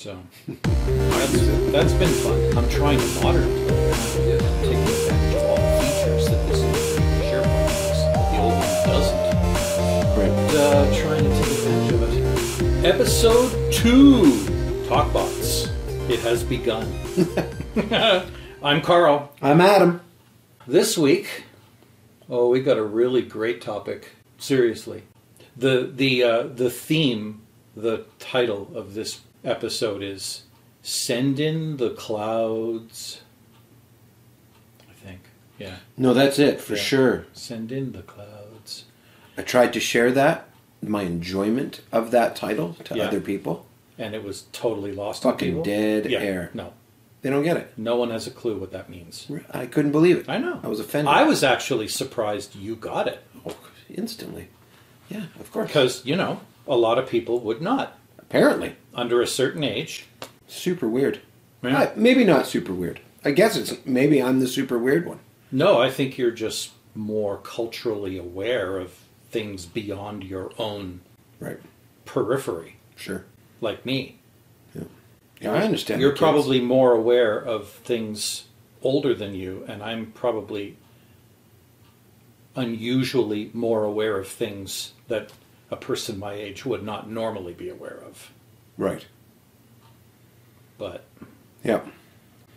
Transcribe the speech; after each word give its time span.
So 0.00 0.16
that's, 0.46 1.32
that's 1.72 1.92
been 1.94 2.08
fun. 2.22 2.56
I'm 2.56 2.70
trying 2.70 3.00
to 3.00 3.20
modernize 3.20 4.16
it, 4.18 4.40
taking 4.62 4.78
advantage 4.78 5.34
of 5.34 5.42
all 5.42 5.56
the 5.56 5.82
features 5.82 6.28
that 6.28 6.48
this 6.48 6.62
SharePoint 7.24 7.72
has. 7.72 7.98
that 8.04 8.30
The 8.30 8.38
old 8.38 8.52
one 8.52 8.62
doesn't. 8.86 9.18
Uh, 10.56 11.02
trying 11.02 11.24
to 11.24 11.30
take 11.30 11.50
advantage 11.50 11.92
of 11.94 12.02
it. 12.14 12.84
Episode 12.86 13.72
two, 13.72 14.22
Talkbots. 14.86 15.68
It 16.08 16.20
has 16.20 16.44
begun. 16.44 16.86
I'm 18.62 18.80
Carl. 18.82 19.32
I'm 19.42 19.60
Adam. 19.60 20.00
This 20.68 20.96
week, 20.96 21.42
oh, 22.30 22.48
we 22.50 22.62
got 22.62 22.76
a 22.78 22.84
really 22.84 23.22
great 23.22 23.60
topic. 23.60 24.10
Seriously, 24.38 25.02
the 25.56 25.90
the 25.92 26.22
uh, 26.22 26.42
the 26.44 26.70
theme, 26.70 27.42
the 27.74 28.04
title 28.20 28.70
of 28.76 28.94
this 28.94 29.22
episode 29.44 30.02
is 30.02 30.42
"Send 30.82 31.38
in 31.40 31.76
the 31.76 31.90
Clouds." 31.90 33.20
I 34.88 34.92
think, 35.06 35.20
yeah, 35.58 35.76
No, 35.96 36.14
that's 36.14 36.38
it 36.38 36.60
for 36.60 36.74
Yeah. 36.76 36.82
sure. 36.82 37.26
send 37.32 37.72
in 37.72 37.92
the 37.92 38.02
clouds. 38.02 38.84
I 39.36 39.42
tried 39.42 39.72
to 39.74 39.80
share 39.80 40.10
that, 40.12 40.48
my 40.82 41.02
enjoyment 41.02 41.80
of 41.92 42.10
that 42.10 42.36
title 42.36 42.76
to 42.84 42.96
Yeah. 42.96 43.08
other 43.08 43.20
people. 43.20 43.66
And 43.96 44.14
it 44.14 44.22
was 44.22 44.44
totally 44.52 44.92
lost. 44.92 45.22
Fucking 45.24 45.62
dead 45.62 46.06
Yeah, 46.10 46.18
air. 46.20 46.50
No, 46.54 46.72
They 47.22 47.30
don't 47.30 47.42
get 47.42 47.56
it. 47.56 47.72
no 47.76 47.96
one 47.96 48.10
has 48.10 48.26
a 48.28 48.30
clue 48.30 48.56
what 48.56 48.70
that 48.72 48.88
means. 48.88 49.26
I 49.52 49.66
couldn't 49.66 49.90
believe 49.92 50.18
it. 50.18 50.28
I 50.28 50.38
know. 50.38 50.60
I 50.62 50.68
was 50.68 50.78
offended. 50.80 51.12
I 51.12 51.24
was 51.24 51.42
actually 51.42 51.88
surprised 51.88 52.54
you 52.54 52.76
got 52.76 53.08
it 53.08 53.20
Oh, 53.46 53.56
instantly. 53.90 54.48
Yeah, 55.08 55.24
of 55.40 55.50
course. 55.50 55.66
because 55.68 56.04
you 56.06 56.14
know 56.16 56.40
a 56.68 56.76
lot 56.76 56.98
of 56.98 57.08
people 57.08 57.40
would 57.40 57.60
not 57.62 57.97
Apparently. 58.28 58.76
under 58.94 59.20
a 59.22 59.26
certain 59.26 59.64
age. 59.64 60.06
Super 60.46 60.88
weird. 60.88 61.20
Yeah. 61.62 61.78
I- 61.78 61.92
maybe 61.96 62.24
not 62.24 62.46
super 62.46 62.72
weird. 62.74 63.00
I 63.24 63.30
guess 63.32 63.56
it's 63.56 63.74
maybe 63.86 64.22
I'm 64.22 64.40
the 64.40 64.48
super 64.48 64.78
weird 64.78 65.06
one. 65.06 65.20
No, 65.50 65.80
I 65.80 65.90
think 65.90 66.18
you're 66.18 66.30
just 66.30 66.70
more 66.94 67.38
culturally 67.38 68.16
aware 68.18 68.78
of 68.78 68.92
things 69.30 69.66
beyond 69.66 70.24
your 70.24 70.52
own 70.58 71.00
Right. 71.40 71.58
periphery, 72.04 72.76
Sure. 72.96 73.24
like 73.60 73.84
me. 73.86 74.16
Yeah, 75.40 75.52
I 75.52 75.62
understand. 75.62 76.00
You're 76.00 76.16
probably 76.16 76.60
more 76.60 76.92
aware 76.92 77.38
of 77.38 77.68
things 77.68 78.44
older 78.82 79.14
than 79.14 79.34
you, 79.34 79.64
and 79.68 79.82
I'm 79.84 80.06
probably 80.12 80.76
unusually 82.56 83.50
more 83.52 83.84
aware 83.84 84.18
of 84.18 84.26
things 84.28 84.92
that 85.06 85.30
a 85.70 85.76
person 85.76 86.18
my 86.18 86.32
age 86.32 86.64
would 86.64 86.82
not 86.82 87.10
normally 87.10 87.52
be 87.52 87.68
aware 87.68 88.00
of. 88.06 88.30
Right. 88.76 89.06
But 90.78 91.04
Yeah. 91.64 91.80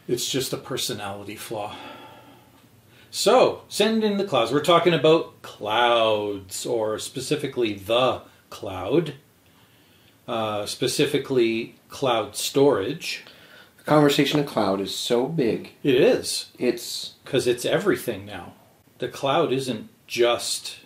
It's 0.08 0.30
just 0.30 0.54
a 0.54 0.58
personality 0.58 1.36
flaw. 1.36 1.76
So, 3.10 3.64
send 3.68 4.04
in 4.04 4.18
the 4.18 4.24
clouds. 4.24 4.52
We're 4.52 4.64
talking 4.64 4.94
about 4.94 5.42
clouds, 5.42 6.66
or 6.66 6.98
specifically 6.98 7.74
the 7.74 8.22
cloud, 8.50 9.16
uh, 10.28 10.66
specifically 10.66 11.76
cloud 11.90 12.36
storage. 12.36 13.24
The 13.78 13.84
conversation 13.84 14.40
of 14.40 14.46
cloud 14.46 14.80
is 14.80 14.96
so 14.96 15.26
big. 15.28 15.72
It 15.84 15.96
is, 15.96 16.52
It's 16.58 17.16
because 17.26 17.48
it's 17.48 17.66
everything 17.66 18.26
now. 18.26 18.54
The 19.00 19.08
cloud 19.08 19.52
isn't 19.52 19.90
just 20.08 20.81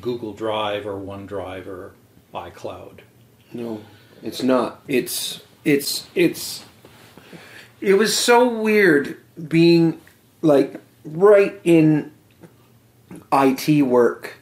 Google 0.00 0.32
Drive 0.32 0.86
or 0.86 0.94
OneDrive 0.94 1.66
or 1.66 1.94
iCloud. 2.34 3.00
No, 3.52 3.80
it's 4.22 4.42
not. 4.42 4.82
It's 4.88 5.40
it's 5.64 6.06
it's 6.14 6.64
it 7.80 7.94
was 7.94 8.16
so 8.16 8.48
weird 8.48 9.18
being 9.48 10.00
like 10.42 10.80
right 11.04 11.58
in 11.64 12.12
IT 13.32 13.82
work 13.82 14.38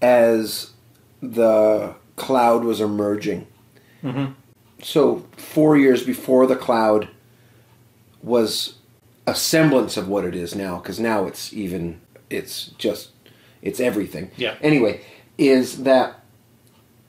as 0.00 0.72
the 1.22 1.94
cloud 2.16 2.64
was 2.64 2.80
emerging. 2.80 3.46
Mhm. 4.02 4.34
So 4.82 5.24
4 5.36 5.76
years 5.76 6.02
before 6.02 6.46
the 6.46 6.56
cloud 6.56 7.08
was 8.22 8.74
a 9.26 9.34
semblance 9.34 9.96
of 9.96 10.08
what 10.08 10.24
it 10.24 10.34
is 10.34 10.54
now 10.56 10.78
cuz 10.80 10.98
now 10.98 11.26
it's 11.26 11.52
even 11.52 12.00
it's 12.28 12.72
just 12.78 13.11
it's 13.62 13.80
everything. 13.80 14.30
Yeah. 14.36 14.56
Anyway, 14.60 15.00
is 15.38 15.84
that 15.84 16.20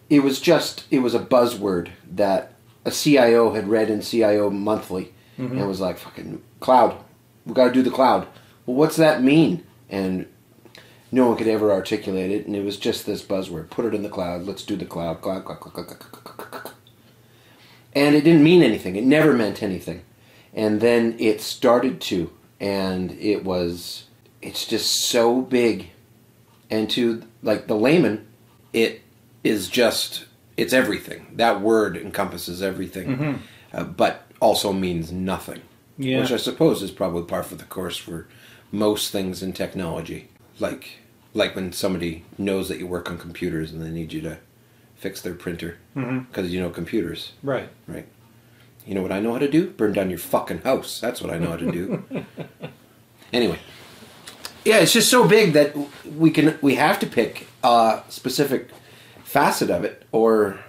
it 0.09 0.19
was 0.19 0.39
just 0.39 0.85
it 0.91 0.99
was 0.99 1.13
a 1.13 1.19
buzzword 1.19 1.89
that 2.11 2.53
a 2.85 2.91
CIO 2.91 3.53
had 3.53 3.67
read 3.67 3.89
in 3.89 4.01
CIO 4.01 4.49
Monthly 4.49 5.13
mm-hmm. 5.37 5.57
and 5.57 5.67
was 5.67 5.79
like 5.79 5.97
fucking 5.97 6.41
cloud. 6.59 6.97
We 7.45 7.53
got 7.53 7.65
to 7.65 7.73
do 7.73 7.81
the 7.81 7.91
cloud. 7.91 8.27
Well, 8.65 8.77
what's 8.77 8.95
that 8.97 9.23
mean? 9.23 9.65
And 9.89 10.27
no 11.11 11.27
one 11.27 11.37
could 11.37 11.47
ever 11.47 11.71
articulate 11.71 12.31
it, 12.31 12.47
and 12.47 12.55
it 12.55 12.63
was 12.63 12.77
just 12.77 13.05
this 13.05 13.21
buzzword. 13.21 13.69
Put 13.69 13.85
it 13.85 13.93
in 13.93 14.01
the 14.01 14.09
cloud. 14.09 14.45
Let's 14.45 14.63
do 14.63 14.75
the 14.75 14.85
cloud. 14.85 15.21
Cloud. 15.21 15.45
cloud, 15.45 15.59
cloud, 15.59 15.73
cloud, 15.73 15.87
cloud, 15.87 15.99
cloud, 15.99 16.37
cloud, 16.37 16.51
cloud. 16.51 16.73
And 17.95 18.15
it 18.15 18.23
didn't 18.23 18.43
mean 18.43 18.63
anything. 18.63 18.95
It 18.95 19.03
never 19.03 19.33
meant 19.33 19.61
anything. 19.61 20.01
And 20.53 20.81
then 20.81 21.15
it 21.19 21.41
started 21.41 22.01
to, 22.01 22.31
and 22.59 23.11
it 23.19 23.43
was. 23.43 24.05
It's 24.41 24.65
just 24.65 24.91
so 24.91 25.41
big, 25.41 25.91
and 26.73 26.89
to 26.91 27.21
like 27.43 27.67
the 27.67 27.75
layman, 27.75 28.25
it 28.73 29.01
is 29.43 29.69
just 29.69 30.25
it's 30.57 30.73
everything. 30.73 31.27
That 31.35 31.61
word 31.61 31.95
encompasses 31.97 32.61
everything, 32.61 33.41
uh, 33.73 33.83
but 33.83 34.25
also 34.39 34.73
means 34.73 35.11
nothing. 35.11 35.61
Yeah. 35.97 36.21
Which 36.21 36.31
I 36.31 36.37
suppose 36.37 36.81
is 36.81 36.91
probably 36.91 37.23
par 37.23 37.43
for 37.43 37.55
the 37.55 37.65
course 37.65 37.97
for 37.97 38.27
most 38.71 39.11
things 39.11 39.43
in 39.43 39.53
technology. 39.53 40.29
Like 40.59 40.99
like 41.33 41.55
when 41.55 41.71
somebody 41.73 42.25
knows 42.37 42.69
that 42.69 42.79
you 42.79 42.87
work 42.87 43.09
on 43.09 43.17
computers 43.17 43.71
and 43.71 43.81
they 43.83 43.89
need 43.89 44.11
you 44.13 44.21
to 44.21 44.37
fix 44.95 45.21
their 45.21 45.33
printer 45.35 45.77
because 45.93 46.51
you 46.51 46.59
know 46.61 46.69
computers, 46.71 47.33
Right. 47.43 47.69
right? 47.87 48.07
You 48.87 48.95
know 48.95 49.01
what 49.01 49.11
I 49.11 49.19
know 49.19 49.33
how 49.33 49.39
to 49.39 49.49
do? 49.49 49.69
Burn 49.69 49.93
down 49.93 50.09
your 50.09 50.19
fucking 50.19 50.59
house. 50.61 50.99
That's 50.99 51.21
what 51.21 51.31
I 51.33 51.37
know 51.37 51.49
how 51.51 51.57
to 51.57 51.71
do. 51.71 52.03
anyway, 53.33 53.59
yeah, 54.65 54.77
it's 54.77 54.93
just 54.93 55.09
so 55.09 55.27
big 55.27 55.53
that 55.53 55.75
we 56.05 56.31
can 56.31 56.57
we 56.61 56.75
have 56.75 56.99
to 56.99 57.07
pick 57.07 57.47
a 57.63 58.03
specific 58.09 58.69
facet 59.23 59.69
of 59.69 59.83
it, 59.83 60.03
or 60.11 60.59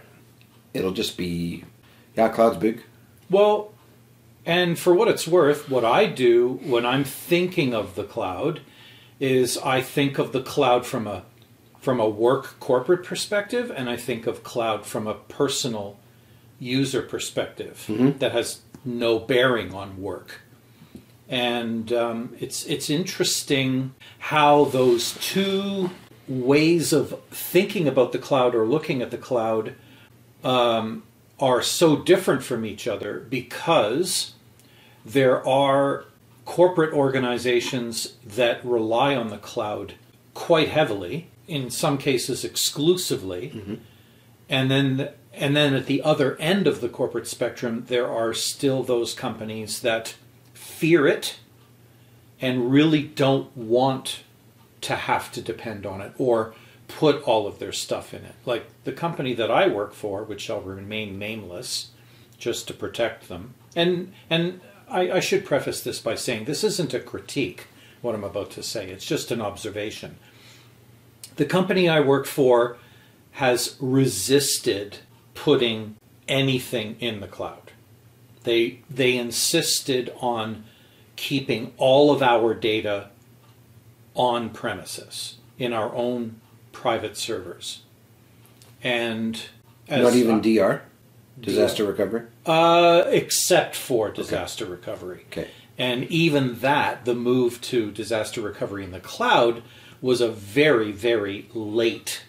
it'll 0.72 0.92
just 0.92 1.16
be 1.16 1.64
yeah, 2.16 2.28
cloud's 2.28 2.56
big. 2.56 2.82
Well, 3.30 3.72
and 4.46 4.78
for 4.78 4.94
what 4.94 5.08
it's 5.08 5.26
worth, 5.26 5.68
what 5.68 5.84
I 5.84 6.06
do 6.06 6.60
when 6.64 6.84
I'm 6.84 7.04
thinking 7.04 7.74
of 7.74 7.94
the 7.94 8.04
cloud 8.04 8.60
is 9.20 9.56
I 9.58 9.80
think 9.80 10.18
of 10.18 10.32
the 10.32 10.42
cloud 10.42 10.86
from 10.86 11.06
a 11.06 11.24
from 11.80 12.00
a 12.00 12.08
work 12.08 12.58
corporate 12.60 13.04
perspective, 13.04 13.70
and 13.74 13.90
I 13.90 13.96
think 13.96 14.26
of 14.26 14.42
cloud 14.42 14.86
from 14.86 15.06
a 15.06 15.14
personal 15.14 15.98
user 16.58 17.02
perspective 17.02 17.84
mm-hmm. 17.88 18.18
that 18.18 18.32
has 18.32 18.60
no 18.84 19.18
bearing 19.18 19.74
on 19.74 20.00
work. 20.00 20.40
And 21.28 21.92
um, 21.92 22.36
it's 22.38 22.66
it's 22.66 22.90
interesting 22.90 23.94
how 24.18 24.66
those 24.66 25.14
two 25.20 25.90
ways 26.28 26.92
of 26.92 27.20
thinking 27.30 27.88
about 27.88 28.12
the 28.12 28.18
cloud 28.18 28.54
or 28.54 28.66
looking 28.66 29.02
at 29.02 29.10
the 29.10 29.18
cloud 29.18 29.74
are 31.40 31.62
so 31.62 31.96
different 31.96 32.42
from 32.42 32.64
each 32.64 32.86
other 32.86 33.26
because 33.28 34.34
there 35.04 35.46
are 35.46 36.04
corporate 36.44 36.92
organizations 36.92 38.14
that 38.24 38.64
rely 38.64 39.16
on 39.16 39.28
the 39.28 39.38
cloud 39.38 39.94
quite 40.34 40.68
heavily, 40.68 41.28
in 41.48 41.70
some 41.70 41.98
cases 41.98 42.44
exclusively. 42.44 43.50
And 44.48 44.70
then 44.70 45.10
and 45.32 45.56
then 45.56 45.74
at 45.74 45.86
the 45.86 46.02
other 46.02 46.36
end 46.36 46.66
of 46.66 46.80
the 46.80 46.88
corporate 46.88 47.26
spectrum 47.26 47.84
there 47.88 48.08
are 48.08 48.32
still 48.32 48.82
those 48.82 49.14
companies 49.14 49.80
that 49.80 50.14
fear 50.54 51.06
it 51.06 51.38
and 52.40 52.72
really 52.72 53.02
don't 53.02 53.54
want 53.56 54.22
to 54.80 54.96
have 54.96 55.30
to 55.32 55.42
depend 55.42 55.86
on 55.86 56.00
it 56.00 56.12
or 56.18 56.54
put 56.88 57.22
all 57.22 57.46
of 57.46 57.58
their 57.58 57.72
stuff 57.72 58.12
in 58.12 58.24
it. 58.24 58.34
Like 58.44 58.66
the 58.84 58.92
company 58.92 59.34
that 59.34 59.50
I 59.50 59.66
work 59.66 59.94
for, 59.94 60.24
which 60.24 60.42
shall 60.42 60.60
remain 60.60 61.18
nameless, 61.18 61.90
just 62.38 62.68
to 62.68 62.74
protect 62.74 63.28
them. 63.28 63.54
And 63.74 64.12
and 64.28 64.60
I, 64.88 65.12
I 65.12 65.20
should 65.20 65.44
preface 65.44 65.82
this 65.82 66.00
by 66.00 66.14
saying 66.14 66.44
this 66.44 66.64
isn't 66.64 66.94
a 66.94 67.00
critique. 67.00 67.66
What 68.02 68.14
I'm 68.14 68.24
about 68.24 68.50
to 68.52 68.62
say, 68.62 68.90
it's 68.90 69.06
just 69.06 69.30
an 69.30 69.40
observation. 69.40 70.16
The 71.36 71.46
company 71.46 71.88
I 71.88 72.00
work 72.00 72.26
for 72.26 72.76
has 73.32 73.76
resisted 73.80 74.98
putting 75.32 75.96
anything 76.28 76.96
in 77.00 77.20
the 77.20 77.26
cloud. 77.26 77.63
They 78.44 78.80
they 78.88 79.16
insisted 79.16 80.12
on 80.20 80.64
keeping 81.16 81.72
all 81.76 82.10
of 82.10 82.22
our 82.22 82.54
data 82.54 83.10
on 84.14 84.50
premises 84.50 85.36
in 85.58 85.72
our 85.72 85.92
own 85.94 86.40
private 86.72 87.16
servers. 87.16 87.82
And 88.82 89.40
as 89.88 90.02
Not 90.02 90.14
even 90.14 90.40
DR. 90.40 90.82
Disaster 91.40 91.84
recovery. 91.84 92.22
uh, 92.46 93.02
except 93.08 93.74
for 93.74 94.08
disaster 94.10 94.64
recovery. 94.64 95.24
Okay. 95.32 95.48
And 95.76 96.04
even 96.04 96.60
that, 96.60 97.04
the 97.04 97.14
move 97.14 97.60
to 97.62 97.90
disaster 97.90 98.40
recovery 98.40 98.84
in 98.84 98.92
the 98.92 99.00
cloud 99.00 99.62
was 100.00 100.20
a 100.20 100.28
very, 100.28 100.92
very 100.92 101.48
late 101.52 102.22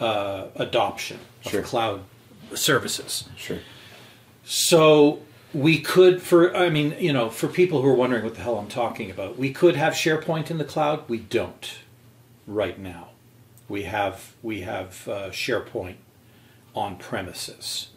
uh, 0.00 0.46
adoption 0.56 1.20
of 1.44 1.52
Sure. 1.52 1.62
cloud 1.62 2.00
services. 2.54 3.28
Sure. 3.36 3.58
So 4.50 5.20
we 5.52 5.78
could, 5.78 6.22
for 6.22 6.56
I 6.56 6.70
mean, 6.70 6.96
you 6.98 7.12
know, 7.12 7.28
for 7.28 7.48
people 7.48 7.82
who 7.82 7.88
are 7.88 7.94
wondering 7.94 8.24
what 8.24 8.34
the 8.34 8.40
hell 8.40 8.56
I'm 8.56 8.68
talking 8.68 9.10
about, 9.10 9.36
we 9.36 9.52
could 9.52 9.76
have 9.76 9.92
SharePoint 9.92 10.50
in 10.50 10.56
the 10.56 10.64
cloud. 10.64 11.06
We 11.06 11.18
don't 11.18 11.70
right 12.46 12.78
now. 12.78 13.10
We 13.68 13.82
have 13.82 14.32
we 14.42 14.62
have 14.62 15.06
uh, 15.06 15.28
SharePoint 15.28 15.96
on 16.74 16.96
premises, 16.96 17.88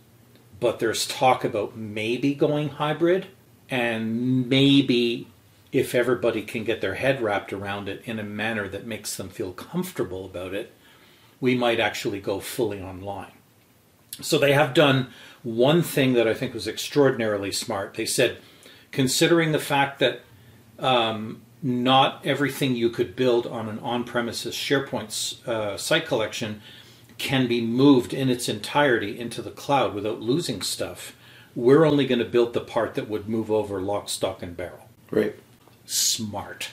but 0.60 0.80
there's 0.80 1.08
talk 1.08 1.46
about 1.46 1.78
maybe 1.78 2.34
going 2.34 2.68
hybrid, 2.68 3.28
and 3.70 4.50
maybe 4.50 5.30
if 5.72 5.96
everybody 5.96 6.42
can 6.42 6.66
get 6.66 6.82
their 6.82 6.96
head 6.96 7.22
wrapped 7.22 7.54
around 7.54 7.88
it 7.88 8.02
in 8.04 8.20
a 8.20 8.24
manner 8.24 8.68
that 8.68 8.86
makes 8.86 9.16
them 9.16 9.30
feel 9.30 9.54
comfortable 9.54 10.26
about 10.26 10.54
it, 10.54 10.74
we 11.40 11.56
might 11.56 11.80
actually 11.80 12.20
go 12.20 12.42
fully 12.42 12.82
online. 12.82 13.32
So 14.20 14.38
they 14.38 14.52
have 14.52 14.74
done 14.74 15.08
one 15.44 15.82
thing 15.82 16.14
that 16.14 16.28
I 16.28 16.34
think 16.34 16.54
was 16.54 16.68
extraordinarily 16.68 17.52
smart. 17.52 17.94
They 17.96 18.06
said, 18.06 18.38
considering 18.92 19.52
the 19.52 19.60
fact 19.60 20.00
that 20.00 20.22
um, 20.80 21.42
not 21.64 22.26
everything 22.26 22.76
you 22.76 22.90
could 22.90 23.16
build 23.16 23.48
on 23.48 23.70
an 23.70 23.80
on-premises 23.80 24.56
SharePoint 24.56 25.48
uh, 25.48 25.78
site 25.78 26.06
collection 26.06 26.62
can 27.18 27.48
be 27.48 27.62
moved 27.62 28.14
in 28.14 28.30
its 28.30 28.50
entirety 28.50 29.20
into 29.20 29.42
the 29.42 29.52
cloud 29.52 29.94
without 29.94 30.22
losing 30.22 30.62
stuff. 30.62 31.16
We're 31.56 31.86
only 31.86 32.08
going 32.08 32.20
to 32.20 32.26
build 32.26 32.54
the 32.54 32.62
part 32.62 32.96
that 32.96 33.10
would 33.10 33.30
move 33.30 33.52
over 33.52 33.80
lock, 33.82 34.10
stock, 34.10 34.42
and 34.42 34.58
barrel 34.58 34.90
Right. 35.12 35.36
smart. 35.86 36.70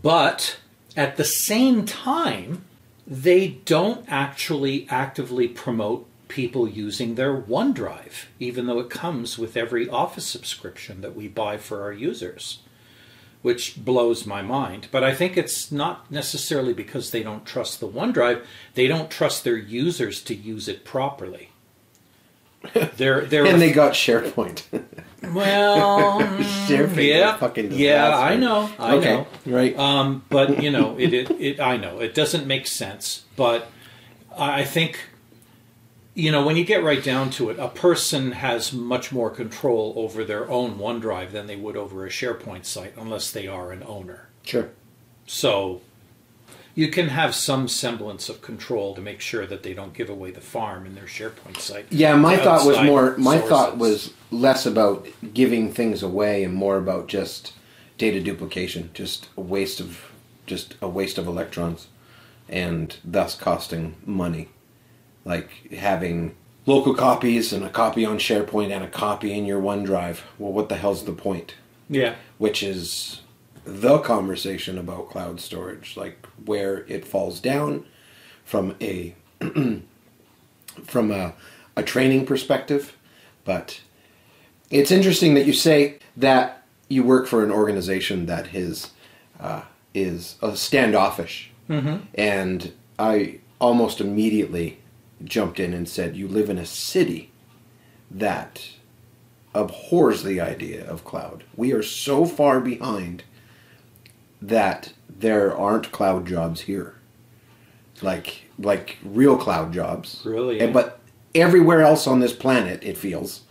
But 0.00 0.56
at 0.96 1.16
the 1.16 1.24
same 1.24 1.84
time, 1.84 2.64
they 3.06 3.48
don't 3.48 4.06
actually 4.08 4.86
actively 4.88 5.48
promote 5.48 6.08
people 6.28 6.68
using 6.68 7.14
their 7.14 7.36
OneDrive, 7.36 8.26
even 8.40 8.66
though 8.66 8.78
it 8.80 8.90
comes 8.90 9.38
with 9.38 9.56
every 9.56 9.88
Office 9.88 10.26
subscription 10.26 11.00
that 11.00 11.14
we 11.14 11.28
buy 11.28 11.56
for 11.56 11.82
our 11.82 11.92
users, 11.92 12.60
which 13.42 13.84
blows 13.84 14.26
my 14.26 14.42
mind. 14.42 14.88
But 14.90 15.04
I 15.04 15.14
think 15.14 15.36
it's 15.36 15.70
not 15.70 16.10
necessarily 16.10 16.72
because 16.72 17.10
they 17.10 17.22
don't 17.22 17.44
trust 17.44 17.80
the 17.80 17.88
OneDrive, 17.88 18.44
they 18.74 18.86
don't 18.86 19.10
trust 19.10 19.44
their 19.44 19.56
users 19.56 20.22
to 20.22 20.34
use 20.34 20.68
it 20.68 20.84
properly. 20.84 21.50
They're, 22.96 23.20
they're 23.26 23.44
And 23.44 23.60
they 23.60 23.72
got 23.72 23.92
SharePoint. 23.92 24.62
well, 25.34 26.20
SharePoint. 26.66 27.08
yeah, 27.08 27.36
Fucking 27.36 27.72
yeah, 27.72 28.06
disaster. 28.06 28.24
I 28.24 28.36
know, 28.36 28.70
I 28.78 28.94
okay. 28.94 29.14
know. 29.16 29.26
Right. 29.44 29.78
Um, 29.78 30.24
but 30.30 30.62
you 30.62 30.70
know, 30.70 30.98
it, 30.98 31.12
it, 31.12 31.30
it. 31.32 31.60
I 31.60 31.76
know 31.76 31.98
it 32.00 32.14
doesn't 32.14 32.46
make 32.46 32.66
sense, 32.66 33.24
but 33.36 33.70
I 34.36 34.64
think, 34.64 34.98
you 36.14 36.30
know, 36.30 36.46
when 36.46 36.56
you 36.56 36.64
get 36.64 36.84
right 36.84 37.02
down 37.02 37.30
to 37.30 37.50
it, 37.50 37.58
a 37.58 37.68
person 37.68 38.32
has 38.32 38.72
much 38.72 39.10
more 39.10 39.30
control 39.30 39.94
over 39.96 40.24
their 40.24 40.48
own 40.48 40.78
OneDrive 40.78 41.32
than 41.32 41.46
they 41.46 41.56
would 41.56 41.76
over 41.76 42.06
a 42.06 42.08
SharePoint 42.08 42.64
site, 42.64 42.94
unless 42.96 43.30
they 43.30 43.48
are 43.48 43.72
an 43.72 43.82
owner. 43.84 44.28
sure. 44.44 44.70
So. 45.26 45.80
You 46.76 46.88
can 46.88 47.08
have 47.10 47.36
some 47.36 47.68
semblance 47.68 48.28
of 48.28 48.42
control 48.42 48.96
to 48.96 49.00
make 49.00 49.20
sure 49.20 49.46
that 49.46 49.62
they 49.62 49.74
don't 49.74 49.94
give 49.94 50.10
away 50.10 50.32
the 50.32 50.40
farm 50.40 50.86
in 50.86 50.96
their 50.96 51.04
SharePoint 51.04 51.58
site. 51.58 51.86
Yeah, 51.90 52.16
my 52.16 52.36
thought 52.36 52.66
was 52.66 52.82
more. 52.82 53.16
My 53.16 53.38
thought 53.38 53.78
was 53.78 54.12
less 54.32 54.66
about 54.66 55.06
giving 55.32 55.72
things 55.72 56.02
away 56.02 56.42
and 56.42 56.52
more 56.52 56.76
about 56.76 57.06
just 57.06 57.52
data 57.96 58.20
duplication, 58.20 58.90
just 58.92 59.28
a 59.36 59.40
waste 59.40 59.78
of 59.78 60.10
just 60.46 60.74
a 60.82 60.88
waste 60.88 61.16
of 61.16 61.28
electrons, 61.28 61.86
and 62.48 62.96
thus 63.04 63.36
costing 63.36 63.94
money. 64.04 64.48
Like 65.24 65.72
having 65.72 66.34
local 66.66 66.94
copies 66.94 67.52
and 67.52 67.64
a 67.64 67.70
copy 67.70 68.04
on 68.04 68.18
SharePoint 68.18 68.70
and 68.70 68.84
a 68.84 68.88
copy 68.88 69.32
in 69.32 69.44
your 69.44 69.60
OneDrive. 69.60 70.20
Well, 70.38 70.52
what 70.52 70.68
the 70.68 70.76
hell's 70.76 71.04
the 71.04 71.12
point? 71.12 71.54
yeah, 71.88 72.14
which 72.38 72.62
is 72.62 73.20
the 73.64 73.98
conversation 73.98 74.78
about 74.78 75.10
cloud 75.10 75.40
storage, 75.40 75.96
like 75.96 76.26
where 76.44 76.84
it 76.88 77.04
falls 77.06 77.40
down 77.40 77.86
from 78.44 78.74
a 78.80 79.14
from 80.84 81.10
a, 81.10 81.34
a 81.76 81.82
training 81.82 82.26
perspective. 82.26 82.96
But 83.44 83.80
it's 84.70 84.90
interesting 84.90 85.34
that 85.34 85.46
you 85.46 85.52
say 85.52 85.98
that 86.16 86.62
you 86.88 87.02
work 87.04 87.26
for 87.26 87.44
an 87.44 87.50
organization 87.50 88.26
that 88.26 88.54
is 88.54 88.90
uh, 89.40 89.62
is 89.92 90.36
standoffish, 90.54 91.50
and 92.14 92.72
I 92.98 93.40
almost 93.60 94.00
immediately 94.00 94.78
jumped 95.22 95.60
in 95.60 95.72
and 95.74 95.88
said, 95.88 96.16
"You 96.16 96.26
live 96.28 96.48
in 96.50 96.58
a 96.58 96.66
city 96.66 97.30
that." 98.10 98.68
abhors 99.56 100.24
the 100.24 100.40
idea 100.40 100.84
of 100.90 101.04
cloud. 101.04 101.44
We 101.56 101.72
are 101.72 101.80
so 101.84 102.24
far 102.26 102.58
behind 102.60 103.22
that 104.42 104.92
there 105.08 105.56
aren't 105.56 105.92
cloud 105.92 106.26
jobs 106.26 106.62
here. 106.62 106.96
Like 108.02 108.42
like 108.58 108.98
real 109.04 109.36
cloud 109.36 109.72
jobs. 109.72 110.20
Really, 110.24 110.58
And- 110.58 110.74
but 110.74 110.98
everywhere 111.36 111.82
else 111.82 112.06
on 112.08 112.18
this 112.18 112.32
planet 112.32 112.82
it 112.82 112.98
feels 112.98 113.42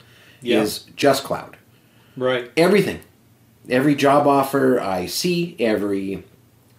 Yeah. 0.41 0.61
is 0.61 0.85
just 0.97 1.23
cloud. 1.23 1.55
right. 2.17 2.51
Everything. 2.57 2.99
Every 3.69 3.95
job 3.95 4.27
offer 4.27 4.79
I 4.81 5.05
see, 5.05 5.55
every 5.57 6.25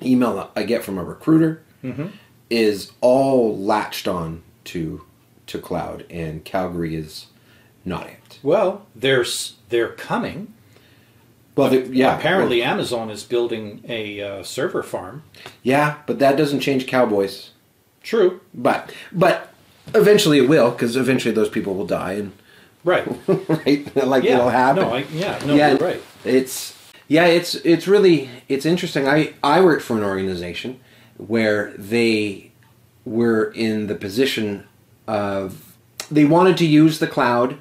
email 0.02 0.50
I 0.54 0.62
get 0.64 0.84
from 0.84 0.98
a 0.98 1.02
recruiter 1.02 1.62
mm-hmm. 1.82 2.08
is 2.50 2.92
all 3.00 3.56
latched 3.58 4.06
on 4.06 4.42
to 4.64 5.04
to 5.46 5.58
cloud 5.58 6.04
and 6.10 6.44
Calgary 6.44 6.94
is 6.96 7.26
not 7.84 8.06
it. 8.06 8.38
Well, 8.42 8.86
there's 8.94 9.54
they're 9.68 9.92
coming. 9.92 10.54
Well, 11.56 11.72
yeah. 11.72 12.18
Apparently, 12.18 12.62
Amazon 12.62 13.10
is 13.10 13.22
building 13.22 13.84
a 13.88 14.20
uh, 14.20 14.42
server 14.42 14.82
farm. 14.82 15.22
Yeah, 15.62 15.98
but 16.06 16.18
that 16.18 16.36
doesn't 16.36 16.60
change 16.60 16.86
cowboys. 16.86 17.50
True. 18.02 18.40
But 18.52 18.92
but 19.12 19.52
eventually 19.94 20.38
it 20.38 20.48
will, 20.48 20.70
because 20.72 20.96
eventually 20.96 21.34
those 21.34 21.48
people 21.48 21.74
will 21.74 21.86
die, 21.86 22.12
and 22.14 22.32
Right. 22.82 23.06
right, 23.28 23.96
like 23.96 24.24
Yeah. 24.24 24.34
it'll 24.34 24.50
happen. 24.50 24.82
No, 24.82 24.94
I, 24.94 24.98
yeah. 25.12 25.42
No, 25.46 25.54
yeah, 25.54 25.70
you're 25.70 25.78
right. 25.78 26.02
It's 26.24 26.76
yeah, 27.08 27.26
it's 27.26 27.54
it's 27.56 27.86
really 27.86 28.28
it's 28.48 28.66
interesting. 28.66 29.06
I 29.08 29.34
I 29.42 29.60
worked 29.62 29.82
for 29.82 29.96
an 29.96 30.02
organization 30.04 30.80
where 31.16 31.72
they 31.78 32.50
were 33.04 33.52
in 33.52 33.86
the 33.86 33.94
position 33.94 34.66
of 35.06 35.76
they 36.10 36.24
wanted 36.24 36.56
to 36.58 36.66
use 36.66 36.98
the 36.98 37.06
cloud, 37.06 37.58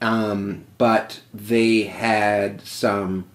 um, 0.00 0.64
but 0.78 1.20
they 1.32 1.84
had 1.84 2.60
some 2.62 3.26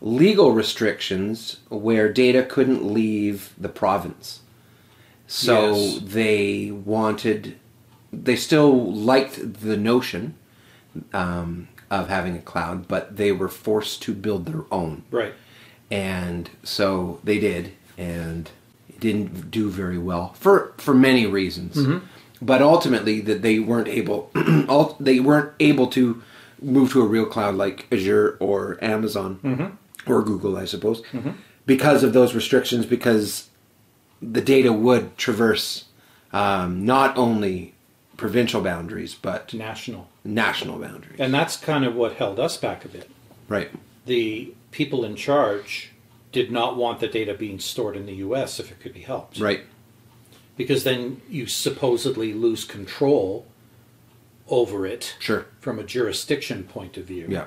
legal 0.00 0.52
restrictions 0.52 1.58
where 1.68 2.12
data 2.12 2.42
couldn't 2.42 2.84
leave 2.84 3.52
the 3.58 3.68
province. 3.68 4.40
So 5.26 5.74
Yes. 5.74 5.98
they 6.04 6.70
wanted, 6.70 7.56
they 8.12 8.36
still 8.36 8.92
liked 8.92 9.60
the 9.60 9.76
notion 9.76 10.34
um, 11.12 11.68
of 11.90 12.08
having 12.08 12.36
a 12.36 12.40
cloud, 12.40 12.88
but 12.88 13.16
they 13.16 13.32
were 13.32 13.48
forced 13.48 14.00
to 14.02 14.14
build 14.14 14.46
their 14.46 14.64
own. 14.70 15.02
Right. 15.10 15.34
And 15.90 16.48
so 16.62 17.20
they 17.24 17.38
did, 17.38 17.72
and 17.96 18.50
didn't 19.00 19.50
do 19.50 19.70
very 19.70 19.98
well 19.98 20.32
for 20.34 20.72
for 20.76 20.94
many 20.94 21.26
reasons. 21.26 21.76
Mm-hmm. 21.76 22.06
But 22.40 22.62
ultimately, 22.62 23.20
that 23.22 23.42
they 23.42 23.58
weren't 23.58 23.88
able, 23.88 24.30
they 25.00 25.18
weren't 25.18 25.52
able 25.58 25.88
to 25.88 26.22
move 26.62 26.92
to 26.92 27.02
a 27.02 27.06
real 27.06 27.26
cloud 27.26 27.56
like 27.56 27.86
Azure 27.90 28.36
or 28.38 28.78
Amazon 28.82 29.40
mm-hmm. 29.42 30.12
or 30.12 30.22
Google, 30.22 30.56
I 30.56 30.64
suppose, 30.64 31.02
mm-hmm. 31.02 31.30
because 31.66 32.04
of 32.04 32.12
those 32.12 32.34
restrictions. 32.34 32.86
Because 32.86 33.48
the 34.22 34.40
data 34.40 34.72
would 34.72 35.16
traverse 35.16 35.86
um, 36.32 36.84
not 36.84 37.16
only 37.16 37.74
provincial 38.16 38.60
boundaries 38.60 39.14
but 39.14 39.54
National. 39.54 40.08
national 40.24 40.78
boundaries. 40.78 41.18
And 41.18 41.32
that's 41.32 41.56
kind 41.56 41.84
of 41.84 41.94
what 41.94 42.14
held 42.14 42.38
us 42.38 42.56
back 42.56 42.84
a 42.84 42.88
bit. 42.88 43.08
Right. 43.48 43.70
The 44.06 44.52
people 44.72 45.04
in 45.04 45.16
charge 45.16 45.92
did 46.32 46.50
not 46.50 46.76
want 46.76 47.00
the 47.00 47.08
data 47.08 47.34
being 47.34 47.58
stored 47.58 47.96
in 47.96 48.06
the 48.06 48.14
U.S. 48.16 48.60
if 48.60 48.70
it 48.70 48.80
could 48.80 48.92
be 48.92 49.00
helped. 49.00 49.38
Right. 49.38 49.62
Because 50.56 50.84
then 50.84 51.22
you 51.28 51.46
supposedly 51.46 52.32
lose 52.32 52.64
control 52.64 53.46
over 54.48 54.86
it 54.86 55.14
Sure. 55.18 55.46
from 55.60 55.78
a 55.78 55.84
jurisdiction 55.84 56.64
point 56.64 56.96
of 56.96 57.04
view. 57.04 57.26
Yeah. 57.28 57.46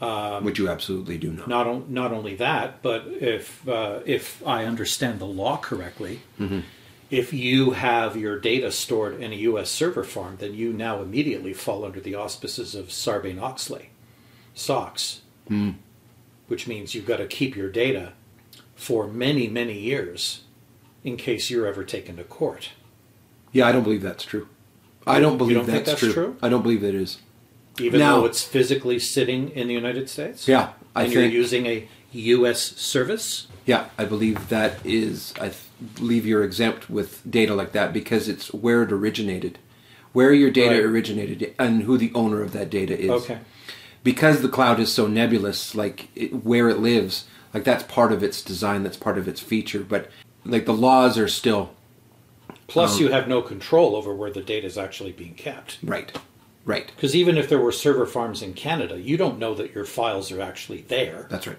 Um, 0.00 0.44
Which 0.44 0.58
you 0.58 0.68
absolutely 0.68 1.18
do 1.18 1.32
not. 1.32 1.48
Not 1.48 1.66
on, 1.66 1.86
not 1.88 2.12
only 2.12 2.36
that, 2.36 2.82
but 2.82 3.04
if 3.08 3.68
uh, 3.68 4.00
if 4.06 4.46
I 4.46 4.64
understand 4.64 5.18
the 5.18 5.26
law 5.26 5.56
correctly, 5.56 6.20
mm-hmm. 6.38 6.60
if 7.10 7.32
you 7.32 7.72
have 7.72 8.16
your 8.16 8.38
data 8.38 8.70
stored 8.70 9.20
in 9.20 9.32
a 9.32 9.36
U.S. 9.36 9.70
server 9.70 10.04
farm, 10.04 10.36
then 10.38 10.54
you 10.54 10.72
now 10.72 11.02
immediately 11.02 11.52
fall 11.52 11.84
under 11.84 11.98
the 11.98 12.14
auspices 12.14 12.76
of 12.76 12.88
Sarbanes 12.88 13.42
Oxley, 13.42 13.90
SOX, 14.54 15.22
hmm. 15.48 15.70
Which 16.48 16.66
means 16.66 16.94
you've 16.94 17.06
got 17.06 17.18
to 17.18 17.26
keep 17.26 17.54
your 17.54 17.70
data 17.70 18.12
for 18.74 19.06
many, 19.06 19.46
many 19.48 19.78
years 19.78 20.42
in 21.04 21.16
case 21.16 21.50
you're 21.50 21.66
ever 21.66 21.84
taken 21.84 22.16
to 22.16 22.24
court. 22.24 22.70
Yeah, 23.52 23.66
I 23.66 23.72
don't 23.72 23.84
believe 23.84 24.02
that's 24.02 24.24
true. 24.24 24.48
I 25.06 25.20
don't 25.20 25.38
believe 25.38 25.56
don't 25.56 25.64
think 25.66 25.84
that's, 25.84 26.00
that's 26.00 26.12
true. 26.12 26.12
true? 26.12 26.36
I 26.42 26.48
don't 26.48 26.62
believe 26.62 26.82
it 26.84 26.94
is. 26.94 27.18
Even 27.78 28.00
Now- 28.00 28.20
though 28.20 28.26
it's 28.26 28.42
physically 28.42 28.98
sitting 28.98 29.50
in 29.50 29.68
the 29.68 29.74
United 29.74 30.08
States? 30.10 30.48
Yeah, 30.48 30.72
I 30.96 31.04
and 31.04 31.12
you're 31.12 31.24
using 31.24 31.66
a 31.66 31.88
U.S. 32.12 32.60
service? 32.60 33.46
Yeah, 33.64 33.86
I 33.96 34.04
believe 34.04 34.48
that 34.48 34.84
is. 34.84 35.32
I 35.40 35.52
believe 35.94 36.26
you're 36.26 36.42
exempt 36.42 36.90
with 36.90 37.22
data 37.30 37.54
like 37.54 37.72
that 37.72 37.92
because 37.92 38.28
it's 38.28 38.52
where 38.52 38.82
it 38.82 38.90
originated, 38.92 39.58
where 40.12 40.32
your 40.32 40.50
data 40.50 40.76
Right. 40.76 40.84
originated, 40.84 41.54
and 41.58 41.82
who 41.82 41.96
the 41.98 42.10
owner 42.14 42.42
of 42.42 42.52
that 42.52 42.70
data 42.70 42.98
is. 42.98 43.10
Okay. 43.10 43.38
Because 44.04 44.40
the 44.42 44.48
cloud 44.48 44.80
is 44.80 44.92
so 44.92 45.06
nebulous, 45.06 45.74
like 45.74 46.08
it, 46.14 46.44
where 46.44 46.68
it 46.68 46.78
lives, 46.78 47.26
like 47.52 47.64
that's 47.64 47.82
part 47.84 48.12
of 48.12 48.22
its 48.22 48.42
design, 48.42 48.82
that's 48.82 48.96
part 48.96 49.18
of 49.18 49.26
its 49.28 49.40
feature. 49.40 49.80
But 49.80 50.10
like 50.44 50.66
the 50.66 50.72
laws 50.74 51.18
are 51.18 51.28
still 51.28 51.74
Plus, 52.66 52.96
Um, 52.96 53.00
you 53.02 53.08
have 53.12 53.28
no 53.28 53.40
control 53.40 53.96
over 53.96 54.14
where 54.14 54.30
the 54.30 54.42
data 54.42 54.66
is 54.66 54.76
actually 54.76 55.12
being 55.12 55.32
kept. 55.34 55.78
right, 55.82 56.14
right. 56.66 56.92
Because 56.94 57.16
even 57.16 57.38
if 57.38 57.48
there 57.48 57.58
were 57.58 57.72
server 57.72 58.04
farms 58.04 58.42
in 58.42 58.52
Canada, 58.52 59.00
you 59.00 59.16
don't 59.16 59.38
know 59.38 59.54
that 59.54 59.74
your 59.74 59.86
files 59.86 60.30
are 60.30 60.42
actually 60.42 60.82
there. 60.82 61.26
That's 61.30 61.46
right. 61.46 61.56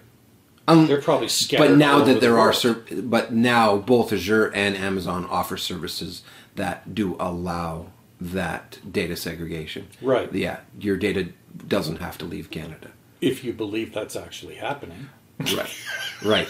Um, 0.67 0.85
They're 0.85 1.01
probably 1.01 1.27
scattered. 1.27 1.69
but 1.69 1.77
now 1.77 2.03
that 2.03 2.21
there 2.21 2.33
the 2.33 2.39
are, 2.39 2.53
ser- 2.53 2.83
but 3.01 3.33
now 3.33 3.77
both 3.77 4.13
Azure 4.13 4.51
and 4.53 4.77
Amazon 4.77 5.25
offer 5.25 5.57
services 5.57 6.21
that 6.55 6.93
do 6.93 7.15
allow 7.19 7.87
that 8.21 8.79
data 8.91 9.15
segregation. 9.15 9.87
Right. 10.01 10.31
Yeah, 10.33 10.59
your 10.79 10.97
data 10.97 11.29
doesn't 11.67 11.97
have 11.97 12.17
to 12.19 12.25
leave 12.25 12.49
Canada. 12.51 12.91
if 13.21 13.43
you 13.43 13.51
believe 13.53 13.93
that's 13.93 14.15
actually 14.15 14.55
happening, 14.55 15.09
Right. 15.55 15.75
right. 16.23 16.47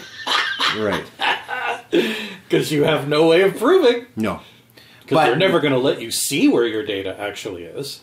Right. 0.78 1.04
because 2.48 2.70
you 2.72 2.84
have 2.84 3.08
no 3.08 3.26
way 3.28 3.42
of 3.42 3.56
proving. 3.56 4.06
No. 4.16 4.40
Because 5.02 5.26
they're 5.26 5.36
never 5.36 5.58
going 5.60 5.72
to 5.72 5.78
let 5.78 6.00
you 6.00 6.10
see 6.12 6.46
where 6.48 6.66
your 6.66 6.84
data 6.86 7.18
actually 7.18 7.64
is. 7.64 8.00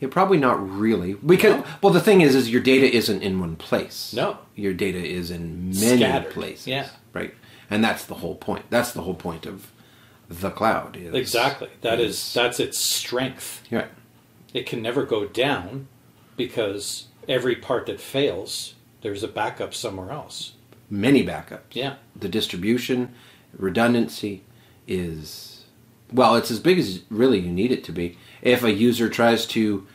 Yeah, 0.00 0.08
probably 0.10 0.38
not 0.38 0.68
really. 0.68 1.14
Because 1.14 1.64
well, 1.80 1.92
the 1.92 2.00
thing 2.00 2.20
is, 2.20 2.34
is 2.34 2.50
your 2.50 2.60
data 2.60 2.92
isn't 2.92 3.22
in 3.22 3.38
one 3.38 3.54
place. 3.56 4.12
No. 4.12 4.38
your 4.56 4.72
data 4.74 4.98
is 4.98 5.30
in 5.30 5.66
many 5.68 5.98
Scattered, 5.98 6.32
places. 6.32 6.66
yeah. 6.66 6.88
right. 7.12 7.32
And 7.70 7.82
that's 7.84 8.04
the 8.04 8.14
whole 8.16 8.34
point. 8.34 8.64
That's 8.70 8.92
the 8.92 9.02
whole 9.02 9.14
point 9.14 9.46
of 9.46 9.70
the 10.28 10.50
cloud. 10.50 10.96
Is, 10.96 11.14
Exactly. 11.14 11.68
That 11.82 12.00
is 12.00 12.16
is- 12.16 12.34
that's 12.34 12.60
its 12.60 12.78
strength. 12.78 13.62
right. 13.70 13.88
It 14.52 14.66
can 14.66 14.80
never 14.82 15.04
go 15.04 15.26
down 15.26 15.88
because 16.36 17.06
every 17.28 17.56
part 17.56 17.86
that 17.86 18.00
fails, 18.00 18.74
there's 19.02 19.22
a 19.24 19.28
backup 19.28 19.74
somewhere 19.74 20.10
else. 20.10 20.52
Many 20.88 21.24
backups. 21.26 21.60
Yeah. 21.72 21.96
The 22.14 22.28
distribution, 22.28 23.12
redundancy 23.56 24.42
is 24.86 25.64
well, 26.12 26.36
it's 26.36 26.50
as 26.50 26.60
big 26.60 26.78
as 26.78 27.02
really 27.10 27.40
you 27.40 27.50
need 27.50 27.72
it 27.72 27.82
to 27.84 27.92
be. 27.92 28.16
If 28.42 28.62
a 28.62 28.72
user 28.72 29.08
tries 29.08 29.46
to 29.46 29.86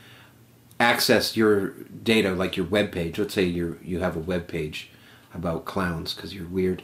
access 0.79 1.37
your 1.37 1.69
data, 2.03 2.31
like 2.31 2.57
your 2.57 2.65
web 2.65 2.91
page, 2.91 3.17
let's 3.17 3.33
say 3.33 3.43
you 3.43 3.79
you 3.83 3.99
have 3.99 4.15
a 4.15 4.19
web 4.19 4.47
page 4.47 4.89
about 5.33 5.65
clowns 5.65 6.13
because 6.13 6.33
you're 6.33 6.47
weird, 6.47 6.83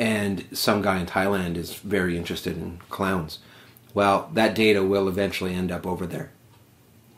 and 0.00 0.44
some 0.52 0.80
guy 0.80 0.98
in 0.98 1.06
Thailand 1.06 1.56
is 1.56 1.74
very 1.74 2.16
interested 2.16 2.56
in 2.56 2.80
clowns. 2.88 3.38
Well, 3.92 4.30
that 4.32 4.54
data 4.54 4.82
will 4.82 5.08
eventually 5.08 5.52
end 5.54 5.70
up 5.70 5.86
over 5.86 6.06
there. 6.06 6.30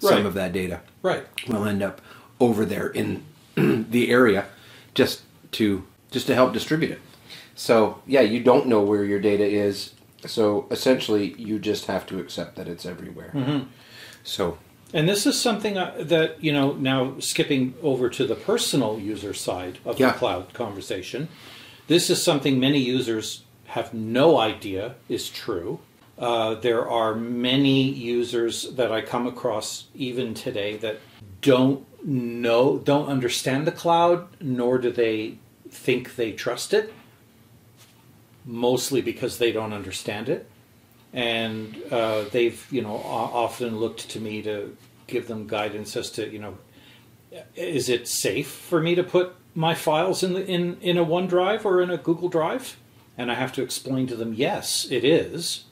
Some 0.01 0.27
of 0.27 0.35
that 0.35 0.53
data 0.53 0.81
Right. 1.01 1.25
will 1.47 1.65
end 1.65 1.81
up 1.81 2.01
over 2.41 2.65
there 2.65 2.89
in 2.89 3.23
the 3.55 4.11
area 4.11 4.47
just 4.95 5.23
to 5.53 5.85
just 6.11 6.27
to 6.27 6.35
help 6.35 6.53
distribute 6.53 6.91
it. 6.91 7.01
So 7.55 8.03
yeah, 8.07 8.23
you 8.23 8.43
don't 8.43 8.67
know 8.67 8.83
where 8.83 9.05
your 9.05 9.21
data 9.21 9.45
is. 9.45 9.93
So 10.27 10.67
essentially, 10.73 11.35
you 11.39 11.59
just 11.61 11.87
have 11.87 12.05
to 12.07 12.19
accept 12.19 12.57
that 12.57 12.67
it's 12.69 12.85
everywhere. 12.85 13.33
So 14.25 14.59
And 14.93 15.09
this 15.09 15.25
is 15.27 15.41
something 15.41 15.79
uh, 15.79 15.95
that, 16.01 16.43
you 16.43 16.53
know, 16.53 16.73
now 16.73 17.19
skipping 17.21 17.75
over 17.83 18.09
to 18.11 18.27
the 18.27 18.35
personal 18.35 18.99
user 18.99 19.35
side 19.35 19.79
of 19.85 19.99
Yeah. 20.01 20.13
the 20.13 20.19
cloud 20.19 20.53
conversation, 20.53 21.29
this 21.93 22.09
is 22.09 22.23
something 22.23 22.59
many 22.59 22.79
users 22.79 23.43
have 23.67 23.93
no 23.93 24.39
idea 24.39 24.95
is 25.11 25.29
true. 25.29 25.79
Uh, 26.19 26.55
there 26.55 26.89
are 26.89 27.15
many 27.15 27.83
users 27.83 28.71
that 28.77 28.91
I 28.91 29.03
come 29.03 29.27
across 29.27 29.89
even 29.95 30.33
today 30.33 30.79
that 30.79 31.01
don't 31.43 31.85
know, 32.03 32.79
don't 32.79 33.09
understand 33.09 33.67
the 33.67 33.73
cloud, 33.73 34.27
nor 34.41 34.79
do 34.79 34.91
they 34.91 35.37
think 35.69 36.17
they 36.17 36.33
trust 36.33 36.73
it, 36.73 36.95
mostly 38.47 39.03
because 39.03 39.37
they 39.37 39.53
don't 39.53 39.75
understand 39.75 40.31
it 40.31 40.49
and 41.13 41.77
uh, 41.91 42.25
they've 42.33 42.67
you 42.71 42.81
know 42.81 42.97
often 42.97 43.79
looked 43.79 44.09
to 44.09 44.19
me 44.19 44.41
to 44.41 44.75
give 45.07 45.29
them 45.29 45.47
guidance 45.47 45.95
as 45.95 46.11
to 46.11 46.27
you 46.31 46.39
know 46.39 46.57
is 47.55 47.89
it 47.89 48.09
safe 48.09 48.49
for 48.49 48.81
me 48.81 48.95
to 48.95 49.03
put 49.03 49.35
my 49.55 49.75
files 49.75 50.23
in 50.23 50.33
the 50.33 50.47
in 50.47 50.77
in 50.81 50.99
a 50.99 51.05
OneDrive 51.05 51.65
or 51.65 51.83
in 51.83 51.91
a 51.91 51.97
Google 51.97 52.29
Drive 52.29 52.77
and 53.17 53.31
I 53.31 53.35
have 53.35 53.53
to 53.55 53.63
explain 53.63 54.07
to 54.09 54.17
them 54.17 54.35
yes 54.35 54.87
it 54.91 55.05
is 55.05 55.65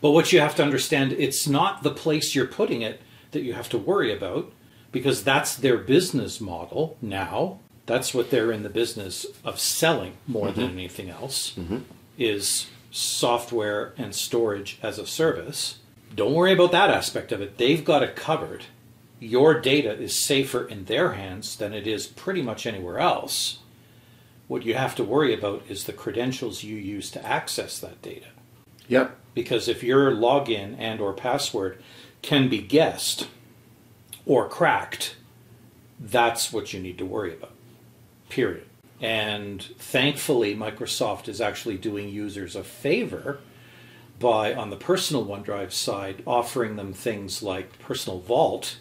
but 0.00 0.12
what 0.12 0.32
you 0.32 0.40
have 0.40 0.54
to 0.56 0.62
understand 0.62 1.12
it's 1.12 1.46
not 1.46 1.82
the 1.82 1.90
place 1.90 2.34
you're 2.34 2.46
putting 2.46 2.82
it 2.82 3.00
that 3.32 3.42
you 3.42 3.54
have 3.54 3.68
to 3.70 3.78
worry 3.78 4.12
about 4.12 4.52
because 4.92 5.22
that's 5.22 5.54
their 5.54 5.76
business 5.76 6.40
model 6.40 6.96
now 7.00 7.58
that's 7.86 8.14
what 8.14 8.30
they're 8.30 8.52
in 8.52 8.62
the 8.62 8.68
business 8.68 9.26
of 9.44 9.58
selling 9.58 10.12
more 10.26 10.52
than 10.52 10.68
mm-hmm. 10.68 10.78
anything 10.78 11.10
else 11.10 11.54
mm-hmm. 11.56 11.78
is 12.16 12.66
software 12.90 13.92
and 13.96 14.14
storage 14.14 14.78
as 14.82 14.98
a 14.98 15.06
service. 15.06 15.78
Don't 16.14 16.34
worry 16.34 16.52
about 16.52 16.72
that 16.72 16.90
aspect 16.90 17.32
of 17.32 17.40
it. 17.40 17.56
They've 17.56 17.84
got 17.84 18.02
it 18.02 18.16
covered. 18.16 18.66
Your 19.20 19.60
data 19.60 19.92
is 19.92 20.24
safer 20.24 20.66
in 20.66 20.86
their 20.86 21.12
hands 21.12 21.56
than 21.56 21.74
it 21.74 21.86
is 21.86 22.06
pretty 22.06 22.40
much 22.40 22.66
anywhere 22.66 22.98
else. 22.98 23.58
What 24.48 24.64
you 24.64 24.74
have 24.74 24.96
to 24.96 25.04
worry 25.04 25.34
about 25.34 25.62
is 25.68 25.84
the 25.84 25.92
credentials 25.92 26.64
you 26.64 26.76
use 26.76 27.10
to 27.12 27.24
access 27.24 27.78
that 27.78 28.02
data. 28.02 28.26
yep, 28.88 29.16
Because 29.34 29.68
if 29.68 29.82
your 29.82 30.10
login 30.10 30.74
and 30.78 31.00
or 31.00 31.12
password 31.12 31.80
can 32.22 32.48
be 32.48 32.58
guessed 32.58 33.28
or 34.26 34.48
cracked, 34.48 35.16
that's 36.00 36.52
what 36.52 36.72
you 36.72 36.80
need 36.80 36.98
to 36.98 37.04
worry 37.04 37.34
about. 37.34 37.52
Period. 38.30 38.66
And 39.00 39.62
thankfully, 39.78 40.56
Microsoft 40.56 41.28
is 41.28 41.40
actually 41.40 41.76
doing 41.78 42.08
users 42.08 42.56
a 42.56 42.64
favor 42.64 43.40
by, 44.18 44.54
on 44.54 44.70
the 44.70 44.76
personal 44.76 45.24
OneDrive 45.24 45.72
side, 45.72 46.22
offering 46.26 46.76
them 46.76 46.92
things 46.92 47.42
like 47.42 47.78
Personal 47.78 48.18
Vault, 48.18 48.76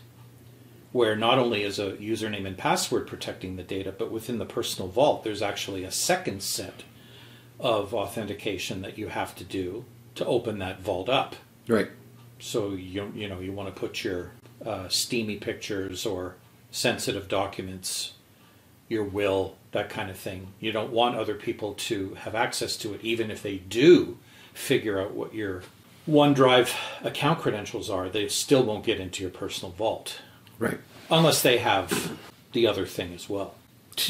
where 0.91 1.15
not 1.15 1.38
only 1.38 1.63
is 1.63 1.77
a 1.79 1.91
username 1.93 2.48
and 2.48 2.58
password 2.58 3.05
protecting 3.08 3.55
the 3.55 3.63
data, 3.63 3.93
but 3.96 4.12
within 4.12 4.39
the 4.39 4.46
Personal 4.46 4.89
Vault, 4.89 5.24
there's 5.24 5.41
actually 5.41 5.84
a 5.84 5.91
second 5.91 6.41
set 6.41 6.84
of 7.60 7.93
authentication 7.93 8.81
that 8.81 8.98
you 8.98 9.08
have 9.10 9.36
to 9.36 9.43
do 9.43 9.86
to 10.15 10.25
open 10.25 10.60
that 10.60 10.81
vault 10.81 11.10
up. 11.10 11.36
right, 11.67 11.89
So 12.39 12.72
you 12.72 13.12
you 13.15 13.27
know 13.27 13.39
you 13.39 13.51
want 13.51 13.74
to 13.74 13.79
put 13.79 14.03
your 14.03 14.31
uh, 14.65 14.88
steamy 14.88 15.38
pictures 15.38 16.05
or 16.05 16.36
sensitive 16.72 17.27
documents, 17.27 18.13
your 18.88 19.03
will, 19.03 19.55
that 19.72 19.89
kind 19.89 20.10
of 20.10 20.17
thing. 20.17 20.53
You 20.60 20.72
don't 20.72 20.91
want 20.91 21.15
other 21.15 21.36
people 21.36 21.74
to 21.75 22.15
have 22.15 22.36
access 22.36 22.75
to 22.77 22.93
it, 22.93 23.01
even 23.03 23.29
if 23.29 23.43
they 23.43 23.58
do 23.58 24.17
figure 24.53 25.00
out 25.00 25.13
what 25.13 25.34
your 25.34 25.63
OneDrive 26.08 26.74
account 27.03 27.39
credentials 27.39 27.89
are. 27.89 28.10
They 28.10 28.27
still 28.27 28.63
won't 28.63 28.84
get 28.86 29.00
into 29.00 29.22
your 29.22 29.31
personal 29.31 29.72
vault 29.72 30.22
right. 30.60 30.80
unless 31.10 31.42
they 31.42 31.58
have 31.58 32.18
the 32.54 32.68
other 32.68 32.86
thing 32.86 33.13
as 33.13 33.28
well. 33.30 33.56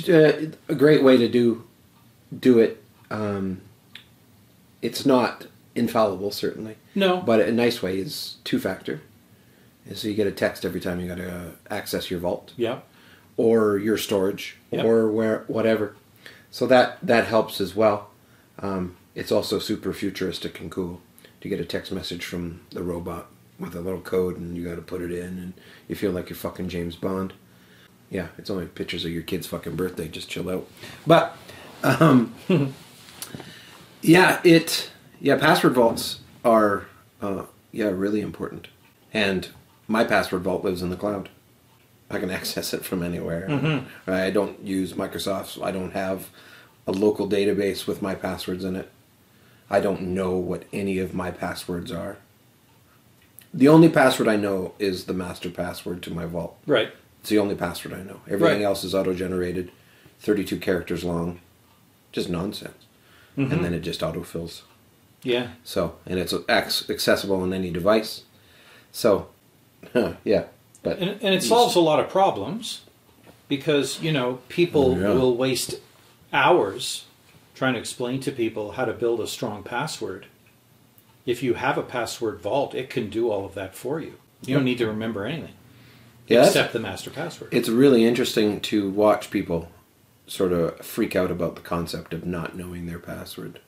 Uh, 0.08 0.51
a 0.68 0.75
great 0.75 1.01
way 1.03 1.18
to 1.18 1.27
do 1.27 1.63
do 2.38 2.60
it. 2.60 2.84
Um, 3.10 3.62
it's 4.82 5.06
not 5.06 5.48
infallible, 5.75 6.32
certainly, 6.32 6.75
No, 6.96 7.18
but 7.18 7.39
a 7.39 7.51
nice 7.51 7.82
way 7.82 7.98
is 7.98 8.36
two 8.44 8.60
factor. 8.60 9.01
So 9.96 10.08
you 10.08 10.13
get 10.13 10.27
a 10.27 10.32
text 10.32 10.63
every 10.65 10.79
time 10.79 11.00
you 11.00 11.08
got 11.08 11.18
to 11.18 11.32
uh, 11.32 11.51
access 11.72 12.12
your 12.12 12.20
vault. 12.20 12.53
yeah, 12.56 12.79
or 13.38 13.77
your 13.79 13.98
storage 13.98 14.58
Yep. 14.72 14.86
or 14.86 15.12
where 15.12 15.44
whatever. 15.48 15.96
So 16.51 16.68
that 16.68 17.00
that 17.01 17.25
helps 17.25 17.60
as 17.60 17.75
well. 17.75 18.10
Um, 18.60 18.96
it's 19.15 19.32
also 19.32 19.58
super 19.58 19.91
futuristic 19.94 20.60
and 20.60 20.70
cool 20.70 21.01
to 21.41 21.50
get 21.50 21.60
a 21.60 21.65
text 21.65 21.91
message 21.91 22.24
from 22.25 22.62
the 22.72 22.84
robot 22.84 23.27
with 23.59 23.75
a 23.75 23.81
little 23.81 24.01
code 24.01 24.37
and 24.37 24.55
you 24.55 24.63
got 24.63 24.75
to 24.75 24.81
put 24.81 25.01
it 25.01 25.11
in 25.11 25.37
and 25.37 25.53
you 25.87 25.95
feel 25.95 26.11
like 26.11 26.29
you're 26.29 26.37
fucking 26.37 26.69
James 26.69 26.95
Bond. 26.95 27.33
Yeah, 28.09 28.29
it's 28.37 28.49
only 28.49 28.65
pictures 28.65 29.05
of 29.05 29.11
your 29.11 29.21
kid's 29.21 29.47
fucking 29.47 29.75
birthday. 29.75 30.07
Just 30.07 30.29
chill 30.29 30.49
out. 30.49 30.67
But 31.05 31.35
um, 31.83 32.33
yeah, 34.01 34.39
it 34.43 34.89
Yeah, 35.19 35.37
password 35.37 35.73
vaults 35.73 36.21
are 36.43 36.87
uh, 37.21 37.43
yeah 37.71 37.89
really 37.89 38.21
important, 38.21 38.67
and 39.13 39.49
my 39.87 40.03
password 40.03 40.41
vault 40.41 40.63
lives 40.63 40.81
in 40.81 40.89
the 40.89 40.95
cloud. 40.95 41.29
I 42.09 42.19
can 42.19 42.31
access 42.31 42.73
it 42.73 42.83
from 42.83 43.03
anywhere. 43.03 43.47
Mm-hmm. 43.47 44.11
I 44.11 44.31
don't 44.31 44.59
use 44.65 44.93
Microsoft. 44.93 45.47
So 45.47 45.63
I 45.63 45.71
don't 45.71 45.91
have 45.91 46.29
a 46.87 46.91
local 46.91 47.29
database 47.29 47.85
with 47.85 48.01
my 48.01 48.15
passwords 48.15 48.63
in 48.63 48.75
it. 48.75 48.89
I 49.69 49.79
don't 49.79 50.01
know 50.01 50.31
what 50.31 50.63
any 50.73 50.97
of 50.97 51.13
my 51.13 51.29
passwords 51.29 51.91
are. 51.91 52.17
The 53.53 53.68
only 53.68 53.89
password 53.89 54.27
I 54.27 54.36
know 54.36 54.74
is 54.79 55.06
the 55.06 55.13
master 55.13 55.50
password 55.50 56.03
to 56.03 56.13
my 56.13 56.25
vault. 56.25 56.58
Right. 56.68 56.91
It's 57.22 57.29
the 57.29 57.39
only 57.39 57.56
password 57.56 57.94
I 57.94 58.03
know. 58.03 58.22
Everything 58.27 58.58
Right. 58.60 58.62
else 58.65 58.84
is 58.84 58.94
auto-generated, 58.96 59.72
32 60.20 60.58
characters 60.58 61.03
long, 61.03 61.39
just 62.12 62.29
nonsense, 62.29 62.86
Mm-hmm. 63.38 63.51
and 63.51 63.63
then 63.65 63.74
it 63.74 63.79
just 63.82 64.01
autofills. 64.01 64.62
Yeah. 65.24 65.50
So, 65.63 65.96
and 66.06 66.20
it's 66.20 66.34
accessible 66.89 67.41
on 67.41 67.53
any 67.53 67.72
device. 67.72 68.24
So, 68.91 69.27
yeah, 70.24 70.46
but 70.84 70.98
And, 71.00 71.12
and 71.22 71.34
it 71.34 71.44
solves 71.44 71.75
a 71.75 71.79
lot 71.79 72.00
of 72.00 72.10
problems 72.10 72.82
because, 73.48 74.01
you 74.01 74.12
know, 74.12 74.39
people 74.50 74.94
Oh, 74.96 75.00
yeah. 75.00 75.13
will 75.13 75.36
waste 75.36 75.75
hours 76.32 77.06
trying 77.56 77.74
to 77.74 77.79
explain 77.79 78.20
to 78.22 78.32
people 78.32 78.74
how 78.74 78.86
to 78.86 78.94
build 78.94 79.20
a 79.20 79.27
strong 79.27 79.63
password. 79.63 80.27
If 81.29 81.43
you 81.43 81.53
have 81.53 81.77
a 81.77 81.83
password 81.83 82.41
vault, 82.41 82.74
it 82.74 82.89
can 82.89 83.09
do 83.09 83.29
all 83.29 83.45
of 83.45 83.53
that 83.53 83.75
for 83.75 84.00
you. 84.00 84.15
You 84.41 84.55
don't 84.55 84.65
need 84.65 84.77
to 84.79 84.88
remember 84.88 85.25
anything 85.25 85.53
yeah, 86.29 86.45
except 86.45 86.74
the 86.74 86.79
master 86.79 87.09
password. 87.09 87.53
it's 87.53 87.69
really 87.69 88.05
interesting 88.05 88.62
to 88.62 88.89
watch 88.89 89.31
people 89.31 89.69
sort 90.27 90.53
of 90.53 90.77
freak 90.79 91.15
out 91.15 91.31
about 91.31 91.55
the 91.55 91.62
concept 91.62 92.13
of 92.13 92.25
not 92.25 92.55
knowing 92.55 92.86
their 92.86 93.00
password. 93.00 93.59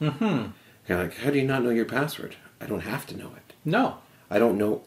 Mm-hmm. 0.00 0.50
Like, 0.92 1.16
how 1.18 1.30
do 1.30 1.38
you 1.38 1.46
not 1.46 1.62
know 1.62 1.70
your 1.70 1.84
password? 1.84 2.34
I 2.60 2.66
don't 2.66 2.80
have 2.80 3.06
to 3.06 3.16
know 3.16 3.30
it. 3.36 3.54
No. 3.64 3.98
I 4.28 4.38
don't 4.38 4.58
know 4.58 4.82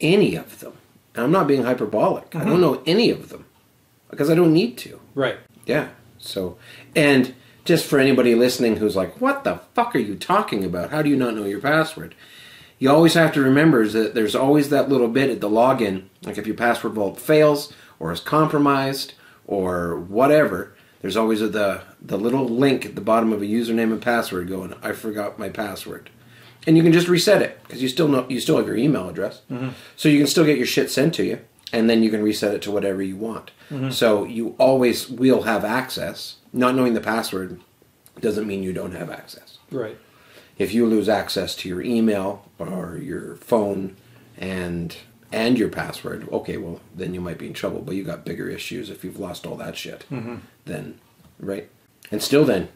any 0.00 0.34
of 0.34 0.58
them. 0.60 0.74
And 1.14 1.24
I'm 1.24 1.30
not 1.30 1.46
being 1.46 1.62
hyperbolic. 1.62 2.34
I 2.34 2.44
don't 2.44 2.60
know 2.60 2.82
any 2.86 3.10
of 3.10 3.28
them 3.28 3.46
because 4.10 4.30
I 4.30 4.34
don't 4.34 4.52
need 4.52 4.76
to. 4.78 5.00
Right. 5.14 5.38
Yeah. 5.66 5.88
So, 6.18 6.58
and 6.96 7.34
just 7.64 7.86
for 7.86 7.98
anybody 7.98 8.34
listening 8.34 8.76
who's 8.76 8.96
like, 8.96 9.20
what 9.20 9.44
the 9.44 9.60
fuck 9.74 9.94
are 9.94 10.00
you 10.00 10.16
talking 10.16 10.64
about? 10.64 10.90
How 10.90 11.02
do 11.02 11.10
you 11.10 11.16
not 11.16 11.34
know 11.34 11.44
your 11.44 11.60
password? 11.60 12.14
You 12.78 12.90
always 12.90 13.14
have 13.14 13.32
to 13.34 13.40
remember 13.40 13.82
is 13.82 13.92
that 13.92 14.14
there's 14.14 14.34
always 14.34 14.68
that 14.70 14.88
little 14.88 15.08
bit 15.08 15.30
at 15.30 15.40
the 15.40 15.48
login, 15.48 16.04
like 16.24 16.38
if 16.38 16.46
your 16.46 16.56
password 16.56 16.94
vault 16.94 17.20
fails 17.20 17.72
or 18.00 18.10
is 18.10 18.20
compromised 18.20 19.14
or 19.46 19.96
whatever, 19.96 20.74
there's 21.00 21.16
always 21.16 21.40
the 21.40 21.82
the 22.00 22.18
little 22.18 22.48
link 22.48 22.84
at 22.84 22.94
the 22.94 23.00
bottom 23.00 23.32
of 23.32 23.42
a 23.42 23.46
username 23.46 23.92
and 23.92 24.02
password 24.02 24.48
going, 24.48 24.74
I 24.82 24.92
forgot 24.92 25.38
my 25.38 25.48
password. 25.48 26.10
And 26.66 26.76
you 26.76 26.82
can 26.82 26.92
just 26.92 27.08
reset 27.08 27.42
it 27.42 27.60
because 27.62 27.82
you 27.82 27.88
still 27.88 28.08
know 28.08 28.26
you 28.28 28.40
still 28.40 28.56
have 28.56 28.66
your 28.66 28.76
email 28.76 29.08
address, 29.08 29.42
mm-hmm. 29.50 29.70
so 29.96 30.08
you 30.08 30.18
can 30.18 30.28
still 30.28 30.44
get 30.44 30.58
your 30.58 30.66
shit 30.66 30.90
sent 30.90 31.14
to 31.14 31.24
you, 31.24 31.40
and 31.72 31.90
then 31.90 32.02
you 32.02 32.10
can 32.10 32.22
reset 32.22 32.54
it 32.54 32.62
to 32.62 32.70
whatever 32.70 33.02
you 33.02 33.16
want. 33.16 33.50
Mm-hmm. 33.70 33.90
So 33.90 34.24
you 34.24 34.54
always 34.58 35.08
will 35.08 35.42
have 35.42 35.64
access. 35.64 36.36
Not 36.52 36.74
knowing 36.74 36.94
the 36.94 37.00
password 37.00 37.60
doesn't 38.20 38.46
mean 38.46 38.62
you 38.62 38.72
don't 38.72 38.92
have 38.92 39.10
access. 39.10 39.58
Right. 39.70 39.96
If 40.58 40.74
you 40.74 40.86
lose 40.86 41.08
access 41.08 41.56
to 41.56 41.68
your 41.68 41.82
email 41.82 42.46
or 42.58 42.98
your 42.98 43.36
phone 43.36 43.96
and 44.36 44.96
and 45.32 45.58
your 45.58 45.70
password, 45.70 46.28
okay, 46.30 46.58
well 46.58 46.80
then 46.94 47.14
you 47.14 47.20
might 47.20 47.38
be 47.38 47.46
in 47.46 47.54
trouble. 47.54 47.80
But 47.80 47.94
you 47.94 48.04
got 48.04 48.24
bigger 48.24 48.48
issues 48.48 48.90
if 48.90 49.02
you've 49.02 49.18
lost 49.18 49.46
all 49.46 49.56
that 49.56 49.76
shit. 49.76 50.04
Mm-hmm. 50.10 50.36
Then, 50.66 50.98
right? 51.40 51.68
And 52.10 52.22
still, 52.22 52.44
then 52.44 52.68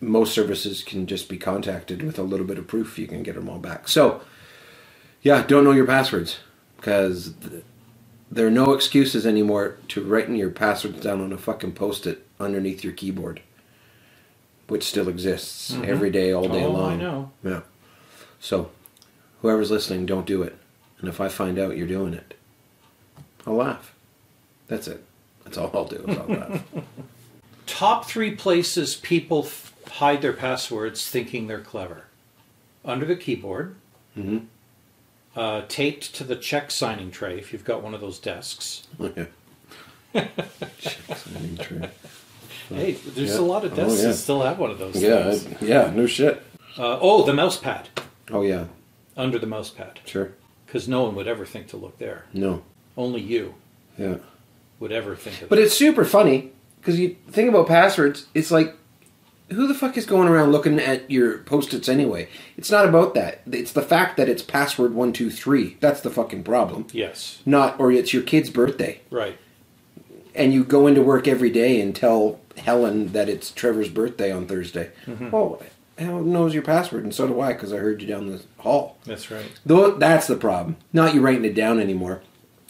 most 0.00 0.32
services 0.32 0.84
can 0.84 1.06
just 1.06 1.28
be 1.28 1.36
contacted 1.36 2.02
with 2.02 2.18
a 2.18 2.22
little 2.22 2.46
bit 2.46 2.58
of 2.58 2.68
proof. 2.68 2.98
You 2.98 3.06
can 3.06 3.22
get 3.22 3.34
them 3.34 3.48
all 3.48 3.58
back. 3.58 3.88
So, 3.88 4.20
yeah, 5.22 5.42
don't 5.42 5.64
know 5.64 5.72
your 5.72 5.86
passwords 5.86 6.38
because 6.76 7.34
th- 7.40 7.64
there 8.30 8.46
are 8.46 8.50
no 8.50 8.72
excuses 8.72 9.26
anymore 9.26 9.76
to 9.88 10.02
writing 10.02 10.36
your 10.36 10.50
passwords 10.50 11.00
down 11.00 11.20
on 11.20 11.32
a 11.32 11.38
fucking 11.38 11.72
post-it 11.72 12.25
underneath 12.40 12.84
your 12.84 12.92
keyboard, 12.92 13.40
which 14.68 14.84
still 14.84 15.08
exists 15.08 15.72
every 15.84 16.10
day, 16.10 16.32
all 16.32 16.48
day 16.48 16.64
oh, 16.64 16.70
long. 16.70 16.92
I 16.92 16.96
know. 16.96 17.30
Yeah. 17.42 17.60
So, 18.40 18.70
whoever's 19.42 19.70
listening, 19.70 20.06
don't 20.06 20.26
do 20.26 20.42
it. 20.42 20.56
And 21.00 21.08
if 21.08 21.20
I 21.20 21.28
find 21.28 21.58
out 21.58 21.76
you're 21.76 21.86
doing 21.86 22.14
it, 22.14 22.34
I'll 23.46 23.54
laugh. 23.54 23.94
That's 24.66 24.88
it. 24.88 25.04
That's 25.44 25.58
all 25.58 25.70
I'll 25.74 25.84
do 25.84 26.04
is 26.06 26.16
I'll 26.18 26.26
laugh. 26.26 26.64
Top 27.66 28.06
three 28.06 28.34
places 28.34 28.94
people 28.96 29.44
f- 29.44 29.72
hide 29.88 30.22
their 30.22 30.32
passwords 30.32 31.08
thinking 31.08 31.46
they're 31.46 31.60
clever 31.60 32.04
under 32.84 33.04
the 33.04 33.16
keyboard, 33.16 33.74
Mhm. 34.16 34.46
uh, 35.34 35.62
taped 35.68 36.14
to 36.14 36.24
the 36.24 36.36
check 36.36 36.70
signing 36.70 37.10
tray 37.10 37.38
if 37.38 37.52
you've 37.52 37.64
got 37.64 37.82
one 37.82 37.94
of 37.94 38.00
those 38.00 38.18
desks. 38.18 38.86
Okay. 39.00 39.26
Signing 41.14 41.56
tray. 41.58 41.90
Hey, 42.68 42.92
there's 43.14 43.34
Yeah. 43.34 43.40
a 43.40 43.42
lot 43.42 43.64
of 43.64 43.72
Oh, 43.72 43.76
desks 43.76 44.02
yeah. 44.02 44.08
that 44.08 44.14
still 44.14 44.42
have 44.42 44.58
one 44.58 44.70
of 44.70 44.78
those 44.78 45.00
Yeah, 45.00 45.30
things. 45.32 45.62
I- 45.62 45.64
yeah, 45.64 45.92
no 45.94 46.06
shit. 46.06 46.42
Uh, 46.78 46.98
oh, 47.00 47.24
the 47.24 47.32
mouse 47.32 47.56
pad 47.56 47.88
Oh 48.30 48.42
yeah, 48.42 48.64
under 49.16 49.38
the 49.38 49.46
mouse 49.46 49.70
pad 49.70 50.00
sure. 50.04 50.32
because 50.66 50.86
no 50.88 51.04
one 51.04 51.14
would 51.14 51.26
ever 51.28 51.46
think 51.46 51.68
to 51.68 51.76
look 51.76 51.98
there. 51.98 52.24
No, 52.34 52.62
Only 52.96 53.20
you 53.20 53.54
yeah. 53.98 54.16
would 54.80 54.92
ever 54.92 55.14
think 55.16 55.42
of 55.42 55.48
But 55.48 55.58
it. 55.58 55.62
it's 55.62 55.74
super 55.74 56.04
funny 56.04 56.50
because 56.80 56.98
you 56.98 57.16
think 57.30 57.48
about 57.48 57.66
passwords. 57.68 58.26
It's 58.34 58.50
like, 58.50 58.74
who 59.50 59.68
the 59.68 59.74
fuck 59.74 59.96
is 59.96 60.04
going 60.06 60.26
around 60.28 60.50
looking 60.50 60.78
at 60.80 61.08
your 61.10 61.38
post-its 61.38 61.88
anyway? 61.88 62.28
It's 62.58 62.70
not 62.70 62.84
about 62.88 63.14
that. 63.14 63.42
It's 63.50 63.70
the 63.72 63.80
fact 63.82 64.16
that 64.16 64.28
it's 64.28 64.42
password 64.42 64.92
one 64.92 65.12
two 65.12 65.30
three. 65.30 65.76
That's 65.80 66.00
the 66.00 66.10
fucking 66.10 66.42
problem. 66.42 66.86
Yes, 66.92 67.38
Not, 67.46 67.78
or 67.78 67.92
it's 67.92 68.12
your 68.12 68.22
kid's 68.24 68.50
birthday, 68.50 69.00
right. 69.10 69.38
and 70.34 70.52
you 70.52 70.64
go 70.64 70.86
into 70.88 71.00
work 71.00 71.26
every 71.28 71.50
day 71.50 71.80
and 71.80 71.94
tell 71.94 72.40
Helen 72.56 73.12
that 73.12 73.28
it's 73.28 73.50
Trevor's 73.50 73.88
birthday 73.88 74.32
on 74.32 74.46
Thursday. 74.46 74.90
Mm-hmm. 75.06 75.34
Oh, 75.34 75.60
Helen 75.98 76.32
knows 76.32 76.52
your 76.52 76.62
password, 76.62 77.04
and 77.04 77.14
so 77.14 77.26
do 77.26 77.40
I 77.40 77.52
because 77.52 77.72
I 77.72 77.78
heard 77.78 78.02
you 78.02 78.08
down 78.08 78.26
the 78.26 78.42
hall. 78.58 78.98
That's 79.04 79.30
right. 79.30 79.46
Though 79.64 79.92
that's 79.92 80.26
the 80.26 80.36
problem. 80.36 80.76
Not 80.92 81.14
you 81.14 81.20
writing 81.20 81.44
it 81.44 81.54
down 81.54 81.80
anymore. 81.80 82.22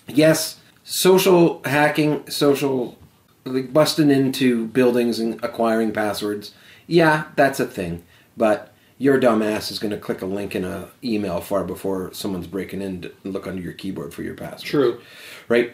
Yes, 0.06 0.60
social 0.84 1.60
hacking, 1.64 2.28
social 2.30 2.96
like 3.44 3.72
busting 3.72 4.10
into 4.10 4.66
buildings 4.68 5.18
and 5.18 5.42
acquiring 5.42 5.92
passwords. 5.92 6.52
Yeah, 6.86 7.24
that's 7.36 7.60
a 7.60 7.66
thing. 7.66 8.04
But 8.36 8.72
your 8.98 9.20
dumbass 9.20 9.70
is 9.70 9.78
going 9.78 9.92
to 9.92 9.98
click 9.98 10.22
a 10.22 10.26
link 10.26 10.54
in 10.54 10.64
a 10.64 10.88
email 11.02 11.40
far 11.40 11.64
before 11.64 12.12
someone's 12.12 12.46
breaking 12.46 12.82
in 12.82 13.02
to 13.02 13.12
look 13.24 13.46
under 13.46 13.62
your 13.62 13.72
keyboard 13.72 14.14
for 14.14 14.22
your 14.22 14.34
password. 14.34 14.70
True. 14.70 15.00
Right? 15.48 15.72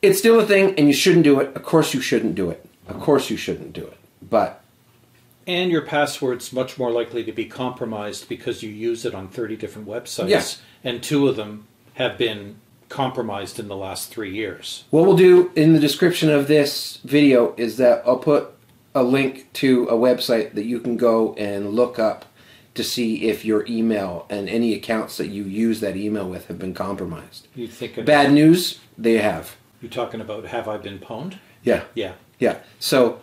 It's 0.00 0.18
still 0.18 0.40
a 0.40 0.46
thing, 0.46 0.74
and 0.76 0.88
you 0.88 0.94
shouldn't 0.94 1.24
do 1.24 1.38
it. 1.40 1.54
Of 1.54 1.62
course, 1.62 1.94
you 1.94 2.00
shouldn't 2.00 2.34
do 2.34 2.50
it. 2.50 2.64
Of 2.94 3.00
course, 3.02 3.30
you 3.30 3.36
shouldn't 3.36 3.72
do 3.72 3.82
it. 3.82 3.98
But 4.28 4.62
And 5.46 5.70
your 5.70 5.82
password's 5.82 6.52
much 6.52 6.78
more 6.78 6.90
likely 6.90 7.24
to 7.24 7.32
be 7.32 7.44
compromised 7.44 8.28
because 8.28 8.62
you 8.62 8.70
use 8.70 9.04
it 9.04 9.14
on 9.14 9.28
30 9.28 9.56
different 9.56 9.88
websites. 9.88 10.28
Yeah. 10.28 10.44
And 10.84 11.02
two 11.02 11.28
of 11.28 11.36
them 11.36 11.66
have 11.94 12.16
been 12.18 12.56
compromised 12.88 13.58
in 13.58 13.68
the 13.68 13.76
last 13.76 14.10
three 14.10 14.32
years. 14.32 14.84
What 14.90 15.06
we'll 15.06 15.16
do 15.16 15.50
in 15.56 15.72
the 15.72 15.80
description 15.80 16.28
of 16.28 16.46
this 16.46 16.98
video 17.04 17.54
is 17.56 17.78
that 17.78 18.02
I'll 18.06 18.18
put 18.18 18.50
a 18.94 19.02
link 19.02 19.50
to 19.54 19.86
a 19.86 19.94
website 19.94 20.52
that 20.54 20.64
you 20.64 20.78
can 20.78 20.96
go 20.96 21.34
and 21.34 21.70
look 21.70 21.98
up 21.98 22.26
to 22.74 22.84
see 22.84 23.28
if 23.28 23.44
your 23.44 23.66
email 23.66 24.26
and 24.30 24.48
any 24.48 24.74
accounts 24.74 25.16
that 25.16 25.28
you 25.28 25.44
use 25.44 25.80
that 25.80 25.96
email 25.96 26.28
with 26.28 26.48
have 26.48 26.58
been 26.58 26.74
compromised. 26.74 27.48
You 27.54 27.68
think 27.68 28.04
Bad 28.04 28.32
news, 28.32 28.80
they 28.96 29.18
have. 29.18 29.56
You 29.80 29.88
talking 29.88 30.20
about 30.20 30.46
have 30.46 30.68
I 30.68 30.76
been 30.78 30.98
pwned? 30.98 31.38
Yeah, 31.62 31.84
Yeah. 31.94 32.14
Yeah. 32.42 32.58
So, 32.80 33.20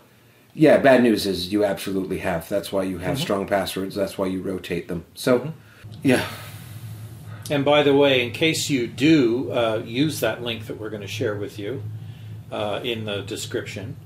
yeah, 0.53 0.77
bad 0.77 1.03
news 1.03 1.25
is 1.25 1.51
you 1.51 1.65
absolutely 1.65 2.19
have. 2.19 2.47
That's 2.47 2.71
why 2.71 2.83
you 2.83 2.99
have 2.99 3.19
strong 3.19 3.45
passwords. 3.47 3.93
That's 3.93 4.17
why 4.17 4.27
you 4.27 4.41
rotate 4.41 4.87
them. 4.87 5.03
So, 5.13 5.53
yeah, 6.03 6.25
And 7.49 7.65
by 7.65 7.83
the 7.83 7.93
way, 7.93 8.25
in 8.25 8.31
case 8.31 8.69
you 8.69 8.87
do 8.87 9.51
uh, 9.51 9.81
use 9.85 10.21
that 10.21 10.41
link 10.41 10.67
that 10.67 10.79
we're 10.79 10.89
going 10.89 11.01
to 11.01 11.07
share 11.07 11.35
with 11.35 11.59
you 11.59 11.83
uh, 12.49 12.79
in 12.81 13.03
the 13.03 13.21
description, 13.21 13.97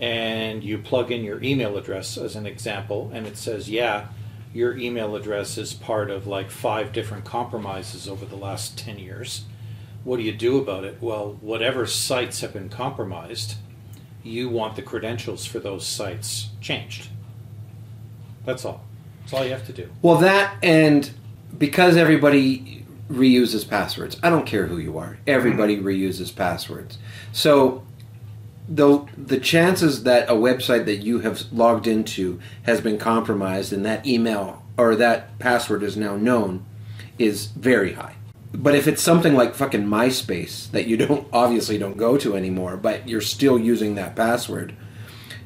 and 0.00 0.64
you 0.64 0.78
plug 0.78 1.12
in 1.12 1.24
your 1.24 1.42
email 1.42 1.76
address 1.76 2.16
as 2.16 2.34
an 2.34 2.46
example, 2.46 3.10
and 3.12 3.26
it 3.26 3.36
says, 3.36 3.68
yeah, 3.68 4.06
your 4.54 4.78
email 4.78 5.14
address 5.14 5.58
is 5.58 5.74
part 5.74 6.10
of 6.10 6.26
like 6.26 6.50
five 6.50 6.92
different 6.92 7.26
compromises 7.26 8.08
over 8.08 8.24
the 8.24 8.36
last 8.36 8.78
10 8.78 8.98
years. 8.98 9.44
What 10.04 10.16
do 10.16 10.22
you 10.22 10.32
do 10.32 10.56
about 10.58 10.84
it? 10.84 10.98
Well, 11.02 11.36
whatever 11.42 11.86
sites 11.86 12.40
have 12.40 12.54
been 12.54 12.70
compromised, 12.70 13.56
you 14.24 14.48
want 14.48 14.74
the 14.74 14.82
credentials 14.82 15.46
for 15.46 15.60
those 15.60 15.86
sites 15.86 16.48
changed. 16.60 17.08
That's 18.44 18.64
all. 18.64 18.82
That's 19.20 19.34
all 19.34 19.44
you 19.44 19.52
have 19.52 19.66
to 19.66 19.72
do. 19.72 19.90
Well, 20.02 20.16
that 20.18 20.56
and 20.62 21.10
because 21.56 21.96
everybody 21.96 22.84
reuses 23.08 23.68
passwords, 23.68 24.18
I 24.22 24.30
don't 24.30 24.46
care 24.46 24.66
who 24.66 24.78
you 24.78 24.98
are. 24.98 25.18
Everybody 25.26 25.76
mm-hmm. 25.76 25.86
reuses 25.86 26.34
passwords. 26.34 26.98
So 27.32 27.84
the 28.68 29.06
the 29.16 29.38
chances 29.38 30.04
that 30.04 30.28
a 30.28 30.32
website 30.32 30.86
that 30.86 30.96
you 30.96 31.20
have 31.20 31.52
logged 31.52 31.86
into 31.86 32.40
has 32.62 32.80
been 32.80 32.98
compromised 32.98 33.72
and 33.72 33.84
that 33.84 34.06
email 34.06 34.64
or 34.76 34.96
that 34.96 35.38
password 35.38 35.82
is 35.82 35.96
now 35.96 36.16
known 36.16 36.64
is 37.18 37.46
very 37.46 37.92
high. 37.92 38.16
But 38.54 38.74
if 38.76 38.86
it's 38.86 39.02
something 39.02 39.34
like 39.34 39.54
fucking 39.54 39.84
MySpace 39.84 40.70
that 40.70 40.86
you 40.86 40.96
don't 40.96 41.26
obviously 41.32 41.76
don't 41.78 41.96
go 41.96 42.16
to 42.18 42.36
anymore, 42.36 42.76
but 42.76 43.08
you're 43.08 43.20
still 43.20 43.58
using 43.58 43.96
that 43.96 44.14
password, 44.14 44.74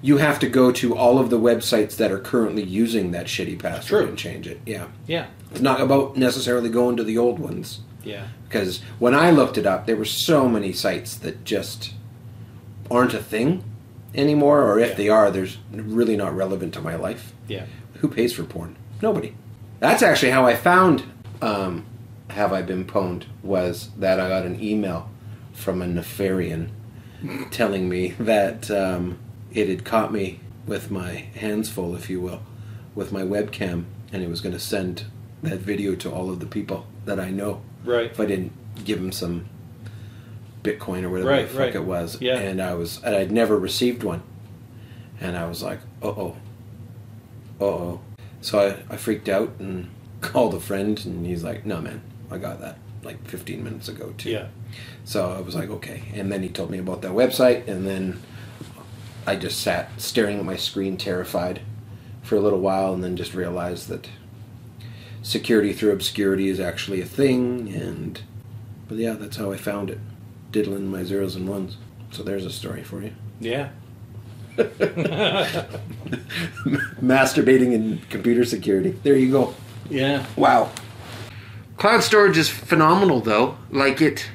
you 0.02 0.18
have 0.18 0.38
to 0.40 0.48
go 0.48 0.70
to 0.72 0.96
all 0.96 1.18
of 1.18 1.30
the 1.30 1.38
websites 1.38 1.96
that 1.96 2.12
are 2.12 2.18
currently 2.20 2.62
using 2.62 3.10
that 3.12 3.26
shitty 3.26 3.58
password 3.58 4.00
True. 4.02 4.08
and 4.10 4.18
change 4.18 4.46
it. 4.46 4.60
Yeah. 4.66 4.88
Yeah. 5.06 5.26
It's 5.50 5.60
not 5.60 5.80
about 5.80 6.16
necessarily 6.16 6.68
going 6.68 6.96
to 6.98 7.04
the 7.04 7.18
old 7.18 7.38
ones. 7.38 7.80
Yeah. 8.04 8.28
Because 8.46 8.80
when 8.98 9.14
I 9.14 9.30
looked 9.30 9.58
it 9.58 9.66
up, 9.66 9.86
there 9.86 9.96
were 9.96 10.04
so 10.04 10.48
many 10.48 10.72
sites 10.72 11.14
that 11.16 11.44
just 11.44 11.94
aren't 12.90 13.14
a 13.14 13.22
thing 13.22 13.64
anymore, 14.14 14.62
or 14.62 14.78
if 14.78 14.90
Yeah. 14.90 14.94
they 14.96 15.08
are, 15.08 15.30
there's 15.30 15.58
really 15.72 16.16
not 16.16 16.34
relevant 16.36 16.74
to 16.74 16.80
my 16.80 16.94
life. 16.94 17.32
Yeah. 17.48 17.64
Who 17.94 18.08
pays 18.08 18.32
for 18.32 18.44
porn? 18.44 18.76
Nobody. 19.02 19.34
That's 19.80 20.02
actually 20.02 20.30
how 20.32 20.46
I 20.46 20.54
found 20.54 21.02
um, 21.42 21.84
Have 22.30 22.52
I 22.52 22.62
Been 22.62 22.84
Pwned, 22.84 23.24
was 23.42 23.90
that 23.98 24.20
I 24.20 24.28
got 24.28 24.44
an 24.44 24.62
email 24.62 25.10
from 25.52 25.82
a 25.82 25.86
Nefarian 25.86 26.68
telling 27.50 27.88
me 27.88 28.08
that 28.20 28.70
um, 28.70 29.18
it 29.52 29.68
had 29.68 29.84
caught 29.84 30.12
me 30.12 30.40
with 30.66 30.90
my 30.90 31.10
hands 31.34 31.68
full, 31.68 31.96
if 31.96 32.08
you 32.10 32.20
will, 32.20 32.42
with 32.94 33.10
my 33.12 33.22
webcam, 33.22 33.84
and 34.12 34.22
it 34.22 34.28
was 34.28 34.40
going 34.40 34.52
to 34.52 34.60
send 34.60 35.04
that 35.42 35.58
video 35.58 35.94
to 35.96 36.10
all 36.10 36.30
of 36.30 36.40
the 36.40 36.46
people 36.46 36.86
that 37.06 37.18
I 37.18 37.30
know 37.30 37.62
Right. 37.84 38.10
if 38.10 38.20
I 38.20 38.26
didn't 38.26 38.52
give 38.84 38.98
him 38.98 39.12
some 39.12 39.48
Bitcoin 40.62 41.04
or 41.04 41.10
whatever 41.10 41.30
Right, 41.30 41.42
the 41.46 41.52
fuck 41.52 41.58
right. 41.60 41.74
it 41.74 41.84
was. 41.84 42.20
Yeah. 42.20 42.38
And 42.38 42.60
I 42.60 42.74
was, 42.74 43.02
and 43.02 43.14
I'd 43.14 43.32
never 43.32 43.56
received 43.58 44.02
one. 44.02 44.22
And 45.20 45.36
I 45.36 45.46
was 45.46 45.62
like, 45.62 45.78
uh 46.02 46.08
oh. 46.08 46.36
Uh 47.60 47.64
oh. 47.64 48.00
So 48.40 48.58
I, 48.90 48.92
I 48.94 48.96
freaked 48.96 49.28
out 49.28 49.54
and 49.58 49.88
called 50.20 50.54
a 50.54 50.60
friend, 50.60 51.00
and 51.06 51.24
he's 51.26 51.42
like, 51.44 51.64
no, 51.64 51.80
man, 51.80 52.02
I 52.30 52.38
got 52.38 52.60
that 52.60 52.78
like 53.02 53.26
15 53.26 53.62
minutes 53.62 53.88
ago, 53.88 54.12
too. 54.18 54.30
Yeah. 54.30 54.48
So 55.04 55.32
I 55.32 55.40
was 55.40 55.54
like, 55.54 55.70
okay. 55.70 56.02
And 56.14 56.30
then 56.30 56.42
he 56.42 56.48
told 56.48 56.70
me 56.70 56.78
about 56.78 57.02
that 57.02 57.12
website, 57.12 57.68
and 57.68 57.86
then 57.86 58.20
I 59.26 59.36
just 59.36 59.60
sat 59.60 59.90
staring 60.00 60.38
at 60.38 60.44
my 60.44 60.56
screen, 60.56 60.96
terrified, 60.96 61.60
for 62.22 62.36
a 62.36 62.40
little 62.40 62.60
while, 62.60 62.92
and 62.92 63.02
then 63.02 63.16
just 63.16 63.34
realized 63.34 63.88
that 63.88 64.08
security 65.22 65.72
through 65.72 65.92
obscurity 65.92 66.48
is 66.48 66.60
actually 66.60 67.00
a 67.00 67.06
thing. 67.06 67.72
And 67.72 68.20
but 68.88 68.98
yeah, 68.98 69.12
that's 69.12 69.36
how 69.36 69.52
I 69.52 69.56
found 69.56 69.90
it, 69.90 70.00
diddling 70.50 70.90
my 70.90 71.04
zeros 71.04 71.36
and 71.36 71.48
ones. 71.48 71.76
So 72.10 72.22
there's 72.22 72.46
a 72.46 72.50
story 72.50 72.82
for 72.82 73.02
you. 73.02 73.12
Yeah. 73.40 73.70
Masturbating 77.00 77.72
in 77.72 78.00
computer 78.10 78.44
security. 78.44 78.98
There 79.02 79.16
you 79.16 79.30
go. 79.30 79.54
Yeah. 79.88 80.26
Wow. 80.36 80.70
Cloud 81.78 82.02
storage 82.02 82.36
is 82.36 82.48
phenomenal, 82.48 83.20
though. 83.20 83.56
Like 83.70 84.00
it, 84.00 84.28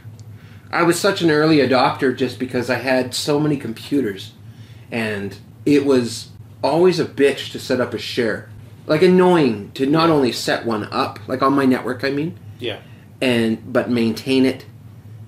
I 0.71 0.83
was 0.83 0.99
such 0.99 1.21
an 1.21 1.29
early 1.29 1.57
adopter 1.57 2.15
just 2.15 2.39
because 2.39 2.69
I 2.69 2.75
had 2.75 3.13
so 3.13 3.39
many 3.39 3.57
computers, 3.57 4.31
and 4.91 5.37
it 5.65 5.85
was 5.85 6.29
always 6.63 6.99
a 6.99 7.05
bitch 7.05 7.51
to 7.51 7.59
set 7.59 7.81
up 7.81 7.93
a 7.93 7.97
share. 7.97 8.49
Like 8.85 9.01
annoying 9.01 9.71
to 9.73 9.85
not 9.85 10.09
only 10.09 10.31
set 10.31 10.65
one 10.65 10.85
up, 10.85 11.19
like 11.27 11.41
on 11.41 11.53
my 11.53 11.65
network, 11.65 12.03
I 12.03 12.09
mean, 12.11 12.37
Yeah. 12.59 12.79
and 13.21 13.71
but 13.71 13.89
maintain 13.89 14.45
it. 14.45 14.65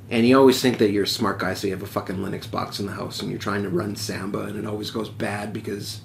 And 0.09 0.25
you 0.27 0.37
always 0.37 0.61
think 0.61 0.77
that 0.77 0.91
you're 0.91 1.03
a 1.05 1.07
smart 1.07 1.39
guy, 1.39 1.53
so 1.55 1.67
you 1.67 1.73
have 1.73 1.81
a 1.81 1.87
fucking 1.87 2.17
Linux 2.17 2.49
box 2.49 2.79
in 2.79 2.85
the 2.85 2.91
house, 2.93 3.21
and 3.21 3.29
you're 3.29 3.39
trying 3.39 3.63
to 3.63 3.69
run 3.69 3.95
Samba, 3.95 4.41
and 4.41 4.57
it 4.57 4.65
always 4.65 4.91
goes 4.91 5.09
bad 5.09 5.51
because 5.51 6.01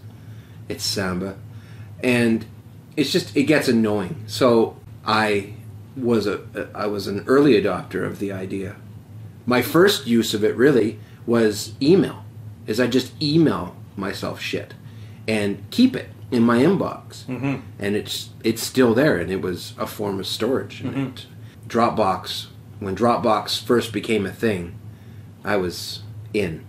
it's 0.68 0.83
Samba, 0.85 1.37
and 2.03 2.46
it's 2.96 3.12
just 3.12 3.37
it 3.37 3.44
gets 3.44 3.68
annoying. 3.68 4.23
So 4.27 4.77
I 5.05 5.55
was 5.96 6.26
a 6.26 6.40
I 6.74 6.87
was 6.87 7.07
an 7.07 7.24
early 7.26 7.53
adopter 7.61 8.05
of 8.07 8.18
the 8.18 8.33
idea. 8.33 8.76
My 9.46 9.62
first 9.62 10.07
use 10.07 10.35
of 10.35 10.44
it 10.44 10.55
really 10.57 10.98
was 11.26 11.72
email, 11.83 12.24
is 12.66 12.79
I 12.81 12.87
just 12.87 13.12
email 13.22 13.74
myself 13.96 14.40
shit 14.40 14.74
and 15.26 15.62
keep 15.70 15.96
it 15.96 16.09
in 16.31 16.42
my 16.44 16.59
inbox, 16.59 17.24
Mm-hmm. 17.24 17.57
and 17.79 17.96
it's 17.96 18.31
it's 18.44 18.62
still 18.62 18.94
there, 18.94 19.16
and 19.18 19.31
it 19.33 19.42
was 19.42 19.74
a 19.79 19.87
form 19.87 20.20
of 20.20 20.26
storage. 20.26 20.81
And 20.81 21.18
it, 21.18 21.26
Dropbox, 21.68 22.46
when 22.79 22.94
Dropbox 22.96 23.62
first 23.62 23.92
became 23.92 24.24
a 24.26 24.33
thing, 24.33 24.74
I 25.44 25.57
was 25.57 26.03
in 26.33 26.64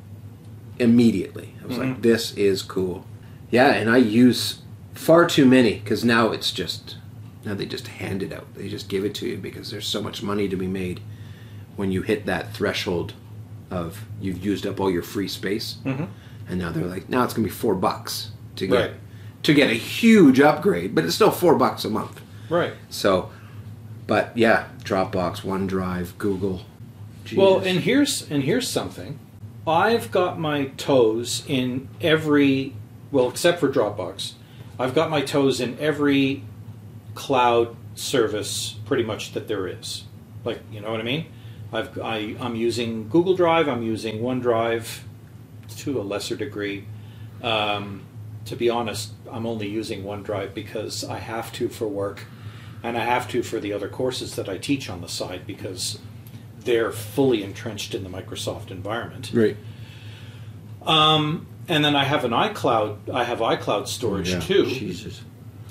immediately. 0.79 1.53
I 1.63 1.67
was 1.67 1.77
like, 1.77 2.01
this 2.01 2.33
is 2.35 2.61
cool. 2.63 3.05
Yeah, 3.51 3.71
and 3.73 3.89
I 3.89 3.97
use 3.97 4.61
far 4.93 5.25
too 5.27 5.45
many 5.45 5.75
because 5.79 6.03
now 6.03 6.31
it's 6.31 6.51
just 6.51 6.97
now 7.45 7.53
they 7.53 7.65
just 7.65 7.87
hand 7.87 8.21
it 8.23 8.31
out. 8.31 8.53
They 8.55 8.69
just 8.69 8.87
give 8.89 9.03
it 9.05 9.15
to 9.15 9.27
you 9.27 9.37
because 9.37 9.71
there's 9.71 9.87
so 9.87 10.01
much 10.01 10.21
money 10.23 10.47
to 10.47 10.55
be 10.55 10.67
made 10.67 10.99
when 11.75 11.91
you 11.91 12.01
hit 12.01 12.25
that 12.25 12.53
threshold 12.53 13.13
of 13.69 14.05
you've 14.19 14.43
used 14.45 14.67
up 14.67 14.79
all 14.79 14.91
your 14.91 15.01
free 15.01 15.27
space, 15.27 15.77
Mhm. 15.85 16.07
and 16.49 16.59
now 16.59 16.71
they're 16.71 16.85
like, 16.85 17.09
now 17.09 17.23
it's 17.23 17.33
gonna 17.33 17.47
be 17.47 17.53
four 17.53 17.75
bucks 17.75 18.31
to 18.57 18.67
get 18.67 18.75
Right. 18.79 18.91
to 19.43 19.53
get 19.53 19.71
a 19.71 19.75
huge 19.75 20.39
upgrade, 20.39 20.93
but 20.93 21.03
it's 21.05 21.15
still 21.15 21.31
four 21.31 21.55
bucks 21.55 21.83
a 21.85 21.89
month. 21.89 22.21
Right. 22.49 22.73
So, 22.89 23.29
but 24.07 24.31
yeah, 24.35 24.65
Dropbox, 24.83 25.41
OneDrive, 25.41 26.17
Google. 26.17 26.61
Well, 27.35 27.59
and 27.59 27.79
here's 27.79 28.29
and 28.29 28.43
here's 28.43 28.67
something. 28.67 29.17
I've 29.65 30.11
got 30.11 30.39
my 30.39 30.65
toes 30.77 31.43
in 31.47 31.87
every 32.01 32.73
well, 33.11 33.29
except 33.29 33.59
for 33.59 33.69
Dropbox. 33.69 34.33
I've 34.79 34.93
got 34.95 35.09
my 35.09 35.21
toes 35.21 35.59
in 35.61 35.77
every 35.79 36.43
cloud 37.15 37.75
service 37.95 38.75
pretty 38.85 39.03
much 39.03 39.33
that 39.33 39.47
there 39.47 39.67
is. 39.67 40.03
Like, 40.43 40.59
you 40.71 40.81
know 40.81 40.91
what 40.91 40.99
I 40.99 41.03
mean? 41.03 41.25
I've 41.73 41.97
I, 41.99 42.35
I'm 42.39 42.55
using 42.55 43.07
Google 43.09 43.35
Drive. 43.35 43.67
I'm 43.67 43.83
using 43.83 44.21
OneDrive 44.21 44.99
to 45.77 46.01
a 46.01 46.03
lesser 46.03 46.35
degree. 46.35 46.85
Um, 47.41 48.03
to 48.45 48.55
be 48.55 48.69
honest, 48.69 49.11
I'm 49.31 49.45
only 49.45 49.67
using 49.67 50.03
OneDrive 50.03 50.53
because 50.53 51.03
I 51.03 51.19
have 51.19 51.51
to 51.53 51.69
for 51.69 51.87
work, 51.87 52.25
and 52.83 52.97
I 52.97 53.05
have 53.05 53.29
to 53.29 53.43
for 53.43 53.59
the 53.59 53.71
other 53.73 53.87
courses 53.87 54.35
that 54.35 54.49
I 54.49 54.57
teach 54.57 54.89
on 54.89 55.01
the 55.01 55.07
side 55.07 55.47
because 55.47 55.99
they're 56.59 56.91
fully 56.91 57.43
entrenched 57.43 57.95
in 57.95 58.03
the 58.03 58.09
Microsoft 58.09 58.69
environment. 58.71 59.31
right. 59.33 59.57
Um, 60.83 61.47
and 61.67 61.85
then 61.85 61.95
I 61.95 62.03
have 62.03 62.25
an 62.25 62.31
iCloud. 62.31 63.09
I 63.13 63.23
have 63.23 63.39
iCloud 63.39 63.87
storage 63.87 64.29
Yeah, 64.31 64.39
too. 64.39 64.65
Jesus. 64.65 65.21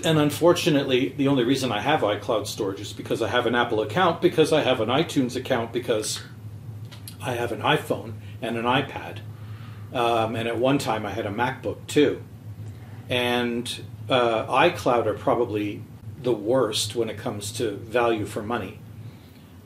And 0.04 0.18
unfortunately, 0.18 1.10
the 1.16 1.28
only 1.28 1.44
reason 1.44 1.72
I 1.72 1.80
have 1.80 2.00
iCloud 2.00 2.46
storage 2.46 2.80
is 2.80 2.92
because 2.92 3.20
I 3.22 3.28
have 3.28 3.46
an 3.46 3.54
Apple 3.54 3.82
account, 3.82 4.22
because 4.22 4.52
I 4.52 4.62
have 4.62 4.80
an 4.80 4.88
iTunes 4.88 5.36
account, 5.36 5.72
because 5.72 6.20
I 7.20 7.32
have 7.34 7.52
an 7.52 7.60
iPhone 7.60 8.14
and 8.40 8.56
an 8.56 8.64
iPad. 8.64 9.18
Um, 9.92 10.36
and 10.36 10.48
at 10.48 10.58
one 10.58 10.78
time, 10.78 11.04
I 11.04 11.10
had 11.10 11.26
a 11.26 11.30
MacBook 11.30 11.86
too. 11.86 12.22
And 13.08 13.82
uh, 14.08 14.46
iCloud 14.46 15.06
are 15.06 15.14
probably 15.14 15.82
the 16.22 16.32
worst 16.32 16.94
when 16.94 17.10
it 17.10 17.18
comes 17.18 17.52
to 17.52 17.72
value 17.72 18.26
for 18.26 18.42
money. 18.42 18.78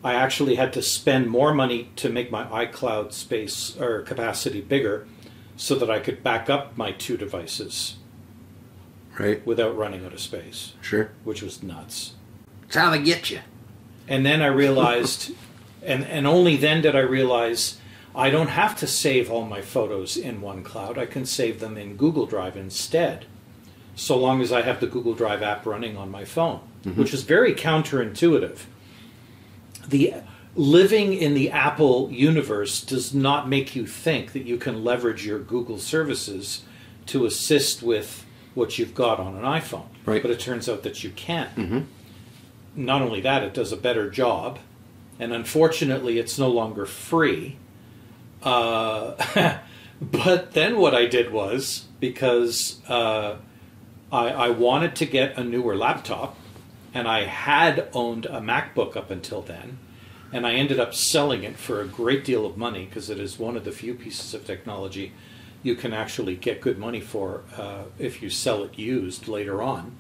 I 0.02 0.14
actually 0.14 0.56
had 0.56 0.72
to 0.74 0.82
spend 0.82 1.28
more 1.28 1.54
money 1.54 1.90
to 1.96 2.08
make 2.08 2.30
my 2.30 2.66
iCloud 2.66 3.12
space 3.12 3.76
or 3.78 4.02
capacity 4.02 4.60
bigger 4.60 5.06
so 5.56 5.74
that 5.76 5.90
I 5.90 6.00
could 6.00 6.22
back 6.22 6.50
up 6.50 6.76
my 6.76 6.92
two 6.92 7.16
devices 7.16 7.96
Right. 9.18 9.44
without 9.46 9.77
running 9.77 10.05
out 10.05 10.12
of 10.12 10.20
space 10.20 10.74
Sure. 10.81 11.11
which 11.24 11.42
was 11.42 11.62
nuts. 11.62 12.14
It's 12.66 12.77
how 12.77 12.90
they 12.90 13.03
get 13.03 13.31
you. 13.31 13.40
And 14.09 14.24
then 14.27 14.42
I 14.42 14.46
realized, 14.46 15.33
and, 15.83 16.05
and 16.05 16.27
only 16.27 16.57
then 16.57 16.83
did 16.83 16.96
I 16.96 17.00
realize 17.00 17.79
I 18.14 18.31
don't 18.31 18.48
have 18.48 18.77
to 18.79 18.87
save 18.87 19.31
all 19.31 19.44
my 19.44 19.61
photos 19.61 20.16
in 20.16 20.40
OneCloud. 20.40 20.98
I 20.98 21.07
can 21.07 21.27
save 21.27 21.61
them 21.61 21.77
in 21.77 21.96
Google 21.96 22.27
Drive 22.27 22.57
instead, 22.57 23.27
so 23.96 24.16
long 24.16 24.40
as 24.40 24.53
I 24.53 24.62
have 24.62 24.81
the 24.81 24.87
Google 24.87 25.14
Drive 25.14 25.42
app 25.42 25.66
running 25.66 25.96
on 25.96 26.11
my 26.11 26.24
phone, 26.24 26.61
mm-hmm. 26.85 27.00
which 27.00 27.12
is 27.12 27.22
very 27.22 27.55
counterintuitive. 27.55 28.61
The 29.88 30.14
living 30.55 31.12
in 31.14 31.35
the 31.35 31.50
Apple 31.50 32.11
universe 32.12 32.81
does 32.81 33.12
not 33.12 33.48
make 33.48 33.74
you 33.74 33.87
think 33.87 34.33
that 34.33 34.46
you 34.46 34.57
can 34.57 34.85
leverage 34.85 35.27
your 35.27 35.40
Google 35.40 35.79
services 35.79 36.62
to 37.07 37.27
assist 37.27 37.83
with 37.83 38.23
what 38.54 38.78
you've 38.78 38.94
got 38.94 39.18
on 39.20 39.36
an 39.36 39.42
iPhone. 39.42 39.86
Right. 40.06 40.22
But 40.22 40.30
it 40.30 40.40
turns 40.40 40.68
out 40.68 40.82
that 40.82 41.02
you 41.02 41.10
can 41.10 41.88
not 42.76 43.02
only 43.02 43.20
that, 43.20 43.42
it 43.42 43.54
does 43.54 43.72
a 43.72 43.76
better 43.76 44.10
job, 44.10 44.58
and 45.18 45.32
unfortunately, 45.32 46.18
it's 46.18 46.38
no 46.38 46.48
longer 46.48 46.86
free. 46.86 47.56
Uh, 48.42 49.58
but 50.00 50.52
then 50.52 50.78
what 50.78 50.94
I 50.94 51.06
did 51.06 51.32
was 51.32 51.84
because 52.00 52.80
uh, 52.88 53.36
I, 54.10 54.28
I 54.28 54.48
wanted 54.50 54.96
to 54.96 55.06
get 55.06 55.38
a 55.38 55.44
newer 55.44 55.76
laptop, 55.76 56.36
and 56.92 57.08
I 57.08 57.24
had 57.24 57.88
owned 57.92 58.26
a 58.26 58.40
MacBook 58.40 58.96
up 58.96 59.10
until 59.10 59.42
then, 59.42 59.78
and 60.32 60.46
I 60.46 60.54
ended 60.54 60.80
up 60.80 60.94
selling 60.94 61.44
it 61.44 61.56
for 61.56 61.80
a 61.80 61.86
great 61.86 62.24
deal 62.24 62.44
of 62.44 62.56
money 62.56 62.84
because 62.84 63.08
it 63.08 63.20
is 63.20 63.38
one 63.38 63.56
of 63.56 63.64
the 63.64 63.72
few 63.72 63.94
pieces 63.94 64.34
of 64.34 64.44
technology 64.44 65.12
you 65.64 65.74
can 65.74 65.92
actually 65.92 66.37
get 66.37 66.61
good 66.61 66.79
money 66.79 67.00
for 67.00 67.42
uh, 67.57 67.83
if 67.98 68.22
you 68.22 68.31
sell 68.31 68.62
it 68.62 68.79
used 68.79 69.27
later 69.27 69.61
on. 69.61 69.96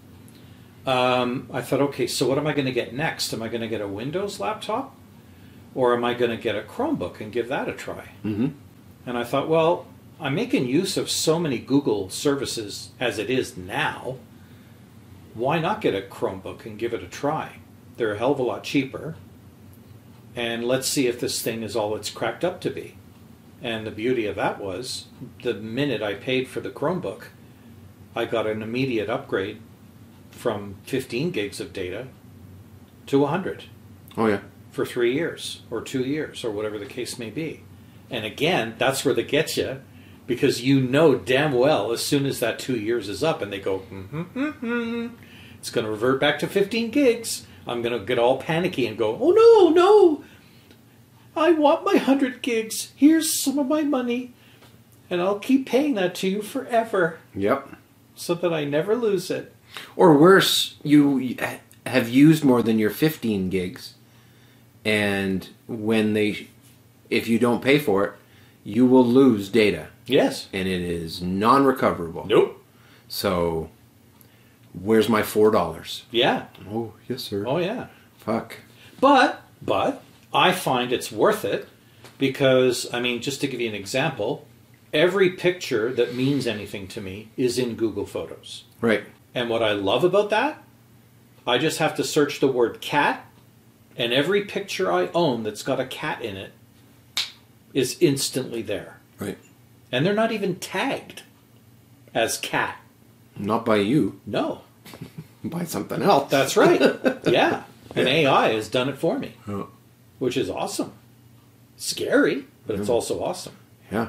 um, 0.86 1.48
I 1.52 1.62
thought, 1.62 1.80
okay, 1.80 2.06
so 2.06 2.28
what 2.28 2.38
am 2.38 2.46
I 2.46 2.52
going 2.52 2.66
to 2.66 2.72
get 2.72 2.94
next? 2.94 3.32
Am 3.32 3.42
I 3.42 3.48
going 3.48 3.62
to 3.62 3.68
get 3.68 3.80
a 3.80 3.88
Windows 3.88 4.38
laptop, 4.38 4.94
or 5.74 5.94
am 5.94 6.04
I 6.04 6.14
going 6.14 6.30
to 6.30 6.36
get 6.36 6.54
a 6.54 6.62
Chromebook 6.62 7.20
and 7.20 7.32
give 7.32 7.48
that 7.48 7.68
a 7.68 7.72
try? 7.72 8.10
Mm-hmm. 8.24 8.48
And 9.06 9.18
I 9.18 9.24
thought, 9.24 9.48
well, 9.48 9.86
I'm 10.20 10.34
making 10.34 10.68
use 10.68 10.96
of 10.96 11.10
so 11.10 11.38
many 11.40 11.58
Google 11.58 12.10
services 12.10 12.90
as 13.00 13.18
it 13.18 13.30
is 13.30 13.56
now. 13.56 14.18
Why 15.32 15.58
not 15.58 15.80
get 15.80 15.94
a 15.94 16.02
Chromebook 16.02 16.64
and 16.66 16.78
give 16.78 16.94
it 16.94 17.02
a 17.02 17.08
try? 17.08 17.56
They're 17.96 18.12
a 18.12 18.18
hell 18.18 18.32
of 18.32 18.38
a 18.38 18.42
lot 18.42 18.64
cheaper. 18.64 19.16
And 20.36 20.64
let's 20.64 20.88
see 20.88 21.06
if 21.06 21.18
this 21.18 21.40
thing 21.42 21.62
is 21.62 21.74
all 21.74 21.96
it's 21.96 22.10
cracked 22.10 22.44
up 22.44 22.60
to 22.60 22.70
be. 22.70 22.96
And 23.62 23.86
the 23.86 23.90
beauty 23.90 24.26
of 24.26 24.36
that 24.36 24.60
was 24.60 25.06
the 25.42 25.54
minute 25.54 26.02
I 26.02 26.14
paid 26.14 26.48
for 26.48 26.60
the 26.60 26.70
Chromebook, 26.70 27.24
I 28.14 28.24
got 28.26 28.46
an 28.46 28.62
immediate 28.62 29.08
upgrade 29.08 29.60
from 30.30 30.76
15 30.84 31.30
gigs 31.30 31.60
of 31.60 31.72
data 31.72 32.08
to 33.06 33.20
100 33.20 33.64
Oh 34.16 34.26
yeah. 34.26 34.40
for 34.70 34.84
three 34.84 35.14
years 35.14 35.62
or 35.70 35.80
two 35.80 36.04
years 36.04 36.44
or 36.44 36.50
whatever 36.50 36.78
the 36.78 36.86
case 36.86 37.18
may 37.18 37.30
be. 37.30 37.62
And 38.10 38.24
again, 38.24 38.74
that's 38.78 39.04
where 39.04 39.14
they 39.14 39.24
get 39.24 39.56
you 39.56 39.80
because 40.26 40.62
you 40.62 40.80
know 40.80 41.14
damn 41.14 41.52
well 41.52 41.90
as 41.92 42.04
soon 42.04 42.26
as 42.26 42.40
that 42.40 42.58
two 42.58 42.76
years 42.78 43.08
is 43.08 43.22
up 43.24 43.40
and 43.42 43.52
they 43.52 43.60
go, 43.60 43.80
mm-hmm, 43.80 44.22
mm-hmm, 44.22 45.06
it's 45.58 45.70
going 45.70 45.84
to 45.84 45.90
revert 45.90 46.20
back 46.20 46.38
to 46.40 46.46
15 46.46 46.90
gigs. 46.90 47.46
I'm 47.66 47.80
going 47.82 47.98
to 47.98 48.04
get 48.04 48.18
all 48.18 48.38
panicky 48.38 48.86
and 48.86 48.98
go, 48.98 49.18
oh 49.20 49.30
no, 49.30 49.70
no, 49.70 50.24
I 51.36 51.52
want 51.52 51.84
my 51.84 51.92
100 51.94 52.42
gigs. 52.42 52.92
Here's 52.96 53.42
some 53.42 53.58
of 53.58 53.66
my 53.66 53.82
money. 53.82 54.32
And 55.10 55.20
I'll 55.20 55.38
keep 55.38 55.66
paying 55.66 55.94
that 55.94 56.14
to 56.16 56.28
you 56.28 56.40
forever 56.42 57.18
Yep. 57.34 57.68
so 58.14 58.34
that 58.34 58.52
I 58.54 58.64
never 58.64 58.96
lose 58.96 59.30
it. 59.30 59.54
Or 59.96 60.16
worse, 60.16 60.76
you 60.82 61.36
have 61.86 62.08
used 62.08 62.42
more 62.44 62.62
than 62.62 62.78
your 62.78 62.90
15 62.90 63.50
gigs, 63.50 63.94
and 64.84 65.48
when 65.66 66.14
they, 66.14 66.48
if 67.10 67.28
you 67.28 67.38
don't 67.38 67.62
pay 67.62 67.78
for 67.78 68.04
it, 68.06 68.12
you 68.64 68.86
will 68.86 69.04
lose 69.04 69.48
data, 69.50 69.88
Yes. 70.06 70.48
and 70.52 70.66
it 70.66 70.80
is 70.80 71.20
non-recoverable. 71.20 72.26
Nope. 72.26 72.62
So, 73.08 73.68
where's 74.72 75.08
my 75.08 75.22
four 75.22 75.50
dollars? 75.50 76.04
Yeah. 76.10 76.46
Oh 76.70 76.94
yes, 77.08 77.22
sir. 77.22 77.44
Oh, 77.46 77.58
yeah. 77.58 77.88
Fuck. 78.18 78.56
But 79.00 79.42
but 79.60 80.02
I 80.34 80.52
find 80.52 80.92
it's 80.92 81.12
worth 81.12 81.44
it 81.44 81.68
because 82.18 82.92
I 82.92 83.00
mean 83.00 83.22
just 83.22 83.40
to 83.42 83.46
give 83.46 83.60
you 83.60 83.68
an 83.68 83.74
example, 83.74 84.46
every 84.92 85.30
picture 85.30 85.92
that 85.94 86.14
means 86.14 86.46
anything 86.46 86.88
to 86.88 87.00
me 87.00 87.28
is 87.36 87.58
in 87.58 87.76
Google 87.76 88.06
Photos. 88.06 88.64
Right. 88.80 89.04
And 89.34 89.48
what 89.48 89.62
I 89.62 89.72
love 89.72 90.04
about 90.04 90.30
that, 90.30 90.62
I 91.46 91.58
just 91.58 91.78
have 91.78 91.94
to 91.96 92.04
search 92.04 92.40
the 92.40 92.48
word 92.48 92.80
cat 92.80 93.24
and 93.96 94.12
every 94.12 94.44
picture 94.44 94.92
I 94.92 95.08
own 95.14 95.44
that's 95.44 95.62
got 95.62 95.78
a 95.80 95.86
cat 95.86 96.20
in 96.22 96.36
it 96.36 96.52
is 97.72 97.96
instantly 98.00 98.62
there. 98.62 98.98
Right. 99.18 99.38
And 99.92 100.04
they're 100.04 100.14
not 100.14 100.32
even 100.32 100.56
tagged 100.56 101.22
as 102.12 102.38
cat. 102.38 102.76
Not 103.36 103.64
by 103.64 103.76
you, 103.76 104.20
No. 104.26 104.62
by 105.44 105.64
something 105.64 106.02
else. 106.02 106.30
That's 106.30 106.56
right. 106.56 106.80
yeah. 107.26 107.64
An 107.94 108.06
AI 108.08 108.52
has 108.52 108.68
done 108.68 108.88
it 108.88 108.98
for 108.98 109.18
me, 109.18 109.34
Oh, 109.46 109.68
which 110.18 110.36
is 110.36 110.50
awesome. 110.50 110.92
Scary, 111.76 112.44
but 112.66 112.78
it's 112.78 112.88
also 112.88 113.22
awesome. 113.22 113.56
yeah. 113.90 114.08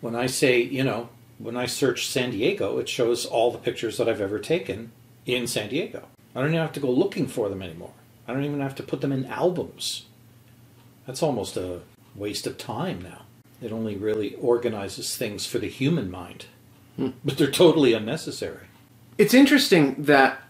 When 0.00 0.14
I 0.14 0.26
say, 0.26 0.60
you 0.60 0.84
know, 0.84 1.08
when 1.38 1.56
I 1.56 1.66
search 1.66 2.08
San 2.08 2.30
Diego, 2.30 2.78
it 2.78 2.88
shows 2.88 3.24
all 3.26 3.50
the 3.50 3.58
pictures 3.58 3.96
that 3.98 4.08
I've 4.08 4.20
ever 4.20 4.38
taken 4.38 4.92
in 5.26 5.46
San 5.46 5.70
Diego. 5.70 6.08
I 6.34 6.40
don't 6.40 6.50
even 6.50 6.60
have 6.60 6.72
to 6.74 6.80
go 6.80 6.90
looking 6.90 7.26
for 7.26 7.48
them 7.48 7.62
anymore. 7.62 7.92
I 8.26 8.32
don't 8.32 8.44
even 8.44 8.60
have 8.60 8.74
to 8.76 8.82
put 8.82 9.00
them 9.00 9.12
in 9.12 9.26
albums. 9.26 10.06
That's 11.06 11.22
almost 11.22 11.56
a 11.56 11.80
waste 12.14 12.46
of 12.46 12.58
time 12.58 13.02
now. 13.02 13.22
It 13.62 13.72
only 13.72 13.96
really 13.96 14.34
organizes 14.34 15.16
things 15.16 15.46
for 15.46 15.58
the 15.58 15.68
human 15.68 16.10
mind, 16.10 16.46
hmm. 16.96 17.10
but 17.24 17.38
they're 17.38 17.50
totally 17.50 17.92
unnecessary. 17.92 18.66
It's 19.16 19.34
interesting 19.34 19.94
that 20.04 20.40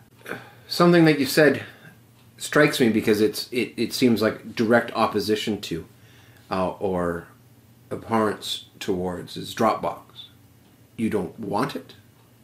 something 0.69 1.05
that 1.05 1.21
you 1.21 1.27
said 1.27 1.63
strikes 2.45 2.79
me 2.79 2.91
because 2.91 3.21
it's 3.21 3.49
it, 3.51 3.73
it 3.77 3.93
seems 3.93 4.21
like 4.21 4.55
direct 4.55 4.93
opposition 4.93 5.61
to 5.63 5.87
uh, 6.51 6.71
or 6.73 7.27
abhorrence 7.91 8.67
towards 8.79 9.37
is 9.37 9.55
Dropbox. 9.55 10.01
You 10.97 11.11
don't 11.11 11.39
want 11.41 11.75
it. 11.75 11.95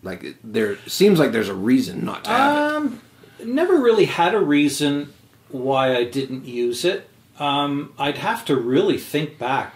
Like 0.02 0.24
it, 0.24 0.36
there 0.42 0.78
seems 0.86 1.18
like 1.18 1.32
there's 1.32 1.50
a 1.50 1.54
reason 1.54 2.04
not 2.04 2.24
to 2.24 2.30
have 2.30 2.56
it. 2.56 2.76
Um, 2.76 3.02
never 3.44 3.76
really 3.76 4.06
had 4.06 4.34
a 4.34 4.40
reason 4.40 5.12
why 5.50 5.94
I 5.94 6.04
didn't 6.04 6.46
use 6.46 6.84
it. 6.84 7.08
Um, 7.38 7.92
I'd 7.98 8.18
have 8.18 8.44
to 8.46 8.56
really 8.56 8.98
think 8.98 9.38
back 9.38 9.74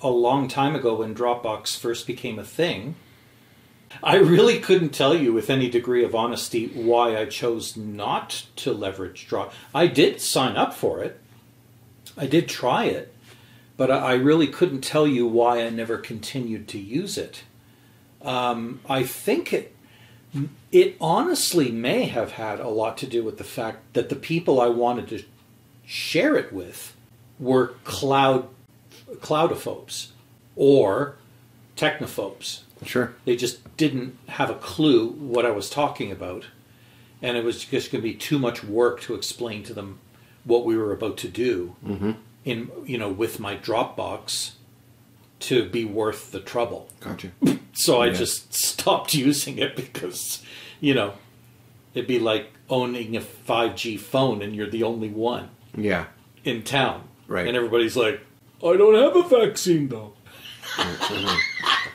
a 0.00 0.10
long 0.10 0.46
time 0.46 0.76
ago 0.76 0.94
when 0.94 1.14
Dropbox 1.14 1.76
first 1.76 2.06
became 2.06 2.38
a 2.38 2.44
thing. 2.44 2.94
I 4.02 4.16
really 4.16 4.58
couldn't 4.60 4.90
tell 4.90 5.14
you 5.14 5.32
with 5.32 5.50
any 5.50 5.68
degree 5.68 6.04
of 6.04 6.14
honesty 6.14 6.68
why 6.68 7.16
I 7.16 7.24
chose 7.26 7.76
not 7.76 8.46
to 8.56 8.72
leverage 8.72 9.26
draw. 9.26 9.50
I 9.74 9.86
did 9.86 10.20
sign 10.20 10.56
up 10.56 10.74
for 10.74 11.02
it. 11.02 11.20
I 12.16 12.26
did 12.26 12.48
try 12.48 12.84
it, 12.84 13.14
but 13.76 13.90
I 13.90 14.14
really 14.14 14.48
couldn't 14.48 14.82
tell 14.82 15.06
you 15.06 15.26
why 15.26 15.62
I 15.62 15.70
never 15.70 15.98
continued 15.98 16.68
to 16.68 16.78
use 16.78 17.16
it. 17.16 17.42
Um, 18.22 18.80
I 18.88 19.04
think 19.04 19.52
it 19.52 19.74
it 20.70 20.96
honestly 21.00 21.70
may 21.70 22.04
have 22.04 22.32
had 22.32 22.60
a 22.60 22.68
lot 22.68 22.98
to 22.98 23.06
do 23.06 23.24
with 23.24 23.38
the 23.38 23.44
fact 23.44 23.94
that 23.94 24.10
the 24.10 24.16
people 24.16 24.60
I 24.60 24.66
wanted 24.66 25.08
to 25.08 25.24
share 25.86 26.36
it 26.36 26.52
with 26.52 26.94
were 27.38 27.68
cloud 27.84 28.48
cloudophobes 29.20 30.08
or 30.54 31.16
technophobes. 31.76 32.60
Sure. 32.84 33.14
They 33.24 33.36
just 33.36 33.76
didn't 33.76 34.16
have 34.28 34.50
a 34.50 34.54
clue 34.54 35.08
what 35.08 35.44
I 35.44 35.50
was 35.50 35.68
talking 35.70 36.10
about, 36.12 36.46
and 37.22 37.36
it 37.36 37.44
was 37.44 37.64
just 37.64 37.90
going 37.92 38.02
to 38.02 38.08
be 38.08 38.14
too 38.14 38.38
much 38.38 38.62
work 38.64 39.00
to 39.02 39.14
explain 39.14 39.62
to 39.64 39.74
them 39.74 39.98
what 40.44 40.64
we 40.64 40.76
were 40.76 40.92
about 40.92 41.16
to 41.18 41.28
do 41.28 41.76
mm-hmm. 41.84 42.12
in 42.44 42.70
you 42.86 42.96
know 42.96 43.10
with 43.10 43.38
my 43.40 43.56
Dropbox 43.56 44.52
to 45.40 45.68
be 45.68 45.84
worth 45.84 46.30
the 46.32 46.40
trouble. 46.40 46.88
Gotcha. 47.00 47.32
So 47.74 48.02
I 48.02 48.06
Yeah. 48.06 48.12
just 48.14 48.54
stopped 48.54 49.14
using 49.28 49.58
it 49.58 49.76
because, 49.76 50.42
you 50.80 50.94
know, 50.94 51.12
it'd 51.94 52.08
be 52.08 52.18
like 52.18 52.50
owning 52.68 53.16
a 53.16 53.20
5G 53.20 54.00
phone 54.00 54.42
and 54.42 54.56
you're 54.56 54.68
the 54.68 54.82
only 54.82 55.08
one 55.10 55.50
Yeah. 55.76 56.06
in 56.42 56.64
town. 56.64 57.04
Right. 57.28 57.46
And 57.46 57.56
everybody's 57.56 57.96
like, 57.96 58.20
I 58.64 58.76
don't 58.76 58.94
have 58.96 59.14
a 59.14 59.28
vaccine 59.46 59.88
though. 59.88 60.14
Mm-hmm. 60.74 61.36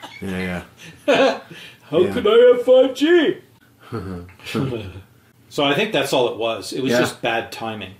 Yeah. 0.20 0.64
Yeah. 1.06 1.40
How 1.90 1.98
Yeah. 2.00 2.12
could 2.12 2.26
I 2.26 2.56
have 2.56 2.64
5G? 2.64 3.40
so 5.48 5.64
I 5.64 5.74
think 5.74 5.92
that's 5.92 6.12
all 6.12 6.28
it 6.32 6.36
was. 6.38 6.72
It 6.72 6.82
was 6.82 6.92
Yeah. 6.92 7.00
just 7.00 7.22
bad 7.22 7.52
timing. 7.52 7.94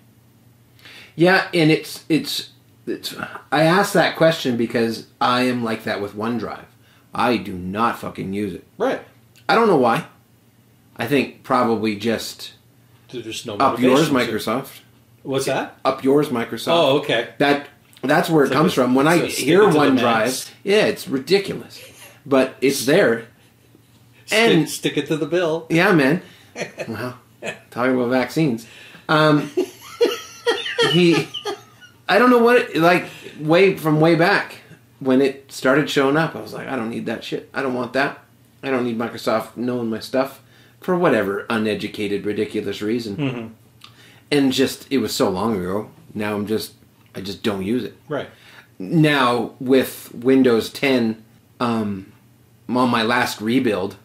Yeah, 1.17 1.47
and 1.55 1.71
it's 1.71 2.05
it's 2.09 2.51
it's. 2.87 3.15
I 3.53 3.63
asked 3.63 3.93
that 3.95 4.17
question 4.17 4.57
because 4.57 5.07
I 5.21 5.43
am 5.43 5.63
like 5.63 5.85
that 5.85 6.01
with 6.01 6.15
OneDrive. 6.15 6.65
I 7.15 7.37
do 7.37 7.53
not 7.53 7.99
fucking 8.01 8.33
use 8.33 8.53
it. 8.55 8.65
Right. 8.79 9.01
I 9.49 9.55
don't 9.55 9.69
know 9.69 9.77
why. 9.77 10.07
I 10.97 11.07
think 11.07 11.43
probably 11.45 11.95
just 11.97 12.55
There's 13.11 13.47
no 13.47 13.57
up 13.57 13.79
yours, 13.79 14.11
Microsoft. 14.11 14.81
What's 15.23 15.47
that? 15.47 15.79
Up 15.85 16.03
yours, 16.03 16.29
Microsoft. 16.31 16.73
Oh, 16.73 16.99
okay. 16.99 17.35
That 17.39 17.69
that's 18.03 18.29
where 18.29 18.45
it 18.45 18.49
like 18.49 18.57
comes 18.57 18.73
a- 18.73 18.75
from. 18.75 18.95
When 18.97 19.07
I 19.07 19.19
hear 19.27 19.63
it 19.63 19.75
OneDrive, 19.75 20.51
yeah, 20.65 20.87
it's 20.87 21.07
ridiculous, 21.07 21.79
but 22.27 22.57
it's 22.61 22.87
there. 22.87 23.27
And- 24.33 24.69
stick, 24.69 24.95
stick 24.95 25.05
it 25.05 25.07
to 25.09 25.17
the 25.17 25.27
bill. 25.27 25.67
Yeah, 25.71 25.93
man. 25.93 26.23
Well, 26.89 27.19
talking 27.71 27.95
about 27.95 28.09
vaccines, 28.11 28.67
um, 29.09 29.51
he, 30.93 31.29
I 32.09 32.19
don't 32.19 32.31
know 32.31 32.39
what 32.39 32.57
it, 32.57 32.77
like 32.77 33.07
way 33.41 33.77
from 33.77 34.01
way 34.01 34.15
back 34.15 34.61
when 35.01 35.21
it 35.21 35.51
started 35.53 35.91
showing 35.91 36.17
up. 36.17 36.35
I 36.37 36.41
was 36.41 36.53
like, 36.55 36.69
I 36.69 36.77
don't 36.77 36.91
need 36.91 37.07
that 37.07 37.25
shit. 37.25 37.51
I 37.53 37.61
don't 37.63 37.75
want 37.75 37.93
that. 37.95 38.21
I 38.63 38.71
don't 38.71 38.85
need 38.85 38.97
Microsoft 38.97 39.57
knowing 39.57 39.91
my 39.91 39.99
stuff 39.99 40.41
for 40.81 40.97
whatever 40.97 41.45
uneducated, 41.51 42.25
ridiculous 42.25 42.81
reason. 42.81 43.55
And 44.31 44.53
just 44.53 44.87
it 44.91 44.99
was 44.99 45.15
so 45.15 45.29
long 45.29 45.57
ago. 45.59 45.91
Now 46.15 46.35
I'm 46.35 46.47
just 46.47 46.75
I 47.15 47.21
just 47.21 47.43
don't 47.43 47.63
use 47.65 47.85
it 47.85 47.95
Right. 48.09 48.29
now 48.79 49.53
with 49.61 50.15
Windows 50.15 50.71
10 50.71 51.23
um, 51.61 52.13
on 52.69 52.91
my 52.91 53.03
last 53.03 53.41
rebuild, 53.41 53.97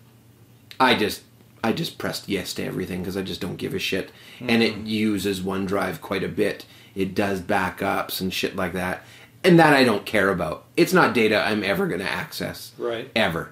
I 0.79 0.95
just 0.95 1.21
I 1.63 1.73
just 1.73 1.97
pressed 1.97 2.29
yes 2.29 2.53
to 2.55 2.63
everything 2.63 3.01
because 3.01 3.17
I 3.17 3.21
just 3.21 3.41
don't 3.41 3.57
give 3.57 3.73
a 3.73 3.79
shit, 3.79 4.11
and 4.39 4.63
it 4.63 4.73
hmm. 4.73 4.85
uses 4.85 5.41
OneDrive 5.41 6.01
quite 6.01 6.23
a 6.23 6.29
bit. 6.29 6.65
It 6.95 7.13
does 7.15 7.41
backups 7.41 8.21
and 8.21 8.33
shit 8.33 8.55
like 8.55 8.73
that, 8.73 9.03
and 9.43 9.59
that 9.59 9.73
I 9.73 9.83
don't 9.83 10.05
care 10.05 10.29
about. 10.29 10.65
It's 10.75 10.93
not 10.93 11.13
data 11.13 11.41
I'm 11.41 11.63
ever 11.63 11.87
going 11.87 12.01
to 12.01 12.09
access 12.09 12.71
Right. 12.77 13.09
ever, 13.15 13.51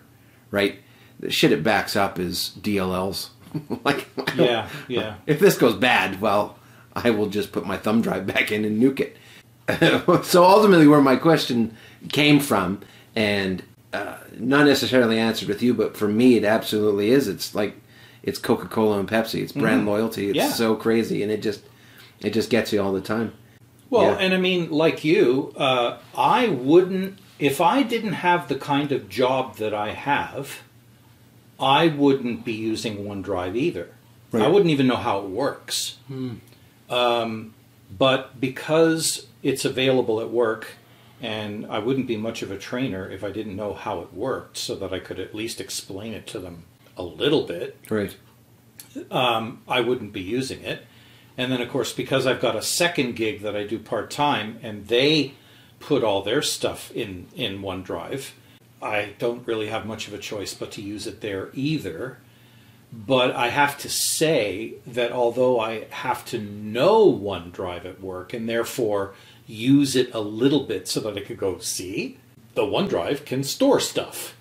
right? 0.52 0.80
The 1.20 1.32
shit 1.32 1.52
it 1.52 1.63
backs 1.63 1.96
up 1.96 2.20
is 2.20 2.54
DLLs. 2.60 3.30
like, 3.84 4.08
Yeah, 4.36 4.70
yeah. 4.88 5.15
If 5.26 5.39
this 5.39 5.58
goes 5.58 5.76
bad, 5.76 6.22
well, 6.22 6.58
I 6.96 7.10
will 7.12 7.28
just 7.28 7.52
put 7.52 7.65
my 7.65 7.78
thumb 7.78 8.02
drive 8.02 8.26
back 8.34 8.52
in 8.52 8.65
and 8.65 8.82
nuke 8.82 9.00
it. 9.00 9.17
so 10.26 10.46
ultimately, 10.46 10.88
where 10.88 11.02
my 11.02 11.17
question 11.17 11.76
came 12.10 12.39
from, 12.39 12.82
and 13.15 13.63
uh, 13.97 14.17
not 14.38 14.65
necessarily 14.65 15.17
answered 15.19 15.47
with 15.47 15.62
you, 15.62 15.73
but 15.73 15.95
for 15.97 16.07
me, 16.07 16.36
it 16.38 16.43
absolutely 16.45 17.10
is. 17.12 17.27
It's 17.27 17.53
like 17.55 17.75
it's 18.23 18.39
Coca 18.39 18.67
Cola 18.67 18.99
and 18.99 19.07
Pepsi. 19.10 19.41
It's 19.41 19.51
brand 19.51 19.86
loyalty. 19.86 20.29
It's 20.29 20.38
Mm-hmm. 20.39 20.47
Yeah. 20.49 20.53
so 20.53 20.75
crazy, 20.75 21.23
and 21.23 21.31
it 21.31 21.41
just 21.41 21.62
it 22.19 22.31
just 22.31 22.49
gets 22.49 22.73
you 22.73 22.81
all 22.81 22.93
the 22.93 23.01
time. 23.01 23.33
Well, 23.89 24.03
Yeah. 24.12 24.17
and 24.19 24.33
I 24.33 24.38
mean, 24.38 24.69
like 24.71 25.03
you, 25.05 25.53
uh, 25.55 25.97
I 26.17 26.47
wouldn't, 26.49 27.19
if 27.39 27.62
I 27.62 27.83
didn't 27.83 28.13
have 28.13 28.47
the 28.49 28.55
kind 28.55 28.91
of 28.91 29.07
job 29.07 29.55
that 29.57 29.73
I 29.73 29.91
have, 29.93 30.62
I 31.60 31.88
wouldn't 31.88 32.43
be 32.43 32.53
using 32.53 33.05
OneDrive 33.05 33.55
either. 33.55 33.89
Right. 34.31 34.43
I 34.43 34.47
wouldn't 34.49 34.71
even 34.71 34.88
know 34.88 34.97
how 34.97 35.19
it 35.19 35.29
works. 35.29 35.97
Um, 36.89 37.53
but 37.97 38.39
because 38.41 39.27
it's 39.43 39.63
available 39.63 40.19
at 40.19 40.29
work, 40.29 40.73
and 41.21 41.65
I 41.67 41.80
wouldn't 41.80 42.08
be 42.08 42.17
much 42.17 42.41
of 42.41 42.51
a 42.51 42.58
trainer 42.58 43.10
if 43.10 43.23
I 43.23 43.32
didn't 43.32 43.56
know 43.56 43.73
how 43.73 44.01
it 44.01 44.13
worked, 44.13 44.58
so 44.58 44.75
that 44.75 44.93
I 44.93 44.99
could 44.99 45.19
at 45.19 45.34
least 45.34 45.60
explain 45.60 46.13
it 46.13 46.27
to 46.27 46.39
them 46.39 46.63
a 46.95 47.03
little 47.03 47.43
bit. 47.43 47.77
Right. 47.89 48.15
um, 49.12 49.62
I 49.67 49.82
wouldn't 49.82 50.13
be 50.13 50.21
using 50.21 50.63
it. 50.63 50.86
And 51.38 51.51
then, 51.51 51.62
of 51.62 51.69
course, 51.69 51.93
because 51.93 52.25
I've 52.25 52.41
got 52.41 52.56
a 52.56 52.63
second 52.63 53.15
gig 53.15 53.41
that 53.41 53.56
I 53.56 53.63
do 53.63 53.77
part 53.77 54.10
time, 54.10 54.60
and 54.63 54.88
they 54.88 55.34
put 55.80 56.03
all 56.03 56.23
their 56.23 56.41
stuff 56.41 56.91
in 56.91 57.27
in 57.36 57.62
OneDrive, 57.62 58.32
I 58.82 59.13
don't 59.19 59.45
really 59.47 59.67
have 59.67 59.86
much 59.86 60.08
of 60.08 60.13
a 60.13 60.17
choice 60.17 60.53
but 60.53 60.71
to 60.73 60.82
use 60.82 61.08
it 61.08 61.21
there 61.21 61.49
either. 61.53 62.19
But 62.91 63.36
I 63.36 63.49
have 63.49 63.77
to 63.80 63.89
say 63.89 64.75
that 64.88 65.12
although 65.12 65.60
I 65.60 65.86
have 65.89 66.23
to 66.25 66.39
know 66.39 67.12
OneDrive 67.12 67.86
at 67.86 68.01
work 68.01 68.34
and 68.34 68.47
therefore 68.47 69.13
use 69.47 69.95
it 69.95 70.13
a 70.13 70.19
little 70.19 70.63
bit 70.63 70.88
so 70.88 70.99
that 70.99 71.17
I 71.17 71.21
could 71.21 71.38
go 71.38 71.57
see, 71.60 72.17
the 72.53 72.63
OneDrive 72.63 73.25
can 73.25 73.43
store 73.43 73.79
stuff. 73.79 74.36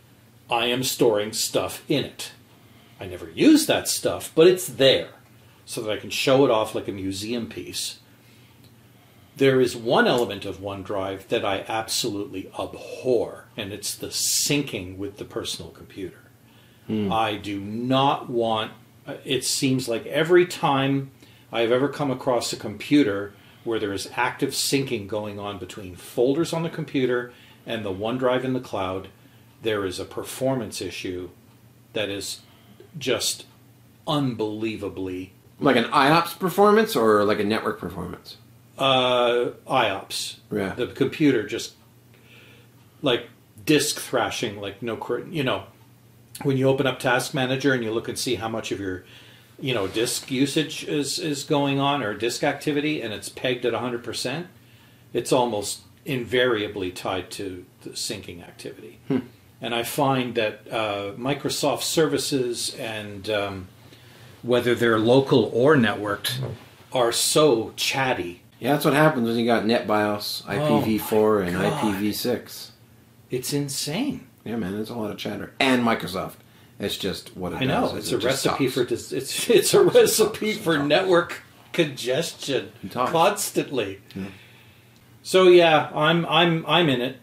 I 0.50 0.66
am 0.66 0.82
storing 0.82 1.32
stuff 1.32 1.82
in 1.88 2.04
it. 2.04 2.32
I 3.00 3.06
never 3.06 3.30
use 3.30 3.66
that 3.66 3.88
stuff, 3.88 4.32
but 4.34 4.46
it's 4.46 4.66
there 4.66 5.10
so 5.64 5.80
that 5.82 5.92
I 5.92 5.96
can 5.96 6.10
show 6.10 6.44
it 6.44 6.50
off 6.50 6.74
like 6.74 6.88
a 6.88 6.92
museum 6.92 7.48
piece. 7.48 7.98
There 9.36 9.60
is 9.60 9.76
one 9.76 10.06
element 10.06 10.44
of 10.44 10.58
OneDrive 10.60 11.28
that 11.28 11.44
I 11.44 11.64
absolutely 11.68 12.50
abhor, 12.58 13.46
and 13.56 13.72
it's 13.72 13.94
the 13.94 14.06
syncing 14.08 14.96
with 14.96 15.18
the 15.18 15.24
personal 15.26 15.70
computer. 15.70 16.20
I 17.12 17.36
do 17.36 17.60
not 17.60 18.30
want, 18.30 18.72
uh, 19.06 19.16
it 19.24 19.44
seems 19.44 19.88
like 19.88 20.06
every 20.06 20.46
time 20.46 21.10
I've 21.52 21.72
ever 21.72 21.88
come 21.88 22.10
across 22.10 22.52
a 22.52 22.56
computer 22.56 23.34
where 23.66 23.78
there 23.78 23.92
is 23.92 24.08
active 24.14 24.50
syncing 24.50 25.06
going 25.08 25.38
on 25.38 25.58
between 25.58 25.94
folders 25.96 26.52
on 26.52 26.62
the 26.62 26.70
computer 26.70 27.32
and 27.66 27.84
the 27.84 27.92
OneDrive 27.92 28.44
in 28.44 28.52
the 28.52 28.60
cloud, 28.60 29.08
there 29.62 29.84
is 29.84 29.98
a 29.98 30.04
performance 30.04 30.80
issue 30.80 31.28
that 31.92 32.08
is 32.08 32.40
just 32.98 33.44
unbelievably 34.06 35.32
Like 35.60 35.76
an 35.76 35.84
IOPS 35.84 36.38
performance 36.38 36.94
or 36.96 37.24
like 37.24 37.40
a 37.40 37.44
network 37.44 37.78
performance. 37.80 38.36
uh, 38.78 39.50
IOPS. 39.66 40.36
Yeah. 40.52 40.74
The 40.74 40.86
computer 40.88 41.46
just 41.46 41.74
like 43.02 43.28
disk 43.64 43.98
thrashing, 44.00 44.60
like 44.60 44.82
no, 44.82 44.98
you 45.30 45.42
know, 45.42 45.64
when 46.42 46.56
you 46.56 46.68
open 46.68 46.86
up 46.86 46.98
Task 46.98 47.32
Manager 47.34 47.72
and 47.72 47.82
you 47.82 47.90
look 47.90 48.08
and 48.08 48.18
see 48.18 48.34
how 48.36 48.48
much 48.48 48.70
of 48.70 48.78
your, 48.80 49.04
you 49.58 49.74
know, 49.74 49.86
disk 49.86 50.30
usage 50.30 50.84
is 50.84 51.18
is 51.18 51.44
going 51.44 51.78
on 51.80 52.02
or 52.02 52.14
disk 52.14 52.44
activity, 52.44 53.00
and 53.00 53.12
it's 53.14 53.28
pegged 53.28 53.64
at 53.64 53.74
hundred 53.74 54.04
percent, 54.04 54.46
it's 55.12 55.32
almost 55.32 55.80
invariably 56.04 56.90
tied 56.90 57.30
to 57.32 57.64
the 57.82 57.90
syncing 57.90 58.42
activity. 58.42 58.98
And 59.60 59.74
I 59.74 59.82
find 59.82 60.34
that 60.34 60.60
uh, 60.70 61.12
Microsoft 61.16 61.82
services 61.82 62.74
and 62.78 63.28
um, 63.30 63.68
whether 64.42 64.74
they're 64.74 64.98
local 64.98 65.46
or 65.52 65.74
networked 65.76 66.38
are 66.92 67.10
so 67.10 67.72
chatty. 67.74 68.42
Yeah, 68.60 68.72
that's 68.72 68.84
what 68.84 68.94
happens 68.94 69.26
when 69.26 69.36
you 69.38 69.46
got 69.46 69.64
NetBIOS, 69.64 70.44
IPv4, 70.44 71.46
and 71.48 71.56
Oh 71.56 71.60
God. 71.62 71.94
IPv6. 72.02 72.70
It's 73.30 73.52
insane. 73.52 74.26
Yeah, 74.44 74.56
man, 74.56 74.72
there's 74.72 74.90
a 74.90 74.94
lot 74.94 75.10
of 75.10 75.16
chatter. 75.18 75.52
And 75.58 75.82
Microsoft. 75.82 76.34
It's 76.78 76.96
just 76.96 77.36
what 77.36 77.52
it 77.52 77.56
I 77.56 77.64
know 77.64 77.82
does. 77.88 77.94
it's 77.94 78.12
a 78.12 78.16
it 78.16 78.24
recipe 78.24 78.68
for 78.68 78.84
dis- 78.84 79.12
it's 79.12 79.48
it's 79.48 79.72
a 79.74 79.82
recipe 79.98 80.52
for 80.52 80.78
network 80.78 81.42
congestion 81.72 82.72
constantly. 82.90 84.00
So 85.22 85.44
yeah, 85.48 85.90
I'm 85.94 86.26
I'm 86.26 86.64
I'm 86.66 86.88
in 86.88 87.00
it. 87.00 87.16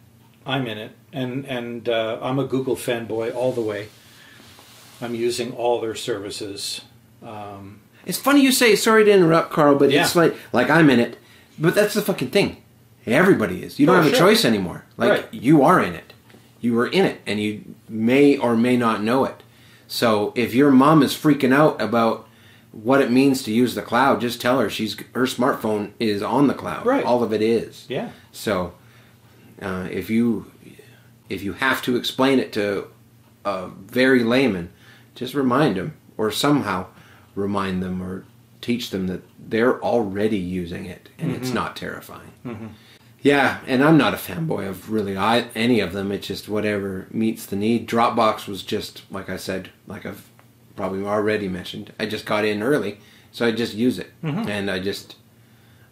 I'm 0.46 0.68
in 0.68 0.78
it, 0.78 0.92
and 1.14 1.46
and 1.46 1.88
uh, 1.88 2.20
I'm 2.22 2.40
a 2.40 2.46
Google 2.46 2.76
fanboy 2.76 3.34
all 3.36 3.52
the 3.52 3.62
way. 3.62 3.90
I'm 5.02 5.16
using 5.16 5.52
all 5.54 5.80
their 5.82 5.96
services. 5.96 6.82
Um, 7.22 7.82
It's 8.06 8.18
funny 8.18 8.42
you 8.42 8.52
say. 8.52 8.76
Sorry 8.76 9.04
to 9.06 9.12
interrupt, 9.12 9.52
Carl, 9.52 9.76
but 9.76 9.92
it's 9.92 10.16
like 10.16 10.36
like 10.52 10.70
I'm 10.70 10.90
in 10.90 11.00
it. 11.00 11.18
But 11.60 11.76
that's 11.76 11.94
the 11.94 12.02
fucking 12.02 12.32
thing. 12.32 12.58
Everybody 13.06 13.64
is. 13.64 13.80
You 13.80 13.86
don't 13.86 13.98
Oh, 13.98 14.02
have 14.02 14.14
a 14.14 14.18
choice 14.18 14.46
anymore. 14.46 14.86
Like 14.98 15.10
Right. 15.12 15.34
you 15.34 15.62
are 15.64 15.82
in 15.84 15.94
it. 15.94 16.13
You 16.64 16.74
were 16.74 16.88
in 16.88 17.04
it, 17.06 17.20
and 17.28 17.42
you 17.42 17.76
may 17.90 18.38
or 18.38 18.56
may 18.56 18.78
not 18.78 19.04
know 19.04 19.26
it. 19.26 19.44
So 19.86 20.32
if 20.34 20.54
your 20.56 20.72
mom 20.72 21.04
is 21.04 21.14
freaking 21.14 21.54
out 21.54 21.80
about 21.82 22.26
what 22.72 23.02
it 23.02 23.12
means 23.12 23.44
to 23.44 23.52
use 23.52 23.76
the 23.76 23.82
cloud, 23.82 24.22
just 24.22 24.40
tell 24.40 24.60
her 24.60 24.70
she's 24.70 24.96
her 25.14 25.26
smartphone 25.26 25.92
is 26.00 26.24
on 26.24 26.48
the 26.48 26.54
cloud. 26.54 26.86
Right. 26.86 27.04
All 27.04 27.22
of 27.22 27.34
it 27.34 27.42
is. 27.42 27.86
yeah, 27.90 28.12
So, 28.32 28.74
uh, 29.62 29.90
if 29.92 30.10
you 30.10 30.52
if 31.30 31.44
you 31.44 31.54
have 31.54 31.82
to 31.84 31.98
explain 31.98 32.40
it 32.40 32.54
to 32.54 32.88
a 33.44 33.68
very 33.68 34.24
layman, 34.24 34.72
just 35.16 35.34
remind 35.34 35.76
them 35.76 35.96
or 36.18 36.32
somehow 36.32 36.86
remind 37.36 37.84
them 37.84 38.02
or 38.02 38.24
teach 38.62 38.90
them 38.90 39.08
that 39.08 39.22
they're 39.38 39.84
already 39.84 40.38
using 40.38 40.86
it 40.86 41.10
and 41.20 41.32
it's 41.36 41.52
not 41.52 41.76
terrifying. 41.76 42.32
Yeah, 43.24 43.62
and 43.66 43.82
I'm 43.82 43.98
not 43.98 44.14
a 44.14 44.18
fanboy 44.18 44.68
of 44.68 44.92
really 44.92 45.18
I, 45.18 45.48
any 45.56 45.80
of 45.80 45.94
them. 45.94 46.12
It's 46.12 46.28
just 46.28 46.50
whatever 46.50 47.08
meets 47.10 47.46
the 47.46 47.56
need. 47.56 47.88
Dropbox 47.88 48.48
was 48.48 48.64
just 48.64 49.10
like 49.10 49.30
I 49.30 49.38
said, 49.38 49.70
like 49.88 50.06
I've 50.06 50.30
probably 50.76 51.04
already 51.06 51.48
mentioned. 51.48 51.94
I 51.98 52.06
just 52.06 52.26
got 52.26 52.44
in 52.44 52.62
early, 52.62 53.00
so 53.32 53.46
I 53.48 53.52
just 53.52 53.76
use 53.76 53.98
it, 53.98 54.12
mm-hmm. 54.22 54.50
and 54.50 54.70
I 54.70 54.80
just 54.80 55.16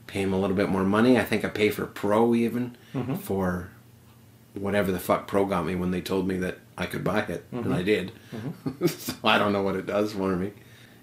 pay 0.08 0.22
him 0.22 0.34
a 0.34 0.40
little 0.40 0.58
bit 0.58 0.68
more 0.68 0.84
money. 0.84 1.18
I 1.18 1.24
think 1.24 1.46
I 1.46 1.50
pay 1.50 1.70
for 1.70 1.86
Pro 1.86 2.36
even 2.36 2.76
mm-hmm. 2.94 3.16
for 3.16 3.70
whatever 4.54 4.92
the 4.92 5.00
fuck 5.00 5.26
Pro 5.26 5.46
got 5.46 5.66
me 5.66 5.76
when 5.76 5.92
they 5.92 6.02
told 6.02 6.28
me 6.28 6.36
that 6.38 6.60
I 6.78 6.86
could 6.86 7.04
buy 7.04 7.22
it, 7.22 7.46
and 7.54 7.64
mm-hmm. 7.64 7.74
I 7.74 7.84
did. 7.84 8.12
so 8.88 9.14
I 9.24 9.38
don't 9.38 9.54
know 9.54 9.64
what 9.64 9.78
it 9.78 9.86
does 9.86 10.12
for 10.12 10.36
me. 10.36 10.52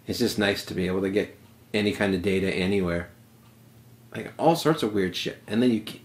It's 0.07 0.19
just 0.19 0.39
nice 0.39 0.63
to 0.67 0.75
be 0.75 0.89
able 0.89 1.01
to 1.01 1.11
get 1.11 1.39
any 1.73 1.93
kind 1.93 2.15
of 2.15 2.21
data 2.21 2.55
anywhere, 2.55 3.09
like 4.15 4.33
all 4.39 4.57
sorts 4.57 4.83
of 4.83 4.93
weird 4.93 5.17
shit. 5.17 5.43
And 5.47 5.63
then 5.63 5.71
you, 5.71 5.81
ca- 5.81 6.01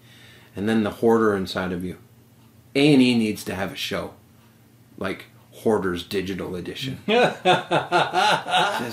and 0.55 0.67
then 0.69 0.83
the 0.83 0.89
hoarder 0.91 1.35
inside 1.35 1.71
of 1.71 1.83
you. 1.83 1.97
A 2.75 2.93
and 2.93 3.01
E 3.01 3.17
needs 3.17 3.43
to 3.45 3.55
have 3.55 3.71
a 3.71 3.75
show, 3.75 4.13
like 4.97 5.25
Hoarders 5.51 6.03
Digital 6.03 6.55
Edition. 6.55 6.99
There's 7.05 7.39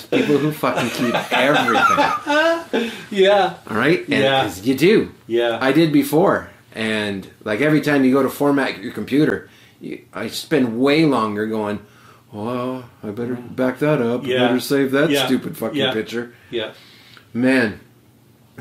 people 0.06 0.38
who 0.38 0.52
fucking 0.52 0.90
keep 0.90 1.14
everything. 1.32 2.90
yeah, 3.10 3.54
All 3.68 3.76
right, 3.76 4.00
and 4.00 4.08
Yeah. 4.10 4.52
you 4.62 4.74
do. 4.76 5.12
yeah. 5.26 5.58
I 5.60 5.72
did 5.72 5.92
before, 5.92 6.50
and 6.74 7.28
like 7.44 7.60
every 7.60 7.80
time 7.80 8.04
you 8.04 8.12
go 8.12 8.22
to 8.22 8.28
format 8.30 8.78
your 8.82 8.92
computer, 8.92 9.48
you, 9.80 10.02
I 10.12 10.28
spend 10.28 10.78
way 10.80 11.04
longer 11.06 11.46
going. 11.46 11.80
Oh, 12.32 12.84
I 13.02 13.10
better 13.10 13.34
back 13.34 13.78
that 13.80 14.00
up. 14.02 14.24
Yeah. 14.24 14.44
I 14.44 14.46
better 14.48 14.60
save 14.60 14.92
that 14.92 15.10
Yeah. 15.10 15.26
stupid 15.26 15.56
fucking 15.56 15.78
Yeah. 15.78 15.92
picture. 15.92 16.32
yeah. 16.50 16.72
Man, 17.34 17.80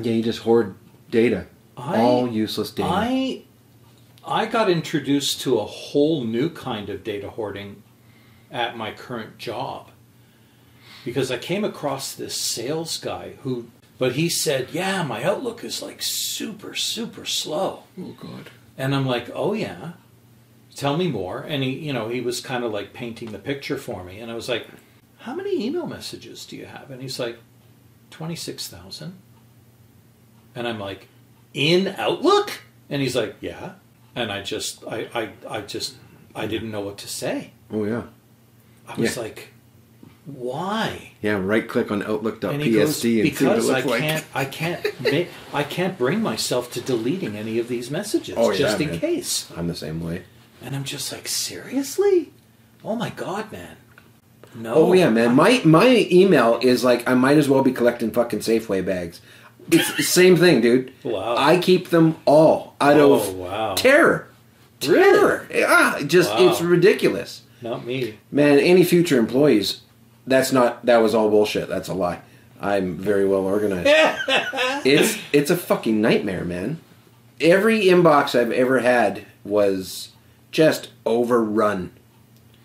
yeah, 0.02 0.14
you 0.14 0.24
just 0.24 0.40
hoard 0.40 0.76
data, 1.12 1.46
I- 1.80 2.02
all 2.02 2.28
useless 2.28 2.72
data. 2.72 2.90
I 2.92 3.44
I 4.26 4.46
got 4.46 4.70
introduced 4.70 5.42
to 5.42 5.60
a 5.60 5.66
whole 5.66 6.24
new 6.24 6.50
kind 6.50 6.90
of 6.90 7.04
data 7.04 7.30
hoarding 7.30 7.82
at 8.52 8.78
my 8.78 8.92
current 8.92 9.38
job 9.38 9.90
because 11.06 11.32
I 11.32 11.38
came 11.38 11.64
across 11.64 12.14
this 12.14 12.36
sales 12.36 12.98
guy 12.98 13.34
who 13.44 13.70
but 13.98 14.14
he 14.14 14.30
said, 14.30 14.70
"Yeah, 14.72 15.04
my 15.04 15.24
outlook 15.24 15.64
is 15.64 15.82
like 15.82 16.02
super 16.02 16.76
super 16.76 17.26
slow." 17.26 17.84
oh 18.00 18.16
God. 18.20 18.50
And 18.78 18.94
I'm 18.96 19.06
like, 19.06 19.30
"Oh 19.34 19.54
yeah. 19.54 19.94
Tell 20.76 20.96
me 20.96 21.08
more." 21.10 21.42
And 21.42 21.64
he, 21.64 21.72
you 21.72 21.92
know, 21.92 22.08
he 22.08 22.22
was 22.22 22.40
kind 22.40 22.64
of 22.64 22.72
like 22.72 22.94
painting 22.94 23.32
the 23.32 23.40
picture 23.40 23.78
for 23.78 24.04
me 24.04 24.20
and 24.20 24.32
I 24.32 24.36
was 24.36 24.48
like, 24.48 24.68
"How 25.20 25.34
many 25.36 25.66
email 25.66 25.88
messages 25.88 26.46
do 26.46 26.56
you 26.56 26.66
have?" 26.66 26.92
And 26.92 27.02
he's 27.02 27.20
like, 27.20 27.40
"26,000." 28.12 29.14
And 30.56 30.68
I'm 30.68 30.80
like, 30.80 31.08
"In 31.54 31.88
Outlook?" 31.98 32.62
And 32.90 33.02
he's 33.02 33.16
like, 33.16 33.36
"Yeah." 33.42 33.74
And 34.16 34.32
I 34.32 34.42
just 34.42 34.84
I 34.88 35.08
I, 35.14 35.30
I 35.58 35.62
just 35.62 35.96
I 36.36 36.46
didn't 36.48 36.72
know 36.72 36.82
what 36.82 36.98
to 37.00 37.08
say. 37.08 37.52
Oh 37.72 37.86
yeah. 37.86 38.04
I 38.88 38.96
was 39.00 39.16
Yeah. 39.16 39.22
like, 39.24 39.54
why? 40.26 41.12
Yeah, 41.22 41.34
right 41.34 41.68
click 41.68 41.92
on 41.92 42.02
And 42.02 42.08
goes, 42.08 42.16
Outlook.pst 42.16 42.82
and 42.82 42.90
see 42.90 43.18
what 43.20 43.28
it 43.28 43.32
because 43.32 43.70
I 43.70 43.80
like. 43.82 44.00
can't, 44.02 44.26
I 44.34 44.46
can't, 44.46 45.02
ma- 45.02 45.58
I 45.60 45.64
can't 45.64 45.98
bring 45.98 46.22
myself 46.22 46.72
to 46.74 46.82
deleting 46.82 47.36
any 47.36 47.60
of 47.60 47.68
these 47.68 47.90
messages 47.92 48.36
Oh, 48.38 48.52
yeah, 48.52 48.58
just 48.58 48.82
in 48.82 48.90
man. 48.90 49.00
case. 49.00 49.52
I'm 49.56 49.68
the 49.68 49.76
same 49.76 50.04
way. 50.04 50.24
And 50.64 50.76
I'm 50.76 50.84
just 50.84 51.12
like, 51.12 51.28
seriously? 51.28 52.32
Oh 52.84 52.96
my 52.96 53.10
god, 53.12 53.52
man! 53.52 53.78
No. 54.56 54.74
Oh 54.74 54.94
yeah, 54.94 55.10
man. 55.10 55.36
My 55.36 55.62
my 55.66 56.08
email 56.12 56.60
is 56.62 56.84
like 56.84 57.08
I 57.08 57.14
might 57.14 57.38
as 57.38 57.48
well 57.50 57.62
be 57.62 57.72
collecting 57.72 58.10
fucking 58.12 58.40
Safeway 58.40 58.84
bags. 58.86 59.22
It's 59.72 59.96
the 59.96 60.04
same 60.04 60.36
thing, 60.36 60.62
dude. 60.62 60.92
Wow. 61.04 61.36
I 61.38 61.58
keep 61.58 61.90
them 61.90 62.16
all 62.26 62.76
out 62.82 62.98
Oh, 62.98 63.14
of 63.14 63.34
wow. 63.36 63.76
terror. 63.76 64.28
Really? 64.86 65.02
Terror. 65.04 65.48
Yeah, 65.54 66.02
just 66.06 66.32
Wow. 66.32 66.50
it's 66.50 66.62
ridiculous. 66.62 67.42
Not 67.62 67.86
me. 67.86 68.18
Man, 68.32 68.58
any 68.60 68.84
future 68.84 69.20
employees, 69.20 69.82
that's 70.26 70.52
not 70.52 70.86
that 70.86 70.98
was 70.98 71.14
all 71.14 71.30
bullshit. 71.30 71.68
That's 71.70 71.90
a 71.90 71.94
lie. 71.94 72.20
I'm 72.62 72.96
very 72.98 73.26
well 73.28 73.42
organized. 73.42 73.90
it's 74.86 75.18
it's 75.34 75.50
a 75.50 75.58
fucking 75.58 76.02
nightmare, 76.02 76.46
man. 76.46 76.80
Every 77.42 77.86
inbox 77.86 78.38
I've 78.40 78.52
ever 78.52 78.80
had 78.80 79.26
was 79.44 80.10
just 80.52 80.90
overrun. 81.06 81.92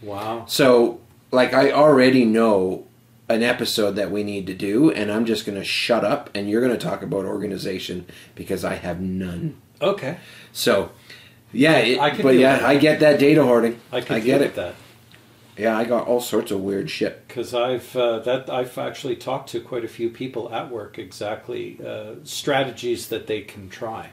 Wow. 0.03 0.45
So, 0.49 1.01
like, 1.31 1.55
I 1.55 1.71
already 1.73 2.25
know 2.25 2.84
an 3.29 3.43
episode 3.43 3.93
that 3.93 4.11
we 4.11 4.23
need 4.23 4.47
to 4.47 4.55
do, 4.55 4.91
and 4.91 5.11
I'm 5.11 5.25
just 5.25 5.47
going 5.47 5.59
to 5.59 5.65
shut 5.65 6.05
up, 6.05 6.31
and 6.35 6.49
you're 6.49 6.61
going 6.61 6.77
to 6.77 6.85
talk 6.85 7.03
about 7.03 7.25
organization 7.25 8.07
because 8.35 8.65
I 8.65 8.75
have 8.75 9.01
none. 9.01 9.61
Okay. 9.81 10.19
So, 10.53 10.93
yeah, 11.53 11.79
it, 11.79 11.99
I 11.99 12.21
but 12.21 12.37
yeah. 12.37 12.67
I 12.67 12.77
get 12.77 13.01
that 13.01 13.19
data 13.19 13.43
hoarding. 13.43 13.81
I 13.93 14.01
can 14.01 14.23
get 14.23 14.43
it. 14.43 14.55
that 14.57 14.75
Yeah, 15.57 15.77
I 15.77 15.85
got 15.85 16.07
all 16.07 16.21
sorts 16.21 16.51
of 16.51 16.61
weird 16.61 16.91
shit. 16.91 17.27
because 17.27 17.55
I've 17.55 17.97
uh, 17.97 18.19
that 18.21 18.51
I've 18.51 18.77
actually 18.77 19.17
talked 19.17 19.49
to 19.51 19.61
quite 19.61 19.85
a 19.85 19.89
few 19.89 20.11
people 20.11 20.53
at 20.53 20.71
work 20.71 20.99
exactly 20.99 21.79
uh, 21.85 22.17
strategies 22.25 23.09
that 23.09 23.27
they 23.27 23.41
can 23.41 23.69
try. 23.69 24.11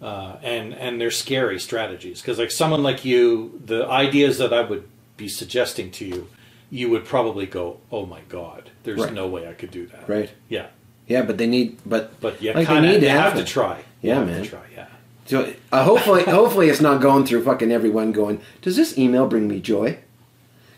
Uh, 0.00 0.36
and 0.42 0.74
and 0.74 1.00
they're 1.00 1.10
scary 1.10 1.58
strategies 1.58 2.20
because 2.20 2.38
like 2.38 2.50
someone 2.50 2.82
like 2.82 3.06
you, 3.06 3.58
the 3.64 3.86
ideas 3.86 4.36
that 4.36 4.52
I 4.52 4.60
would 4.60 4.86
be 5.16 5.26
suggesting 5.26 5.90
to 5.92 6.04
you, 6.04 6.28
you 6.70 6.90
would 6.90 7.04
probably 7.04 7.46
go, 7.46 7.78
"Oh 7.92 8.06
my 8.06 8.20
god, 8.28 8.70
there's 8.84 8.98
Right. 9.00 9.12
no 9.12 9.26
way 9.26 9.48
I 9.48 9.52
could 9.52 9.70
do 9.70 9.86
that." 9.86 10.08
Right. 10.08 10.30
Yeah, 10.48 10.66
Yeah, 11.06 11.22
but 11.22 11.38
they 11.38 11.46
need, 11.46 11.78
but 11.86 12.20
but 12.20 12.40
yeah, 12.42 12.52
Like, 12.52 12.66
they 12.66 12.74
kind 12.74 12.84
of 12.86 12.92
need 12.92 13.00
to 13.00 13.08
have 13.10 13.32
have 13.34 13.44
to 13.44 13.44
try. 13.44 13.80
Yeah, 14.02 14.16
have 14.16 14.26
man. 14.26 14.42
To 14.42 14.48
try. 14.48 14.60
Yeah. 14.74 14.86
so 15.26 15.52
uh, 15.72 15.84
hopefully, 15.84 16.22
hopefully 16.40 16.68
it's 16.68 16.80
not 16.80 17.00
going 17.00 17.24
through 17.26 17.44
fucking 17.44 17.70
everyone 17.72 18.12
going. 18.12 18.40
Does 18.62 18.76
this 18.76 18.96
email 18.98 19.26
bring 19.26 19.46
me 19.48 19.60
joy? 19.60 19.98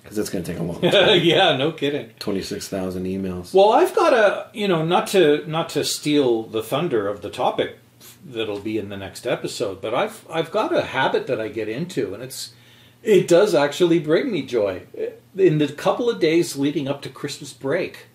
Because 0.02 0.18
it's 0.18 0.30
going 0.30 0.42
to 0.44 0.50
take 0.52 0.58
a 0.60 0.62
long 0.64 0.80
time. 0.90 1.20
yeah. 1.22 1.56
No 1.56 1.70
kidding. 1.72 2.10
Twenty 2.18 2.42
six 2.42 2.66
thousand 2.68 3.04
emails. 3.04 3.52
Well, 3.54 3.72
I've 3.72 3.94
got 3.94 4.12
a 4.12 4.48
you 4.54 4.66
know 4.68 4.84
not 4.84 5.06
to 5.08 5.44
not 5.46 5.68
to 5.70 5.84
steal 5.84 6.42
the 6.44 6.62
thunder 6.62 7.08
of 7.08 7.20
the 7.22 7.30
topic 7.30 7.76
that'll 8.24 8.60
be 8.60 8.78
in 8.78 8.88
the 8.90 8.96
next 8.96 9.26
episode, 9.26 9.80
but 9.80 9.94
I've 9.94 10.24
I've 10.30 10.50
got 10.50 10.74
a 10.74 10.82
habit 10.82 11.26
that 11.26 11.40
I 11.40 11.48
get 11.48 11.68
into, 11.68 12.14
and 12.14 12.22
it's 12.22 12.52
it 13.02 13.28
does 13.28 13.54
actually 13.54 13.98
bring 13.98 14.30
me 14.30 14.42
joy. 14.42 14.82
In 15.36 15.58
the 15.58 15.68
couple 15.68 16.10
of 16.10 16.20
days 16.20 16.56
leading 16.56 16.88
up 16.88 17.02
to 17.02 17.08
Christmas 17.08 17.52
break, 17.52 18.06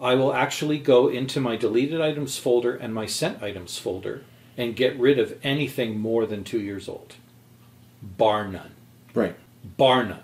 I 0.00 0.14
will 0.14 0.32
actually 0.32 0.78
go 0.78 1.08
into 1.08 1.40
my 1.40 1.56
deleted 1.56 2.00
items 2.00 2.38
folder 2.38 2.74
and 2.74 2.94
my 2.94 3.06
sent 3.06 3.42
items 3.42 3.78
folder 3.78 4.24
and 4.56 4.76
get 4.76 4.98
rid 4.98 5.18
of 5.18 5.38
anything 5.42 5.98
more 5.98 6.26
than 6.26 6.44
two 6.44 6.60
years 6.60 6.88
old, 6.88 7.14
bar 8.02 8.46
none 8.48 8.72
Right. 9.14 9.34
bar 9.76 10.04
none. 10.04 10.22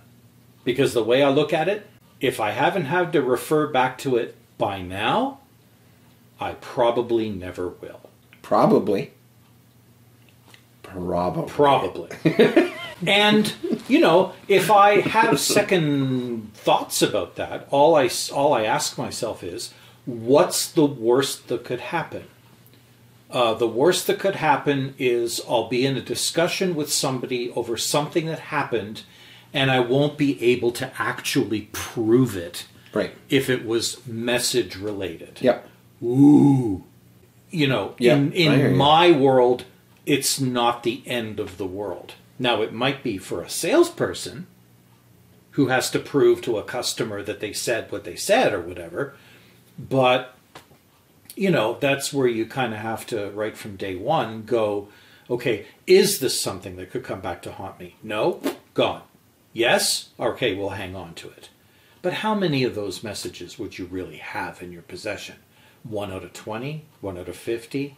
Because 0.65 0.93
the 0.93 1.05
way 1.05 1.23
I 1.23 1.31
look 1.31 1.53
at 1.53 1.69
it, 1.69 1.87
if 2.21 2.41
I 2.41 2.51
haven't 2.51 2.87
had 2.87 3.13
to 3.13 3.23
refer 3.23 3.67
back 3.67 3.99
to 3.99 4.17
it 4.17 4.37
by 4.59 4.81
now, 4.81 5.41
I 6.41 6.53
probably 6.55 7.31
never 7.31 7.69
will. 7.69 8.01
Probably. 8.43 9.13
Probably. 10.95 11.49
Probably. 11.53 12.73
and 13.07 13.53
you 13.89 14.01
know, 14.01 14.33
if 14.49 14.71
I 14.71 15.01
have 15.01 15.39
second 15.41 16.53
thoughts 16.55 17.03
about 17.03 17.37
that, 17.37 17.67
all 17.71 17.95
I 17.97 18.09
all 18.33 18.53
I 18.55 18.65
ask 18.65 18.97
myself 18.99 19.43
is, 19.43 19.73
what's 20.07 20.71
the 20.71 20.87
worst 20.87 21.49
that 21.49 21.65
could 21.65 21.81
happen? 21.81 22.25
Uh, 23.31 23.53
the 23.55 23.67
worst 23.67 24.07
that 24.07 24.19
could 24.21 24.37
happen 24.37 24.95
is 24.99 25.41
I'll 25.49 25.69
be 25.69 25.85
in 25.85 25.97
a 25.97 26.01
discussion 26.01 26.75
with 26.77 26.93
somebody 26.93 27.51
over 27.51 27.77
something 27.77 28.27
that 28.27 28.39
happened, 28.39 29.03
and 29.53 29.71
I 29.73 29.81
won't 29.81 30.17
be 30.17 30.41
able 30.43 30.71
to 30.73 30.93
actually 30.99 31.63
prove 31.73 32.37
it 32.37 32.67
Right. 32.93 33.13
if 33.29 33.51
it 33.51 33.67
was 33.67 34.07
message 34.07 34.77
related. 34.77 35.39
Yep. 35.41 35.69
Ooh. 36.05 36.85
You 37.51 37.67
know, 37.67 37.95
Yeah, 37.99 38.15
in, 38.15 38.33
in 38.33 38.77
my 38.77 39.11
world, 39.11 39.65
it's 40.07 40.41
not 40.41 40.83
the 40.83 41.03
end 41.07 41.41
of 41.41 41.57
the 41.57 41.67
world. 41.67 42.15
Now, 42.39 42.63
it 42.63 42.73
might 42.73 43.03
be 43.03 43.19
for 43.19 43.43
a 43.43 43.49
salesperson 43.49 44.47
who 45.53 45.69
has 45.69 45.91
to 45.91 45.99
prove 45.99 46.43
to 46.43 46.59
a 46.59 46.65
customer 46.65 47.23
that 47.23 47.41
they 47.41 47.53
said 47.53 47.91
what 47.91 48.05
they 48.05 48.17
said 48.17 48.53
or 48.53 48.61
whatever, 48.61 49.15
but, 49.79 50.35
you 51.37 51.51
know, 51.51 51.79
that's 51.81 52.13
where 52.13 52.27
you 52.27 52.45
kind 52.47 52.75
of 52.75 52.81
have 52.81 53.07
to, 53.07 53.31
right 53.31 53.57
from 53.57 53.77
day 53.77 53.95
one, 53.95 54.43
go, 54.43 54.89
okay, 55.31 55.67
is 55.87 56.19
this 56.19 56.41
something 56.41 56.77
that 56.77 56.91
could 56.91 57.05
come 57.05 57.21
back 57.21 57.41
to 57.43 57.53
haunt 57.53 57.79
me? 57.79 57.97
No? 58.03 58.41
Gone. 58.75 59.03
Yes? 59.53 60.11
Okay, 60.19 60.55
we'll 60.55 60.71
hang 60.71 60.97
on 60.97 61.15
to 61.15 61.31
it. 61.31 61.49
But 62.03 62.15
how 62.15 62.35
many 62.35 62.65
of 62.65 62.75
those 62.75 63.05
messages 63.05 63.59
would 63.59 63.79
you 63.79 63.87
really 63.87 64.19
have 64.19 64.61
in 64.61 64.73
your 64.73 64.83
possession? 64.83 65.37
One 65.85 66.13
out 66.13 66.25
of 66.25 66.33
20? 66.33 66.85
One 67.01 67.17
out 67.17 67.29
of 67.29 67.37
50? 67.37 67.97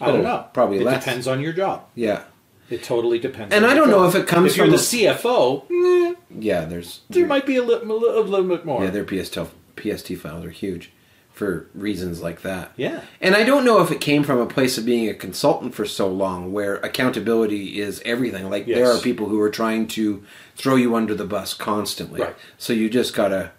I 0.00 0.06
Oh, 0.08 0.12
don't 0.12 0.22
know. 0.24 0.46
probably 0.52 0.78
It 0.78 0.84
less. 0.84 1.04
depends 1.04 1.26
on 1.28 1.40
your 1.40 1.52
job. 1.52 1.84
Yeah. 1.94 2.22
It 2.70 2.82
totally 2.82 3.18
depends. 3.18 3.54
And 3.54 3.64
I 3.66 3.74
don't 3.74 3.90
know 3.90 4.06
if 4.08 4.14
it 4.14 4.26
comes 4.26 4.52
If 4.52 4.56
you're 4.56 4.66
from 4.66 4.72
the 4.72 4.78
CFO, 4.78 5.64
eh, 5.70 6.14
Yeah, 6.38 6.64
there's 6.64 7.00
there 7.10 7.26
might 7.26 7.46
be 7.46 7.56
a, 7.56 7.62
li- 7.62 7.74
a 7.74 7.84
li- 7.84 8.08
a 8.18 8.20
little 8.20 8.48
bit 8.48 8.64
more. 8.64 8.82
yeah, 8.84 8.90
their 8.90 9.04
PST 9.06 9.38
PST 9.76 10.14
files 10.16 10.44
are 10.44 10.50
huge 10.50 10.90
for 11.32 11.66
reasons 11.74 12.22
like 12.22 12.42
that. 12.42 12.70
Yeah. 12.76 13.00
And 13.20 13.34
I 13.34 13.42
don't 13.44 13.64
know 13.64 13.82
if 13.82 13.90
it 13.90 14.00
came 14.00 14.22
from 14.24 14.38
a 14.38 14.46
place 14.46 14.78
of 14.78 14.86
being 14.86 15.08
a 15.08 15.14
consultant 15.14 15.74
for 15.74 15.84
so 15.84 16.08
long 16.08 16.52
where 16.52 16.76
accountability 16.76 17.80
is 17.80 18.00
everything. 18.04 18.48
Like 18.50 18.66
there 18.66 18.90
are 18.90 18.98
people 19.00 19.28
who 19.28 19.40
are 19.40 19.50
trying 19.50 19.86
to 19.88 20.24
throw 20.56 20.76
you 20.76 20.94
under 20.94 21.14
the 21.14 21.24
bus 21.26 21.52
constantly. 21.52 22.20
Right. 22.22 22.36
So 22.56 22.72
you 22.72 22.88
just 22.88 23.14
gotta 23.14 23.50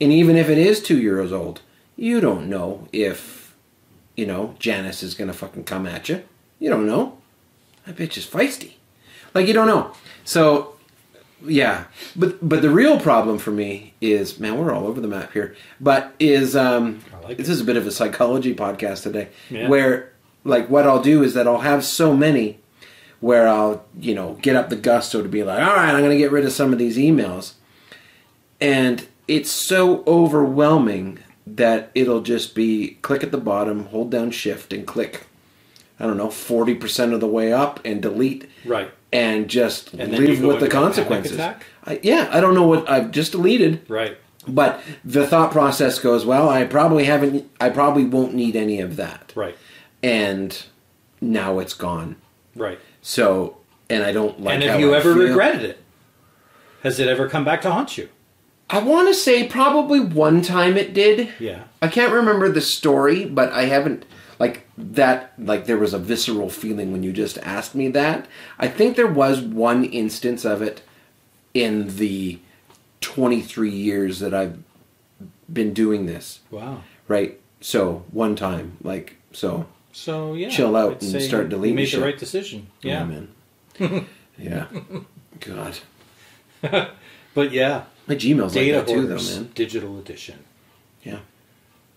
and 0.00 0.12
even 0.12 0.36
if 0.36 0.48
it 0.48 0.58
is 0.58 0.80
two 0.82 0.98
years 1.00 1.30
old, 1.32 1.60
you 1.96 2.20
don't 2.20 2.48
know 2.48 2.88
if 2.92 3.35
you 4.16 4.26
know, 4.26 4.54
Janice 4.58 5.02
is 5.02 5.14
gonna 5.14 5.32
fucking 5.32 5.64
come 5.64 5.86
at 5.86 6.08
you. 6.08 6.22
You 6.58 6.70
don't 6.70 6.86
know. 6.86 7.18
That 7.86 7.96
bitch 7.96 8.16
is 8.16 8.26
feisty. 8.26 8.72
Like 9.34 9.46
you 9.46 9.52
don't 9.52 9.66
know. 9.68 9.92
So 10.24 10.72
yeah, 11.44 11.84
but 12.16 12.46
but 12.48 12.62
the 12.62 12.70
real 12.70 12.98
problem 12.98 13.38
for 13.38 13.50
me 13.50 13.92
is 14.00 14.40
man, 14.40 14.58
we're 14.58 14.72
all 14.72 14.86
over 14.86 15.00
the 15.00 15.08
map 15.08 15.32
here. 15.32 15.54
But 15.80 16.14
is 16.18 16.56
um, 16.56 17.00
like 17.22 17.36
this 17.36 17.48
it. 17.48 17.52
is 17.52 17.60
a 17.60 17.64
bit 17.64 17.76
of 17.76 17.86
a 17.86 17.90
psychology 17.90 18.54
podcast 18.54 19.02
today, 19.02 19.28
Yeah. 19.50 19.68
where 19.68 20.12
like 20.44 20.68
what 20.70 20.86
I'll 20.86 21.02
do 21.02 21.22
is 21.22 21.34
that 21.34 21.46
I'll 21.46 21.58
have 21.60 21.84
so 21.84 22.16
many 22.16 22.58
where 23.20 23.46
I'll 23.48 23.84
you 24.00 24.14
know 24.14 24.38
get 24.40 24.56
up 24.56 24.70
the 24.70 24.76
gusto 24.76 25.22
to 25.22 25.28
be 25.28 25.42
like, 25.42 25.60
all 25.60 25.74
right, 25.76 25.90
I'm 25.92 26.00
going 26.00 26.10
to 26.10 26.18
get 26.18 26.32
rid 26.32 26.44
of 26.46 26.52
some 26.52 26.72
of 26.72 26.78
these 26.78 26.96
emails, 26.96 27.52
and 28.60 29.06
it's 29.28 29.50
so 29.50 30.02
overwhelming 30.06 31.18
that 31.46 31.90
it'll 31.94 32.22
just 32.22 32.54
be 32.54 32.98
click 33.02 33.22
at 33.22 33.30
the 33.30 33.38
bottom, 33.38 33.86
hold 33.86 34.10
down 34.10 34.30
Shift, 34.30 34.72
and 34.72 34.86
click. 34.86 35.26
I 36.00 36.04
don't 36.06 36.16
know, 36.16 36.30
forty 36.30 36.74
percent 36.74 37.12
of 37.12 37.20
the 37.20 37.26
way 37.26 37.52
up, 37.52 37.80
and 37.84 38.02
delete 38.02 38.48
Right. 38.64 38.90
and 39.12 39.48
just 39.48 39.92
And 39.94 40.12
then 40.12 40.20
you 40.22 40.28
live 40.28 40.40
go 40.40 40.48
with 40.48 40.58
the 40.60 40.64
into 40.66 40.76
a 40.76 40.80
panic 40.80 40.94
consequences. 40.96 41.40
I, 41.84 42.00
yeah, 42.02 42.28
I 42.32 42.40
don't 42.40 42.54
know 42.54 42.66
what 42.66 42.88
I've 42.90 43.10
just 43.12 43.32
deleted, 43.32 43.80
Right. 43.88 44.16
but 44.46 44.82
the 45.04 45.26
thought 45.26 45.52
process 45.52 45.98
goes, 45.98 46.26
well, 46.26 46.48
I 46.48 46.64
probably 46.64 47.04
haven't, 47.04 47.48
I 47.60 47.70
probably 47.70 48.04
won't 48.04 48.34
need 48.34 48.56
any 48.56 48.80
of 48.80 48.96
that, 48.96 49.32
Right. 49.34 49.56
and 50.02 50.60
now 51.20 51.58
it's 51.60 51.72
gone. 51.74 52.16
Right. 52.54 52.78
So, 53.00 53.56
and 53.88 54.02
I 54.02 54.12
don't 54.12 54.40
like. 54.42 54.54
and 54.56 54.64
have 54.64 54.80
you 54.80 54.92
I 54.92 54.98
ever 54.98 55.14
feel. 55.14 55.22
regretted 55.28 55.62
it? 55.62 55.78
Has 56.82 56.98
it 57.00 57.08
ever 57.08 57.28
come 57.28 57.44
back 57.44 57.62
to 57.62 57.70
haunt 57.70 57.96
you? 57.96 58.08
I 58.68 58.80
want 58.80 59.08
to 59.08 59.14
say 59.14 59.46
probably 59.46 60.00
one 60.00 60.42
time 60.42 60.76
it 60.76 60.92
did. 60.92 61.28
Yeah. 61.38 61.64
I 61.80 61.88
can't 61.88 62.12
remember 62.12 62.48
the 62.48 62.60
story, 62.60 63.24
but 63.24 63.52
I 63.52 63.62
haven't 63.66 64.04
like 64.38 64.66
that. 64.76 65.32
Like 65.38 65.66
there 65.66 65.78
was 65.78 65.94
a 65.94 65.98
visceral 65.98 66.50
feeling 66.50 66.90
when 66.90 67.02
you 67.02 67.12
just 67.12 67.38
asked 67.38 67.74
me 67.74 67.88
that. 67.88 68.26
I 68.58 68.68
think 68.68 68.96
there 68.96 69.06
was 69.06 69.40
one 69.40 69.84
instance 69.84 70.44
of 70.44 70.62
it 70.62 70.82
in 71.54 71.96
the 71.96 72.40
23 73.02 73.70
years 73.70 74.18
that 74.18 74.34
I've 74.34 74.58
been 75.52 75.72
doing 75.72 76.06
this. 76.06 76.40
Wow. 76.50 76.82
Right. 77.06 77.40
So 77.60 78.04
one 78.10 78.34
time, 78.34 78.78
like 78.82 79.16
so. 79.32 79.66
So 79.92 80.34
yeah, 80.34 80.50
Chill 80.50 80.76
out 80.76 81.00
and 81.02 81.22
start 81.22 81.48
deleting 81.48 81.76
made 81.76 81.86
shit. 81.88 82.00
the 82.00 82.06
right 82.06 82.18
decision. 82.18 82.66
Yeah. 82.82 83.04
man. 83.04 83.28
yeah. 84.38 84.66
God. 85.40 85.78
But 87.34 87.52
yeah, 87.52 87.84
My 88.06 88.14
Gmail's 88.14 88.54
Data 88.54 88.78
like 88.78 88.86
that 88.86 88.92
too, 88.92 89.06
though, 89.06 89.16
man. 89.16 89.50
Digital 89.54 89.98
Edition. 89.98 90.44
Yeah. 91.02 91.18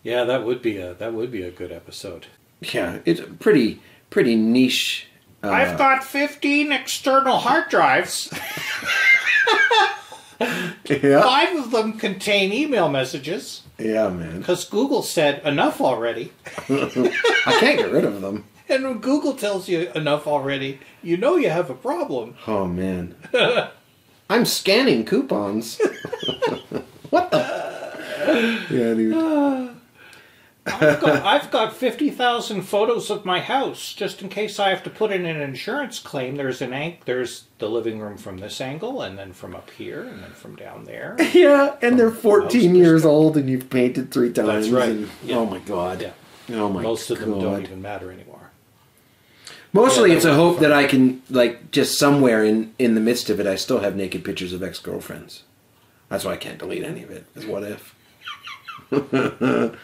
Yeah, 0.04 0.24
that 0.24 0.46
would 0.46 0.62
be 0.62 0.78
a 0.78 0.94
that 0.96 1.14
would 1.14 1.32
be 1.32 1.44
a 1.44 1.52
good 1.52 1.72
episode. 1.72 2.28
Yeah, 2.62 3.00
it's 3.06 3.22
pretty 3.40 3.82
pretty 4.10 4.36
niche. 4.36 5.08
Uh, 5.44 5.50
I've 5.52 5.78
got 5.78 6.04
15 6.04 6.72
external 6.74 7.38
hard 7.38 7.70
drives. 7.70 8.30
yeah, 10.86 11.22
Five 11.22 11.58
of 11.58 11.72
them 11.72 11.98
contain 11.98 12.52
email 12.52 12.90
messages 12.90 13.62
yeah, 13.78 14.10
man. 14.10 14.40
because 14.40 14.66
Google 14.66 15.02
said 15.02 15.42
enough 15.46 15.80
already. 15.80 16.34
I 16.58 17.58
can't 17.60 17.78
get 17.80 17.92
rid 17.92 18.04
of 18.04 18.22
them. 18.22 18.46
And 18.68 18.84
when 18.84 19.00
Google 19.00 19.34
tells 19.34 19.68
you 19.70 19.90
enough 19.96 20.28
already, 20.28 20.80
you 21.02 21.18
know 21.18 21.38
you 21.38 21.50
have 21.50 21.70
a 21.70 21.76
problem. 21.76 22.36
Oh 22.46 22.66
man, 22.66 23.16
I'm 24.30 24.46
scanning 24.46 25.06
coupons. 25.06 25.80
what 27.10 27.32
the? 27.32 28.66
Yeah, 28.70 28.94
dude. 28.94 29.16
I've 30.66 31.02
got, 31.02 31.24
I've 31.26 31.50
got 31.50 31.76
50,000 31.76 32.62
photos 32.62 33.10
of 33.10 33.26
my 33.26 33.40
house 33.40 33.92
just 33.94 34.22
in 34.22 34.30
case 34.30 34.60
I 34.60 34.70
have 34.70 34.84
to 34.84 34.90
put 34.92 35.12
in 35.12 35.26
an 35.26 35.42
insurance 35.42 35.98
claim. 35.98 36.36
There's 36.36 36.62
an 36.62 36.74
ank, 36.74 37.06
there's 37.06 37.46
the 37.58 37.68
living 37.68 38.00
room 38.00 38.18
from 38.18 38.38
this 38.38 38.62
angle, 38.62 39.02
and 39.02 39.18
then 39.18 39.34
from 39.34 39.56
up 39.56 39.72
here, 39.72 40.04
and 40.04 40.22
then 40.22 40.30
from 40.32 40.56
down 40.56 40.84
there. 40.84 41.16
Yeah, 41.34 41.76
and 41.82 41.98
they're 41.98 42.12
14 42.12 42.68
most 42.72 42.78
years 42.78 43.04
old, 43.06 43.36
and 43.36 43.50
you've 43.50 43.70
painted 43.72 44.12
three 44.12 44.32
times. 44.32 44.48
That's 44.48 44.70
right. 44.70 44.90
and- 44.90 45.10
Yeah. 45.24 45.38
Oh 45.38 45.46
my 45.48 45.60
god. 45.60 46.02
Yeah. 46.04 46.12
Oh 46.52 46.70
my 46.70 46.84
Most 46.84 47.10
of 47.10 47.20
them 47.20 47.40
don't 47.40 47.64
even 47.64 47.82
matter 47.82 48.12
anymore. 48.12 48.29
Mostly, 49.72 50.10
Yeah, 50.12 50.16
it's 50.18 50.26
a 50.26 50.30
would 50.30 50.36
be 50.36 50.40
hope 50.42 50.60
that 50.60 50.72
I 50.74 50.86
can 50.88 51.22
like 51.30 51.72
just 51.72 52.00
somewhere 52.00 52.44
in 52.44 52.74
in 52.80 52.96
the 52.96 53.02
midst 53.02 53.30
of 53.30 53.40
it, 53.40 53.48
I 53.48 53.56
still 53.56 53.80
have 53.80 53.96
naked 53.96 54.24
pictures 54.24 54.54
of 54.54 54.64
ex 54.64 54.80
girlfriends. 54.80 55.44
That's 56.10 56.26
why 56.26 56.34
I 56.34 56.38
can't 56.38 56.58
delete 56.58 56.84
any 56.84 57.04
of 57.04 57.12
it. 57.12 57.26
it. 57.36 57.40
Is 57.40 57.46
what 57.46 57.64
if? 57.64 57.96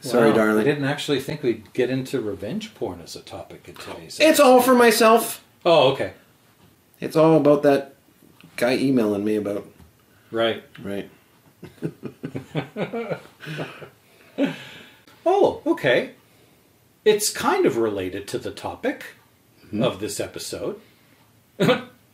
Sorry, 0.00 0.30
Wow, 0.30 0.36
darling. 0.36 0.60
I 0.60 0.64
didn't 0.64 0.84
actually 0.84 1.20
think 1.20 1.42
we'd 1.42 1.72
get 1.72 1.90
into 1.90 2.20
revenge 2.20 2.74
porn 2.74 3.00
as 3.00 3.16
a 3.16 3.22
topic 3.22 3.68
in 3.68 3.74
today's. 3.74 4.20
It's 4.20 4.38
all 4.38 4.60
for 4.60 4.74
myself. 4.74 5.42
Oh, 5.64 5.92
okay. 5.92 6.12
It's 7.00 7.16
all 7.16 7.36
about 7.38 7.62
that 7.62 7.94
guy 8.56 8.76
emailing 8.76 9.24
me 9.24 9.36
about 9.36 9.66
Right. 10.30 10.62
right. 10.82 11.10
Oh, 15.26 15.62
okay. 15.66 16.10
It's 17.04 17.30
kind 17.30 17.66
of 17.66 17.76
related 17.76 18.26
to 18.28 18.38
the 18.38 18.50
topic 18.50 19.04
Mm-hmm. 19.66 19.82
of 19.82 19.98
this 19.98 20.20
episode. 20.20 20.78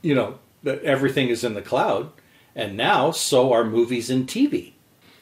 you 0.03 0.15
know, 0.15 0.39
that 0.63 0.83
everything 0.83 1.29
is 1.29 1.43
in 1.45 1.55
the 1.55 1.61
cloud, 1.63 2.11
and 2.55 2.77
now 2.77 3.11
so 3.11 3.53
are 3.53 3.65
movies 3.65 4.09
and 4.09 4.27
TV. 4.27 4.73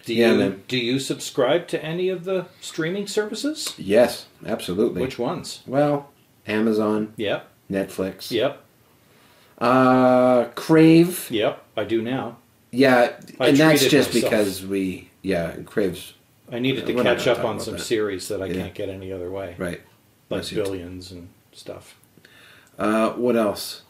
Do 0.04 0.14
you 0.14 0.34
man. 0.36 0.62
do 0.68 0.76
you 0.78 0.98
subscribe 1.00 1.66
to 1.68 1.82
any 1.84 2.08
of 2.10 2.24
the 2.24 2.46
streaming 2.60 3.06
services? 3.06 3.74
Yes, 3.78 4.26
absolutely. 4.46 5.00
Which 5.02 5.18
ones? 5.18 5.62
Well, 5.66 6.10
Amazon, 6.46 7.14
Yep. 7.16 7.48
Netflix, 7.70 8.30
Yep. 8.30 8.62
uh, 9.58 10.44
Crave. 10.54 11.28
Yep. 11.30 11.62
I 11.76 11.84
do 11.84 12.02
now. 12.02 12.36
Yeah, 12.70 13.14
I 13.40 13.48
and 13.48 13.56
that's 13.56 13.86
just 13.86 14.12
myself. 14.14 14.30
because 14.32 14.66
we 14.66 15.10
yeah 15.22 15.56
Crave's 15.64 16.12
I 16.50 16.58
needed 16.58 16.86
to 16.86 16.94
We're 16.94 17.02
not 17.02 17.16
catch 17.18 17.24
gonna 17.26 17.30
up 17.32 17.36
talk 17.38 17.46
on 17.46 17.52
about 17.56 17.64
some 17.64 17.74
that. 17.74 17.82
series 17.82 18.28
that 18.28 18.40
I 18.42 18.46
Yeah. 18.46 18.54
can't 18.62 18.74
get 18.74 18.88
any 18.88 19.12
other 19.12 19.30
way, 19.30 19.54
right. 19.58 19.80
like 20.30 20.50
it. 20.50 20.54
Billions 20.54 21.10
and 21.12 21.28
stuff. 21.52 21.96
Uh, 22.78 23.10
what 23.10 23.36
else? 23.36 23.82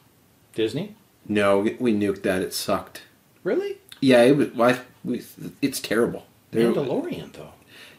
Disney? 0.54 0.94
No, 1.28 1.59
we 1.78 1.92
nuked 1.94 2.22
that. 2.22 2.42
It 2.42 2.52
sucked. 2.54 3.02
Really? 3.44 3.78
Yeah, 4.00 4.22
it 4.22 4.36
was. 4.36 4.48
Why? 4.54 4.80
We, 5.04 5.22
it's 5.62 5.78
terrible. 5.80 6.26
There- 6.50 6.72
Mandalorian, 6.72 7.32
though. 7.34 7.52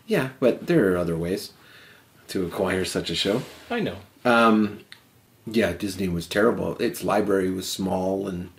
yeah, 0.08 0.30
but 0.40 0.68
there 0.68 0.92
are 0.92 0.98
other 0.98 1.16
ways 1.16 1.52
to 2.30 2.46
acquire 2.46 2.84
such 2.86 3.10
a 3.10 3.16
show. 3.16 3.44
I 3.70 3.80
know. 3.80 3.98
Um, 4.26 4.80
yeah, 5.46 5.74
Disney 5.74 6.10
was 6.10 6.28
terrible. 6.28 6.76
Its 6.80 7.04
library 7.04 7.52
was 7.52 7.70
small, 7.70 8.28
and 8.28 8.50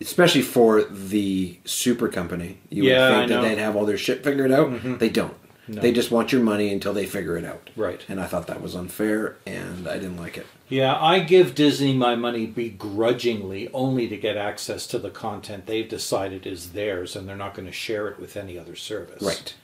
especially 0.00 0.42
for 0.42 0.82
the 0.82 1.58
super 1.64 2.08
company, 2.08 2.58
you 2.70 2.84
Yeah, 2.84 3.08
would 3.10 3.14
I 3.14 3.18
think 3.20 3.28
that 3.30 3.34
know. 3.36 3.42
they'd 3.42 3.58
have 3.58 3.76
all 3.76 3.84
their 3.86 3.98
shit 3.98 4.24
figured 4.24 4.50
out. 4.52 4.98
They 4.98 5.08
don't. 5.08 5.34
No. 5.68 5.80
They 5.80 5.92
just 5.92 6.10
want 6.10 6.32
your 6.32 6.42
money 6.42 6.72
until 6.72 6.92
they 6.92 7.06
figure 7.06 7.36
it 7.36 7.44
out. 7.44 7.70
Right. 7.76 8.04
And 8.08 8.20
I 8.20 8.26
thought 8.26 8.48
that 8.48 8.60
was 8.60 8.74
unfair, 8.74 9.36
and 9.46 9.86
I 9.86 9.94
didn't 9.98 10.16
like 10.16 10.36
it. 10.36 10.46
Yeah, 10.68 10.96
I 11.00 11.20
give 11.20 11.54
Disney 11.54 11.92
my 11.92 12.16
money 12.16 12.46
begrudgingly 12.46 13.68
only 13.72 14.08
to 14.08 14.16
get 14.16 14.36
access 14.36 14.86
to 14.88 14.98
the 14.98 15.10
content 15.10 15.66
they've 15.66 15.88
decided 15.88 16.44
is 16.46 16.72
theirs 16.72 17.14
and 17.14 17.28
they're 17.28 17.36
not 17.36 17.54
going 17.54 17.66
to 17.66 17.72
share 17.72 18.08
it 18.08 18.18
with 18.18 18.36
any 18.36 18.58
other 18.58 18.74
service. 18.74 19.22
Right. 19.22 19.54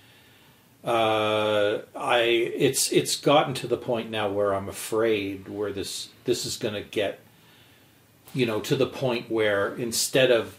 Uh, 0.85 1.81
I 1.97 2.19
it's 2.21 2.93
it's 2.93 3.17
gotten 3.17 3.55
to 3.55 3.67
the 3.67 3.77
point 3.77 4.09
now 4.11 4.29
where 4.31 4.55
I'm 4.55 4.69
afraid 4.69 5.49
where 5.49 5.73
this 5.73 6.11
this 6.25 6.47
is 6.47 6.57
going 6.57 6.75
to 6.75 6.83
get 6.83 7.19
you 8.35 8.47
know 8.47 8.61
to 8.61 8.77
the 8.77 8.87
point 8.87 9.31
where 9.31 9.75
instead 9.77 10.31
of 10.31 10.57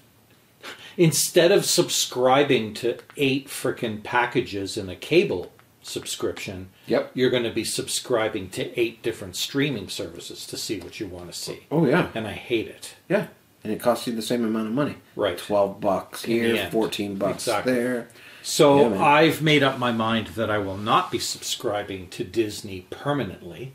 instead 0.97 1.51
of 1.51 1.65
subscribing 1.65 2.73
to 2.75 2.97
eight 3.17 3.47
frickin' 3.47 4.03
packages 4.03 4.77
in 4.77 4.89
a 4.89 4.95
cable 4.95 5.51
subscription, 5.83 6.69
Yep. 6.87 7.11
you're 7.13 7.29
going 7.29 7.43
to 7.43 7.51
be 7.51 7.63
subscribing 7.63 8.49
to 8.49 8.77
eight 8.79 9.01
different 9.01 9.35
streaming 9.35 9.87
services 9.89 10.45
to 10.47 10.57
see 10.57 10.79
what 10.79 10.99
you 10.99 11.07
want 11.07 11.31
to 11.31 11.37
see. 11.37 11.61
Oh 11.71 11.85
yeah. 11.85 12.09
And 12.15 12.27
I 12.27 12.33
hate 12.33 12.67
it. 12.67 12.95
Yeah. 13.07 13.27
And 13.63 13.71
it 13.73 13.79
costs 13.79 14.07
you 14.07 14.13
the 14.15 14.21
same 14.21 14.43
amount 14.45 14.67
of 14.67 14.73
money. 14.73 14.95
Right. 15.15 15.37
Twelve 15.37 15.79
bucks 15.79 16.23
In 16.25 16.31
here, 16.55 16.69
fourteen 16.71 17.15
bucks 17.17 17.47
Exactly. 17.47 17.73
there. 17.73 18.07
So 18.43 18.89
Yeah. 18.93 19.03
I've 19.03 19.41
made 19.41 19.63
up 19.63 19.77
my 19.77 19.91
mind 19.91 20.27
that 20.35 20.49
I 20.49 20.57
will 20.57 20.77
not 20.77 21.11
be 21.11 21.19
subscribing 21.19 22.09
to 22.09 22.23
Disney 22.23 22.87
permanently. 22.89 23.73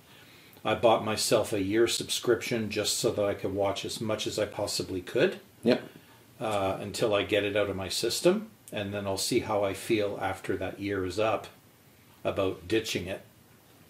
I 0.64 0.74
bought 0.74 1.04
myself 1.04 1.52
a 1.52 1.62
year 1.62 1.88
subscription 1.88 2.70
just 2.70 2.98
so 2.98 3.10
that 3.12 3.24
I 3.24 3.34
could 3.34 3.54
watch 3.54 3.84
as 3.84 4.00
much 4.00 4.26
as 4.26 4.38
I 4.38 4.46
possibly 4.46 5.00
could 5.00 5.40
Yep. 5.64 5.82
uh, 6.40 6.78
until 6.80 7.14
I 7.14 7.24
get 7.24 7.44
it 7.44 7.56
out 7.56 7.68
of 7.70 7.76
my 7.76 7.88
system, 7.88 8.48
and 8.72 8.94
then 8.94 9.06
I'll 9.06 9.16
see 9.18 9.40
how 9.40 9.64
I 9.64 9.74
feel 9.74 10.18
after 10.22 10.56
that 10.56 10.78
year 10.80 11.04
is 11.04 11.18
up 11.18 11.48
about 12.24 12.68
ditching 12.68 13.06
it. 13.06 13.22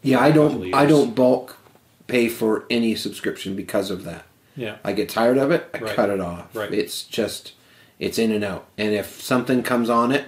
Yeah, 0.02 0.18
I 0.20 0.30
don't. 0.32 0.72
I 0.74 0.86
don't 0.86 1.14
bulk 1.14 1.58
pay 2.06 2.28
for 2.28 2.64
any 2.68 2.94
subscription 2.94 3.54
because 3.54 3.90
of 3.90 4.04
that. 4.04 4.24
Yeah. 4.56 4.76
I 4.84 4.92
get 4.92 5.08
tired 5.08 5.38
of 5.38 5.50
it. 5.50 5.68
I 5.72 5.78
Right. 5.78 5.94
cut 5.96 6.10
it 6.10 6.20
off. 6.20 6.54
Right. 6.54 6.72
It's 6.74 7.04
just, 7.04 7.52
it's 7.98 8.18
in 8.18 8.32
and 8.32 8.42
out. 8.44 8.66
And 8.76 8.92
if 8.92 9.22
something 9.22 9.62
comes 9.62 9.88
on 9.88 10.10
it 10.12 10.26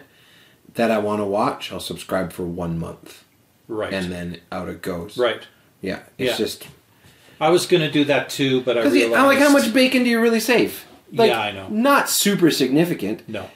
that 0.74 0.90
I 0.90 0.98
want 0.98 1.20
to 1.20 1.24
watch, 1.26 1.72
I'll 1.72 1.80
subscribe 1.80 2.32
for 2.32 2.44
one 2.44 2.78
month, 2.78 3.24
Right. 3.68 3.92
and 3.92 4.10
then 4.12 4.40
out 4.52 4.68
it 4.68 4.80
goes. 4.82 5.18
right. 5.18 5.46
Yeah. 5.84 5.98
It's 6.18 6.32
Yeah. 6.32 6.36
just 6.46 6.66
I 7.40 7.50
was 7.50 7.66
going 7.66 7.82
to 7.82 7.90
do 7.90 8.04
that 8.04 8.30
too, 8.30 8.60
but 8.62 8.78
I 8.78 8.82
realized. 8.84 9.14
I'm 9.14 9.26
like, 9.26 9.38
how 9.38 9.50
much 9.52 9.72
bacon 9.74 10.04
do 10.04 10.10
you 10.10 10.20
really 10.20 10.40
save? 10.40 10.84
Like, 11.12 11.30
Yeah, 11.30 11.40
I 11.40 11.50
know. 11.52 11.68
Not 11.68 12.08
super 12.08 12.50
significant, 12.50 13.28
No. 13.28 13.50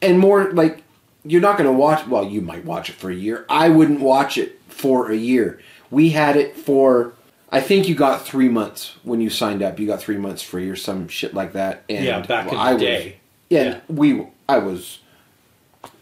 and 0.00 0.18
more 0.18 0.52
like 0.52 0.82
you're 1.24 1.40
not 1.40 1.56
going 1.58 1.68
to 1.68 1.76
watch. 1.76 2.06
Well, 2.06 2.24
you 2.26 2.40
might 2.40 2.64
watch 2.64 2.88
it 2.90 2.94
for 2.96 3.10
a 3.10 3.14
year. 3.14 3.44
I 3.48 3.68
wouldn't 3.68 4.00
watch 4.00 4.36
it 4.38 4.60
for 4.68 5.10
a 5.10 5.16
year. 5.16 5.60
We 5.90 6.10
had 6.10 6.36
it 6.36 6.56
for. 6.56 7.14
I 7.50 7.60
think 7.60 7.88
you 7.88 7.94
got 7.94 8.24
three 8.26 8.48
months 8.48 8.94
when 9.02 9.20
you 9.20 9.28
signed 9.30 9.62
up. 9.62 9.78
You 9.78 9.86
got 9.86 10.00
three 10.00 10.16
months 10.16 10.42
free 10.42 10.68
or 10.70 10.76
some 10.76 11.08
shit 11.08 11.34
like 11.34 11.52
that. 11.54 11.84
And 11.88 12.04
Yeah, 12.04 12.20
back 12.20 12.48
in 12.48 12.54
the 12.54 12.60
I 12.60 12.72
was- 12.74 12.82
day. 12.82 13.16
yeah, 13.50 13.62
Yeah. 13.64 13.80
we. 13.88 14.26
I 14.48 14.58
was 14.58 14.98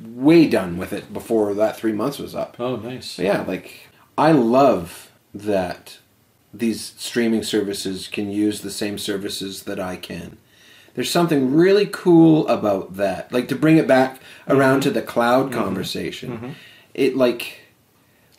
way 0.01 0.47
done 0.47 0.77
with 0.77 0.93
it 0.93 1.13
before 1.13 1.55
that 1.55 1.77
three 1.77 1.93
months 1.93 2.19
was 2.19 2.35
up. 2.35 2.57
Oh, 2.59 2.77
nice. 2.77 3.07
So 3.13 3.23
yeah, 3.23 3.43
like 3.43 3.89
I 4.19 4.33
love 4.33 5.10
that 5.35 5.99
these 6.53 6.95
streaming 6.97 7.43
services 7.43 8.09
can 8.09 8.31
use 8.31 8.61
the 8.61 8.71
same 8.71 8.99
services 8.99 9.65
that 9.65 9.79
I 9.79 9.97
can. 9.97 10.39
There's 10.95 11.11
something 11.11 11.55
really 11.55 11.87
cool 11.87 12.49
about 12.49 12.97
that. 12.97 13.33
Like 13.33 13.49
to 13.49 13.55
bring 13.55 13.77
it 13.77 13.87
back 13.87 14.21
around 14.49 14.81
mm-hmm. 14.81 14.89
to 14.89 14.91
the 14.91 15.03
cloud 15.03 15.47
mm-hmm. 15.51 15.61
conversation. 15.61 16.33
Mm-hmm. 16.33 16.51
It 16.95 17.17
like 17.17 17.61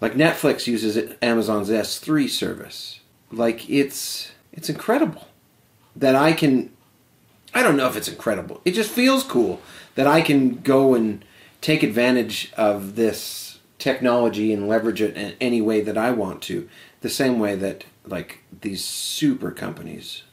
like 0.02 0.14
Netflix 0.14 0.68
uses 0.68 0.98
it, 0.98 1.18
Amazon's 1.22 1.70
S3 1.70 2.28
service. 2.30 3.00
Like 3.32 3.70
it's 3.70 4.32
it's 4.52 4.70
incredible 4.70 5.28
that 5.96 6.16
I 6.16 6.34
can 6.34 6.72
I 7.54 7.64
don't 7.64 7.78
know 7.78 7.88
if 7.88 7.96
it's 7.96 8.08
incredible. 8.10 8.62
It 8.66 8.72
just 8.72 8.92
feels 8.92 9.24
cool 9.24 9.62
that 9.96 10.08
I 10.08 10.22
can 10.22 10.62
go 10.62 10.94
and 10.94 11.24
take 11.62 11.84
advantage 11.84 12.52
of 12.58 12.96
this 12.96 13.51
technology 13.82 14.54
and 14.54 14.68
leverage 14.68 15.02
it 15.02 15.18
in 15.18 15.36
any 15.42 15.60
way 15.62 15.82
that 15.82 15.98
I 15.98 16.12
want 16.12 16.42
to. 16.44 16.70
The 17.02 17.10
same 17.10 17.40
way 17.40 17.56
that 17.56 17.84
like 18.06 18.44
these 18.62 18.86
super 18.86 19.52
companies, 19.52 20.24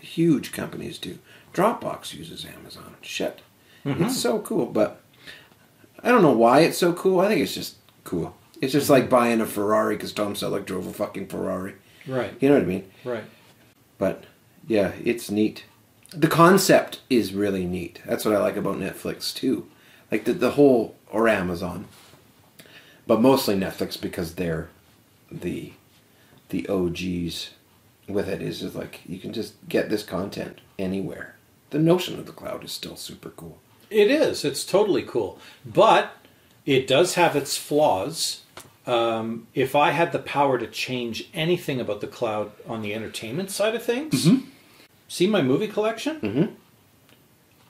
huge 0.00 0.52
companies 0.52 0.98
do. 0.98 1.18
Dropbox 1.54 2.14
uses 2.14 2.44
Amazon. 2.44 2.96
Shit. 3.00 3.42
It's 3.84 3.98
mm-hmm. 3.98 4.08
so 4.08 4.40
cool, 4.40 4.66
but 4.66 5.00
I 6.02 6.08
don't 6.10 6.22
know 6.22 6.32
why 6.32 6.60
it's 6.60 6.78
so 6.78 6.92
cool. 6.92 7.20
I 7.20 7.28
think 7.28 7.40
it's 7.40 7.54
just 7.54 7.76
cool. 8.04 8.36
It's 8.60 8.72
just 8.72 8.90
like 8.90 9.08
buying 9.08 9.40
a 9.40 9.46
Ferrari 9.46 9.96
because 9.96 10.12
Tom 10.12 10.34
Selleck 10.34 10.64
drove 10.64 10.86
a 10.86 10.92
fucking 10.92 11.28
Ferrari. 11.28 11.74
Right. 12.06 12.34
You 12.40 12.48
know 12.48 12.56
what 12.56 12.64
I 12.64 12.66
mean? 12.66 12.90
Right. 13.04 13.24
But 13.98 14.24
yeah, 14.66 14.92
it's 15.04 15.30
neat. 15.30 15.64
the 16.14 16.28
concept 16.28 17.00
is 17.08 17.32
really 17.32 17.64
neat. 17.64 18.00
That's 18.04 18.24
what 18.24 18.34
I 18.34 18.38
like 18.38 18.56
about 18.56 18.76
Netflix 18.76 19.34
too, 19.34 19.68
like 20.10 20.24
the 20.24 20.32
the 20.32 20.52
whole 20.52 20.96
or 21.10 21.28
Amazon, 21.28 21.86
but 23.06 23.20
mostly 23.20 23.54
Netflix 23.54 24.00
because 24.00 24.34
they're 24.34 24.68
the 25.30 25.72
the 26.50 26.68
OGs 26.68 27.50
with 28.08 28.28
it 28.28 28.42
is 28.42 28.62
is 28.62 28.74
like 28.74 29.00
you 29.06 29.18
can 29.18 29.32
just 29.32 29.54
get 29.68 29.88
this 29.88 30.02
content 30.02 30.60
anywhere. 30.78 31.36
The 31.70 31.78
notion 31.78 32.18
of 32.18 32.26
the 32.26 32.32
cloud 32.32 32.64
is 32.64 32.72
still 32.72 32.96
super 32.96 33.30
cool. 33.30 33.58
It 33.90 34.10
is. 34.10 34.44
It's 34.44 34.64
totally 34.64 35.02
cool, 35.02 35.38
but 35.64 36.12
it 36.66 36.86
does 36.86 37.14
have 37.14 37.34
its 37.36 37.56
flaws. 37.56 38.40
Um, 38.86 39.46
if 39.54 39.76
I 39.76 39.90
had 39.92 40.12
the 40.12 40.18
power 40.18 40.58
to 40.58 40.66
change 40.66 41.28
anything 41.32 41.80
about 41.80 42.00
the 42.00 42.06
cloud 42.08 42.50
on 42.66 42.82
the 42.82 42.94
entertainment 42.94 43.50
side 43.50 43.74
of 43.74 43.82
things, 43.82 44.28
see 45.08 45.26
my 45.26 45.40
movie 45.40 45.68
collection. 45.68 46.20
Mhm. 46.20 46.50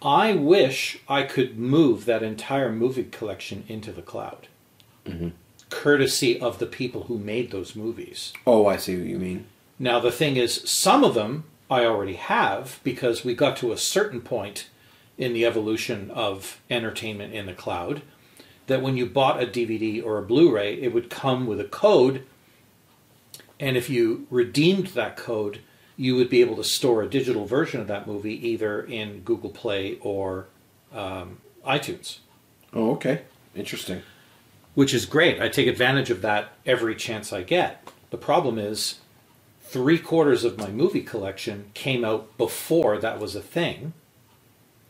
I 0.01 0.33
wish 0.35 0.99
I 1.09 1.23
could 1.23 1.59
move 1.59 2.07
that 2.07 2.23
entire 2.23 2.73
movie 2.73 3.05
collection 3.05 3.65
into 3.69 3.93
the 3.93 4.03
cloud, 4.03 4.49
courtesy 5.71 6.39
of 6.39 6.59
the 6.59 6.67
people 6.67 7.05
who 7.05 7.19
made 7.19 7.51
those 7.51 7.75
movies. 7.75 8.33
Oh, 8.47 8.67
I 8.67 8.77
see 8.77 8.97
what 8.97 9.07
you 9.07 9.19
mean. 9.19 9.47
Now, 9.79 9.99
the 9.99 10.13
thing 10.13 10.37
is, 10.37 10.63
some 10.71 11.03
of 11.03 11.15
them 11.15 11.45
I 11.71 11.85
already 11.85 12.15
have 12.15 12.81
because 12.85 13.25
we 13.25 13.35
got 13.35 13.57
to 13.59 13.73
a 13.73 13.79
certain 13.79 14.21
point 14.21 14.69
in 15.19 15.33
the 15.33 15.47
evolution 15.47 16.11
of 16.11 16.61
entertainment 16.71 17.35
in 17.35 17.47
the 17.47 17.55
cloud 17.55 18.03
that 18.67 18.83
when 18.83 18.97
you 18.97 19.07
bought 19.07 19.43
a 19.43 19.47
DVD 19.47 20.05
or 20.05 20.19
a 20.19 20.23
Blu 20.23 20.55
ray, 20.55 20.75
it 20.81 20.93
would 20.93 21.11
come 21.11 21.47
with 21.47 21.61
a 21.61 21.65
code. 21.65 22.25
And 23.59 23.77
if 23.77 23.91
you 23.91 24.27
redeemed 24.31 24.89
that 24.89 25.17
code, 25.17 25.61
you 25.97 26.17
would 26.17 26.29
be 26.31 26.41
able 26.41 26.57
to 26.57 26.65
store 26.65 27.03
a 27.03 27.09
digital 27.09 27.45
version 27.47 27.81
of 27.81 27.87
that 27.89 28.07
movie 28.07 28.49
either 28.49 28.83
in 28.83 29.21
Google 29.21 29.51
Play 29.51 29.99
or 30.01 30.47
um, 30.93 31.39
iTunes, 31.67 32.19
Oh, 32.75 32.93
okay. 32.93 33.23
Interesting. 33.55 34.03
Which 34.75 34.95
is 34.95 35.07
great. 35.07 35.41
I 35.41 35.49
take 35.49 35.67
advantage 35.67 36.11
of 36.11 36.23
that 36.23 36.53
every 36.65 36.95
chance 36.95 37.33
I 37.33 37.43
get. 37.43 37.91
The 38.11 38.17
problem 38.19 38.59
is, 38.59 39.01
three 39.63 39.99
quarters 39.99 40.45
of 40.45 40.59
my 40.59 40.69
movie 40.69 41.03
collection 41.03 41.71
came 41.75 42.05
out 42.05 42.37
before 42.37 42.99
that 42.99 43.19
was 43.19 43.35
a 43.35 43.41
thing. 43.41 43.95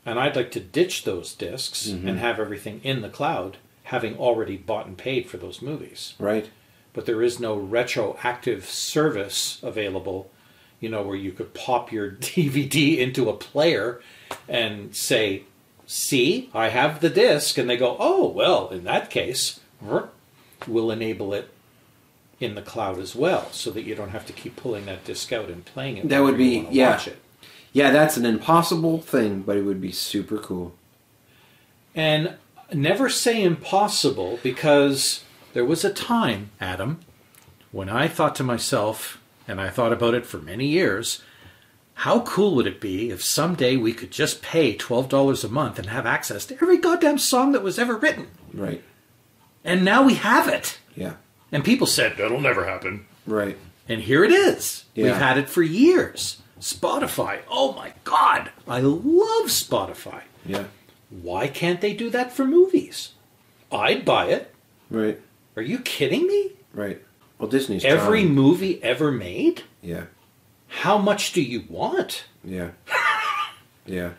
And 0.04 0.18
I'd 0.18 0.34
like 0.34 0.50
to 0.52 0.60
ditch 0.60 1.04
those 1.04 1.34
discs 1.34 1.86
mm-hmm. 1.86 2.08
and 2.08 2.18
have 2.18 2.40
everything 2.40 2.80
in 2.82 3.02
the 3.02 3.08
cloud, 3.08 3.58
having 3.84 4.16
already 4.16 4.56
bought 4.56 4.86
and 4.86 4.98
paid 4.98 5.28
for 5.28 5.36
those 5.36 5.62
movies. 5.62 6.14
Right. 6.18 6.50
But 6.92 7.06
there 7.06 7.22
is 7.22 7.38
no 7.38 7.56
retroactive 7.56 8.64
service 8.64 9.60
available, 9.62 10.30
you 10.80 10.88
know, 10.88 11.02
where 11.02 11.16
you 11.16 11.30
could 11.30 11.54
pop 11.54 11.92
your 11.92 12.10
DVD 12.20 12.98
into 12.98 13.28
a 13.28 13.36
player 13.36 14.00
and 14.48 14.94
say, 14.94 15.44
see, 15.86 16.50
I 16.52 16.70
have 16.70 17.00
the 17.00 17.10
disc. 17.10 17.56
And 17.56 17.70
they 17.70 17.76
go, 17.76 17.96
oh, 18.00 18.26
well, 18.26 18.68
in 18.70 18.82
that 18.84 19.10
case, 19.10 19.60
we'll 20.66 20.90
enable 20.90 21.34
it 21.34 21.48
in 22.40 22.54
the 22.54 22.62
cloud 22.62 22.98
as 22.98 23.14
well 23.14 23.50
so 23.52 23.70
that 23.70 23.82
you 23.82 23.94
don't 23.94 24.10
have 24.10 24.26
to 24.26 24.32
keep 24.32 24.56
pulling 24.56 24.86
that 24.86 25.04
disc 25.04 25.32
out 25.32 25.48
and 25.48 25.64
playing 25.64 25.98
it. 25.98 26.08
That 26.08 26.20
would 26.20 26.36
be- 26.36 26.66
yeah. 26.70 26.90
watch 26.90 27.08
it. 27.08 27.18
Yeah, 27.72 27.90
that's 27.90 28.16
an 28.16 28.26
impossible 28.26 29.00
thing, 29.00 29.42
but 29.42 29.56
it 29.56 29.62
would 29.62 29.80
be 29.80 29.92
super 29.92 30.38
cool. 30.38 30.74
And 31.94 32.34
never 32.72 33.08
say 33.08 33.42
impossible 33.42 34.38
because 34.42 35.24
there 35.54 35.64
was 35.64 35.84
a 35.84 35.92
time, 35.92 36.50
Adam, 36.60 37.00
when 37.70 37.88
I 37.88 38.08
thought 38.08 38.34
to 38.36 38.44
myself, 38.44 39.18
and 39.48 39.60
I 39.60 39.70
thought 39.70 39.92
about 39.92 40.14
it 40.14 40.26
for 40.26 40.38
many 40.38 40.66
years, 40.66 41.22
how 41.94 42.20
cool 42.20 42.54
would 42.54 42.66
it 42.66 42.80
be 42.80 43.10
if 43.10 43.22
someday 43.22 43.76
we 43.76 43.92
could 43.92 44.10
just 44.10 44.42
pay 44.42 44.76
$12 44.76 45.44
a 45.44 45.48
month 45.48 45.78
and 45.78 45.88
have 45.88 46.06
access 46.06 46.44
to 46.46 46.54
every 46.54 46.78
goddamn 46.78 47.18
song 47.18 47.52
that 47.52 47.62
was 47.62 47.78
ever 47.78 47.96
written? 47.96 48.28
Right. 48.52 48.82
And 49.64 49.84
now 49.84 50.02
we 50.02 50.14
have 50.14 50.48
it. 50.48 50.78
Yeah. 50.96 51.14
And 51.50 51.64
people 51.64 51.86
said, 51.86 52.16
that'll 52.16 52.40
never 52.40 52.66
happen. 52.66 53.06
Right. 53.26 53.56
And 53.88 54.02
here 54.02 54.24
it 54.24 54.32
is. 54.32 54.84
Yeah. 54.94 55.04
We've 55.06 55.16
had 55.16 55.38
it 55.38 55.48
for 55.48 55.62
years. 55.62 56.40
Spotify. 56.60 57.40
Oh 57.48 57.72
my 57.74 57.92
God. 58.04 58.50
I 58.66 58.80
love 58.80 59.46
Spotify. 59.48 60.22
Yeah. 60.46 60.64
Why 61.10 61.46
can't 61.48 61.80
they 61.80 61.92
do 61.92 62.08
that 62.10 62.32
for 62.32 62.44
movies? 62.44 63.12
I'd 63.70 64.04
buy 64.04 64.26
it. 64.26 64.54
Right. 64.90 65.20
Are 65.56 65.62
you 65.62 65.78
kidding 65.80 66.26
me? 66.26 66.52
Right. 66.72 67.02
Well, 67.38 67.48
Disney's 67.50 67.84
Every 67.84 68.22
trying. 68.22 68.34
movie 68.34 68.82
ever 68.82 69.10
made? 69.10 69.62
Yeah. 69.82 70.04
How 70.68 70.96
much 70.98 71.32
do 71.32 71.42
you 71.42 71.64
want? 71.68 72.24
Yeah. 72.44 72.70
Yeah. 73.84 74.12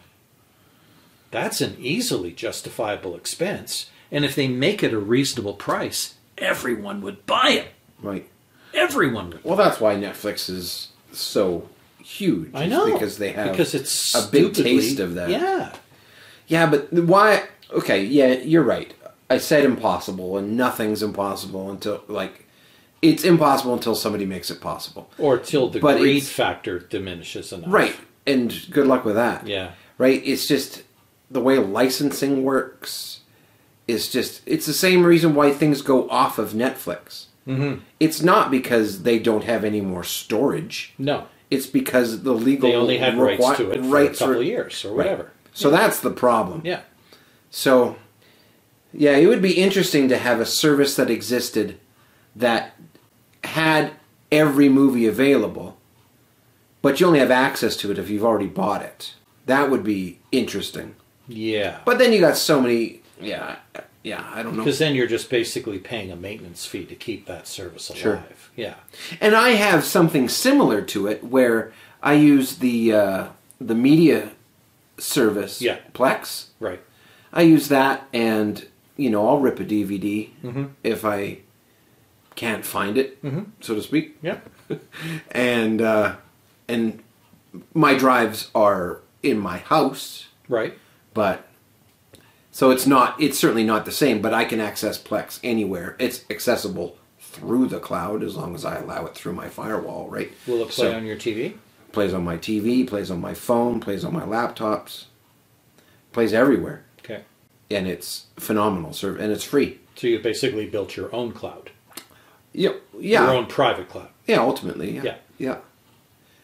That's 1.31 1.61
an 1.61 1.77
easily 1.79 2.33
justifiable 2.33 3.15
expense. 3.15 3.89
And 4.13 4.23
if 4.23 4.35
they 4.35 4.47
make 4.47 4.83
it 4.83 4.93
a 4.93 4.99
reasonable 4.99 5.55
price, 5.55 6.13
everyone 6.37 7.01
would 7.01 7.25
buy 7.25 7.49
it. 7.49 7.67
Right. 8.01 8.29
Everyone 8.73 9.31
would. 9.31 9.43
Well, 9.43 9.57
that's 9.57 9.79
why 9.81 9.95
Netflix 9.95 10.49
is 10.49 10.89
so 11.11 11.67
huge. 12.01 12.51
I 12.53 12.67
know 12.67 12.93
because 12.93 13.17
they 13.17 13.31
have 13.31 13.51
because 13.51 13.73
it's 13.73 14.13
a 14.13 14.25
big 14.31 14.53
taste 14.53 14.99
of 14.99 15.15
that. 15.15 15.29
Yeah, 15.29 15.73
Yeah, 16.47 16.69
but 16.69 16.93
why? 16.93 17.43
Okay, 17.71 18.03
yeah, 18.05 18.33
you're 18.33 18.63
right. 18.63 18.93
I 19.29 19.39
said 19.39 19.65
impossible, 19.65 20.37
and 20.37 20.55
nothing's 20.55 21.01
impossible 21.01 21.71
until 21.71 22.03
like 22.07 22.45
it's 23.01 23.23
impossible 23.23 23.73
until 23.73 23.95
somebody 23.95 24.25
makes 24.25 24.51
it 24.51 24.61
possible. 24.61 25.09
or 25.17 25.37
till 25.39 25.69
the 25.69 25.79
But 25.79 25.97
greed 25.97 26.23
factor 26.23 26.77
diminishes 26.79 27.51
enough. 27.51 27.71
Right, 27.71 27.95
and 28.27 28.53
good 28.69 28.85
luck 28.85 29.05
with 29.05 29.15
that. 29.15 29.47
Yeah. 29.47 29.71
Right. 29.97 30.21
It's 30.25 30.47
just 30.47 30.83
the 31.31 31.41
way 31.41 31.57
licensing 31.57 32.43
works. 32.43 33.21
Is 33.87 34.09
just 34.11 34.41
it's 34.45 34.65
the 34.65 34.73
same 34.73 35.03
reason 35.03 35.35
why 35.35 35.51
things 35.51 35.81
go 35.81 36.09
off 36.09 36.39
of 36.39 36.51
Netflix. 36.53 37.25
Mm-hmm. 37.47 37.81
It's 37.99 38.21
not 38.21 38.49
because 38.49 39.03
they 39.03 39.19
don't 39.19 39.43
have 39.43 39.65
any 39.65 39.81
more 39.81 40.03
storage. 40.05 40.93
No, 40.97 41.27
It's 41.51 41.65
because 41.67 42.23
the 42.23 42.31
legal 42.33 42.69
they 42.69 42.75
only 42.77 42.97
had 42.97 43.17
rights 43.17 43.43
requi- 43.43 43.57
to 43.57 43.71
it 43.71 43.83
for 43.85 43.99
a 43.99 44.09
couple 44.15 44.39
of 44.39 44.43
years 44.45 44.85
or 44.85 44.89
Right. 44.89 44.97
whatever. 44.97 45.31
So 45.53 45.69
that's 45.69 45.99
the 45.99 46.11
problem. 46.11 46.61
Yeah. 46.63 46.81
So, 47.51 47.97
yeah, 48.93 49.17
it 49.17 49.27
would 49.27 49.41
be 49.41 49.61
interesting 49.61 50.07
to 50.07 50.17
have 50.17 50.39
a 50.39 50.45
service 50.45 50.95
that 50.95 51.09
existed 51.11 51.77
that 52.35 52.73
had 53.43 53.91
every 54.31 54.69
movie 54.69 55.05
available, 55.05 55.77
but 56.81 56.99
you 57.01 57.05
only 57.07 57.19
have 57.19 57.29
access 57.31 57.75
to 57.77 57.91
it 57.91 57.99
if 57.99 58.09
you've 58.09 58.23
already 58.23 58.47
bought 58.47 58.81
it. 58.81 59.13
That 59.45 59.69
would 59.69 59.83
be 59.83 60.19
interesting. 60.31 60.95
Yeah. 61.27 61.79
But 61.85 61.99
then 61.99 62.13
you 62.13 62.21
got 62.21 62.37
so 62.37 62.61
many. 62.61 63.01
Yeah, 63.23 63.57
yeah, 64.03 64.29
I 64.33 64.43
don't 64.43 64.55
know. 64.57 64.63
Because 64.63 64.79
then 64.79 64.95
you're 64.95 65.07
just 65.07 65.29
basically 65.29 65.79
paying 65.79 66.11
a 66.11 66.15
maintenance 66.15 66.65
fee 66.65 66.85
to 66.85 66.95
keep 66.95 67.25
that 67.27 67.47
service 67.47 67.89
alive. 67.89 68.01
Sure. 68.01 68.23
Yeah. 68.55 68.75
And 69.21 69.35
I 69.35 69.49
have 69.51 69.83
something 69.83 70.27
similar 70.29 70.81
to 70.81 71.07
it 71.07 71.23
where 71.23 71.71
I 72.01 72.13
use 72.13 72.57
the 72.57 72.93
uh, 72.93 73.27
the 73.61 73.75
media 73.75 74.31
service, 74.97 75.61
Yeah. 75.61 75.77
Plex. 75.93 76.47
Right. 76.59 76.81
I 77.31 77.41
use 77.43 77.67
that, 77.69 78.07
and 78.13 78.65
you 78.97 79.09
know, 79.09 79.27
I'll 79.27 79.39
rip 79.39 79.59
a 79.59 79.63
DVD 79.65 80.29
Mhm. 80.43 80.69
if 80.83 81.03
I 81.03 81.39
can't 82.35 82.65
find 82.65 82.97
it, 82.97 83.21
Mhm. 83.23 83.45
so 83.61 83.73
to 83.75 83.81
speak. 83.81 84.17
Yeah. 84.21 84.39
And 85.31 85.81
uh, 85.81 86.15
and 86.67 87.01
my 87.73 87.93
drives 87.95 88.49
are 88.55 89.01
in 89.21 89.39
my 89.39 89.57
house, 89.59 90.27
Right. 90.47 90.77
but 91.13 91.47
so 92.53 92.71
it's 92.71 92.87
not. 92.87 93.19
It's 93.21 93.37
certainly 93.37 93.65
not 93.65 93.83
the 93.83 93.91
same. 93.91 94.21
But 94.21 94.33
I 94.33 94.45
can 94.45 94.61
access 94.61 94.97
Plex 95.01 95.39
anywhere. 95.43 95.97
It's 95.99 96.23
accessible 96.29 96.97
through 97.19 97.65
the 97.67 97.79
cloud 97.81 98.23
as 98.23 98.35
long 98.37 98.55
as 98.55 98.63
I 98.63 98.77
allow 98.77 99.05
it 99.07 99.15
through 99.15 99.33
my 99.33 99.49
firewall. 99.49 100.07
Right? 100.09 100.31
Will 100.47 100.61
it 100.61 100.69
play 100.69 100.87
So- 100.91 100.95
on 100.95 101.05
your 101.05 101.17
TV? 101.17 101.55
plays 101.91 102.11
on 102.13 102.23
my 102.23 102.37
TV, 102.37 102.83
plays 102.87 103.11
on 103.11 103.21
my 103.21 103.33
phone, 103.35 103.79
plays 103.79 104.03
on 104.03 104.11
my 104.13 104.23
laptops, 104.23 105.03
plays 106.11 106.33
everywhere, 106.33 106.83
Okay. 107.03 107.21
and 107.69 107.87
it's 107.87 108.25
phenomenal. 108.37 108.93
Serve 108.93 109.19
and 109.19 109.31
it's 109.31 109.43
free. 109.43 109.79
So 109.95 110.07
you 110.07 110.17
basically 110.17 110.65
built 110.65 110.97
your 110.97 111.13
own 111.13 111.33
cloud, 111.33 111.69
Yeah, 112.51 112.71
yeah, 112.99 113.25
your 113.25 113.33
own 113.35 113.45
private 113.45 113.89
cloud. 113.89 114.09
yeah. 114.25 114.39
Ultimately, 114.39 114.89
yeah. 114.95 115.03
Yeah. 115.03 115.15
yeah, 115.37 115.57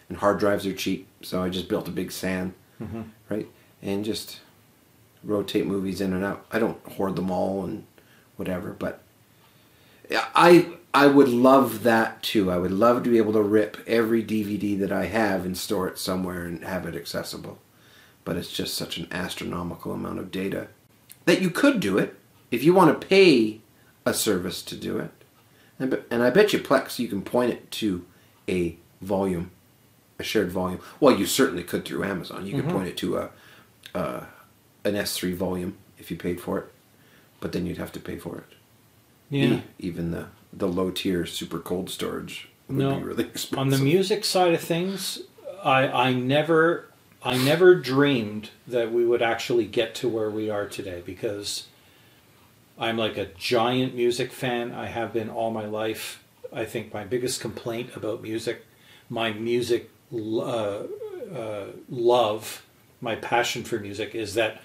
And 0.08 0.20
hard 0.20 0.38
drives 0.38 0.68
are 0.68 0.74
cheap, 0.74 1.08
so 1.24 1.42
I 1.42 1.50
just 1.50 1.68
built 1.68 1.88
a 1.88 1.92
big 1.92 2.12
SAN, 2.12 2.54
Mm-hmm. 2.80 3.02
right, 3.30 3.48
and 3.82 4.06
just 4.06 4.42
rotate 5.24 5.66
movies 5.66 6.02
in 6.02 6.14
and 6.14 6.24
out. 6.24 6.46
I 6.52 6.60
don't 6.60 6.84
hoard 6.94 7.16
them 7.16 7.32
all 7.32 7.64
and 7.64 7.86
whatever, 8.38 8.72
but 8.72 9.02
I 10.36 10.68
I 10.94 11.08
would 11.08 11.30
love 11.30 11.84
that 11.84 12.24
too. 12.24 12.50
I 12.50 12.58
would 12.58 12.72
love 12.72 13.04
to 13.04 13.10
be 13.10 13.18
able 13.18 13.34
to 13.34 13.42
rip 13.42 13.78
every 13.86 14.24
DVD 14.24 14.78
that 14.80 14.92
I 14.92 15.06
have 15.06 15.46
and 15.46 15.58
store 15.58 15.88
it 15.88 16.00
somewhere 16.00 16.46
and 16.46 16.64
have 16.64 16.86
it 16.86 16.96
accessible. 16.96 17.60
But 18.26 18.38
it's 18.38 18.52
just 18.52 18.74
such 18.76 18.98
an 18.98 19.08
astronomical 19.12 19.92
amount 19.94 20.20
of 20.20 20.32
data 20.32 20.68
that 21.26 21.42
you 21.42 21.50
could 21.50 21.80
do 21.80 21.98
it 21.98 22.16
if 22.52 22.64
you 22.64 22.74
want 22.74 23.00
to 23.00 23.08
pay 23.08 23.62
a 24.06 24.14
service 24.14 24.62
to 24.64 24.76
do 24.76 24.98
it. 24.98 25.12
And, 25.78 26.02
and 26.10 26.24
I 26.24 26.30
bet 26.30 26.52
you 26.54 26.60
Plex 26.60 26.98
you 27.00 27.08
can 27.08 27.22
point 27.22 27.52
it 27.52 27.70
to 27.72 28.06
a 28.48 28.78
volume 29.02 29.52
a 30.20 30.24
shared 30.24 30.52
volume. 30.52 30.82
Well, 31.00 31.18
you 31.18 31.26
certainly 31.26 31.64
could 31.64 31.86
through 31.86 32.04
Amazon. 32.04 32.46
You 32.46 32.54
could 32.56 32.66
Mm-hmm. 32.66 32.74
point 32.76 32.88
it 32.90 32.98
to 32.98 33.18
a, 33.18 33.30
uh, 33.96 34.26
an 34.90 34.96
S3 34.96 35.36
volume 35.36 35.78
if 36.00 36.12
you 36.12 36.18
paid 36.18 36.42
for 36.42 36.60
it, 36.60 36.68
but 37.42 37.54
then 37.54 37.68
you'd 37.68 37.80
have 37.80 37.94
to 37.94 38.02
pay 38.02 38.18
for 38.20 38.40
it. 38.40 38.46
Yeah. 39.30 39.46
E- 39.46 39.64
Even 39.80 40.12
the 40.12 40.28
the 40.54 40.68
low 40.70 40.92
tier 40.92 41.26
super 41.26 41.60
cold 41.60 41.90
storage 41.90 42.50
would 42.76 42.78
No. 42.78 42.96
be 42.98 43.04
really 43.04 43.26
expensive. 43.36 43.60
On 43.60 43.70
the 43.70 43.78
music 43.80 44.26
side 44.26 44.54
of 44.54 44.62
things, 44.62 45.22
I 45.64 45.88
I 45.88 46.14
never 46.14 46.88
I 47.24 47.38
never 47.38 47.76
dreamed 47.76 48.52
that 48.68 48.92
we 48.94 49.06
would 49.06 49.22
actually 49.24 49.66
get 49.68 49.96
to 49.96 50.10
where 50.10 50.32
we 50.32 50.50
are 50.50 50.68
today 50.68 51.04
because 51.06 51.68
I'm 52.80 52.98
like 52.98 53.18
a 53.18 53.28
giant 53.38 53.96
music 53.96 54.32
fan. 54.34 54.74
I 54.74 54.88
have 54.88 55.14
been 55.14 55.30
all 55.30 55.52
my 55.52 55.66
life. 55.66 56.24
I 56.54 56.66
think 56.66 56.94
my 56.94 57.06
biggest 57.06 57.42
complaint 57.42 57.96
about 57.96 58.22
music, 58.24 58.66
my 59.10 59.34
music 59.34 59.90
uh, 60.14 60.84
uh, 61.36 61.66
love, 61.90 62.64
my 63.02 63.16
passion 63.16 63.64
for 63.64 63.80
music 63.80 64.16
is 64.16 64.36
that 64.36 64.62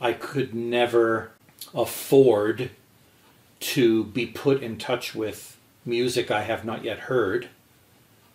I 0.00 0.12
could 0.12 0.54
never 0.54 1.32
afford 1.74 2.70
to 3.60 4.04
be 4.04 4.26
put 4.26 4.62
in 4.62 4.78
touch 4.78 5.14
with 5.14 5.58
music 5.84 6.30
I 6.30 6.42
have 6.42 6.64
not 6.64 6.84
yet 6.84 7.00
heard 7.00 7.48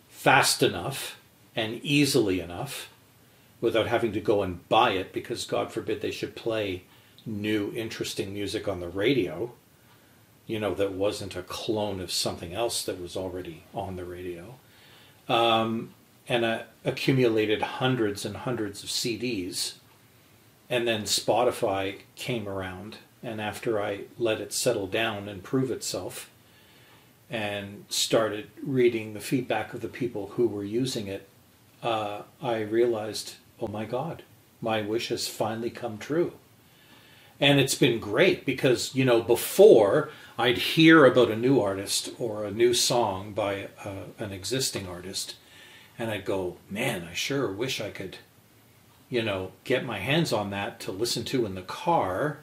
fast 0.08 0.62
enough 0.62 1.18
and 1.54 1.80
easily 1.82 2.40
enough 2.40 2.88
without 3.60 3.88
having 3.88 4.12
to 4.12 4.20
go 4.20 4.42
and 4.42 4.68
buy 4.68 4.90
it 4.90 5.12
because 5.12 5.44
God 5.44 5.72
forbid 5.72 6.00
they 6.00 6.10
should 6.10 6.36
play 6.36 6.84
new 7.24 7.72
interesting 7.74 8.32
music 8.32 8.68
on 8.68 8.80
the 8.80 8.88
radio 8.88 9.52
you 10.46 10.60
know 10.60 10.74
that 10.74 10.92
wasn't 10.92 11.36
a 11.36 11.42
clone 11.42 12.00
of 12.00 12.12
something 12.12 12.54
else 12.54 12.84
that 12.84 13.00
was 13.00 13.16
already 13.16 13.64
on 13.74 13.96
the 13.96 14.04
radio. 14.04 14.54
Um, 15.28 15.92
and 16.28 16.46
I 16.46 16.64
accumulated 16.84 17.62
hundreds 17.62 18.24
and 18.24 18.36
hundreds 18.36 18.82
of 18.82 18.88
CDs 18.88 19.74
and 20.68 20.86
then 20.86 21.02
Spotify 21.02 22.00
came 22.16 22.48
around 22.48 22.98
and 23.22 23.40
after 23.40 23.82
I 23.82 24.02
let 24.18 24.40
it 24.40 24.52
settle 24.52 24.86
down 24.86 25.28
and 25.28 25.42
prove 25.42 25.70
itself 25.70 26.30
and 27.28 27.84
started 27.88 28.48
reading 28.62 29.14
the 29.14 29.20
feedback 29.20 29.74
of 29.74 29.80
the 29.80 29.88
people 29.88 30.28
who 30.34 30.46
were 30.46 30.64
using 30.64 31.08
it, 31.08 31.28
uh, 31.82 32.22
I 32.40 32.60
realized, 32.60 33.34
oh 33.60 33.66
my 33.66 33.84
God, 33.84 34.22
my 34.60 34.80
wish 34.82 35.08
has 35.08 35.26
finally 35.28 35.70
come 35.70 35.98
true. 35.98 36.32
And 37.40 37.60
it's 37.60 37.74
been 37.74 37.98
great 37.98 38.46
because, 38.46 38.94
you 38.94 39.04
know, 39.04 39.20
before 39.20 40.10
I'd 40.38 40.58
hear 40.58 41.04
about 41.04 41.30
a 41.30 41.36
new 41.36 41.60
artist 41.60 42.10
or 42.18 42.44
a 42.44 42.50
new 42.50 42.72
song 42.72 43.32
by 43.32 43.68
uh, 43.84 44.04
an 44.18 44.32
existing 44.32 44.88
artist, 44.88 45.34
and 45.98 46.10
I'd 46.10 46.24
go, 46.24 46.56
man, 46.70 47.06
I 47.10 47.12
sure 47.14 47.50
wish 47.52 47.80
I 47.80 47.90
could, 47.90 48.18
you 49.08 49.22
know, 49.22 49.52
get 49.64 49.84
my 49.84 49.98
hands 49.98 50.32
on 50.32 50.50
that 50.50 50.80
to 50.80 50.92
listen 50.92 51.24
to 51.24 51.46
in 51.46 51.54
the 51.54 51.62
car 51.62 52.38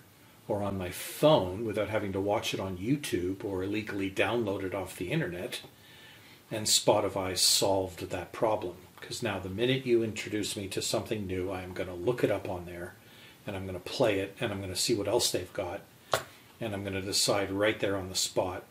or 0.47 0.61
on 0.63 0.77
my 0.77 0.89
phone 0.89 1.65
without 1.65 1.89
having 1.89 2.13
to 2.13 2.19
watch 2.19 2.53
it 2.53 2.59
on 2.59 2.77
YouTube 2.77 3.43
or 3.43 3.63
illegally 3.63 4.09
download 4.09 4.63
it 4.63 4.75
off 4.75 4.97
the 4.97 5.11
internet. 5.11 5.61
And 6.51 6.65
Spotify 6.65 7.37
solved 7.37 8.09
that 8.09 8.31
problem 8.31 8.75
because 8.99 9.23
now 9.23 9.39
the 9.39 9.49
minute 9.49 9.85
you 9.85 10.03
introduce 10.03 10.55
me 10.55 10.67
to 10.69 10.81
something 10.81 11.25
new, 11.25 11.49
I 11.51 11.61
am 11.61 11.73
going 11.73 11.89
to 11.89 11.95
look 11.95 12.23
it 12.23 12.31
up 12.31 12.47
on 12.47 12.65
there 12.65 12.95
and 13.45 13.55
I'm 13.55 13.65
going 13.65 13.79
to 13.79 13.89
play 13.89 14.19
it 14.19 14.35
and 14.39 14.51
I'm 14.51 14.59
going 14.59 14.73
to 14.73 14.79
see 14.79 14.95
what 14.95 15.07
else 15.07 15.31
they've 15.31 15.51
got 15.53 15.81
and 16.61 16.73
I'm 16.73 16.83
going 16.83 16.93
to 16.93 17.01
decide 17.01 17.51
right 17.51 17.79
there 17.79 17.97
on 17.97 18.09
the 18.09 18.15
spot. 18.15 18.63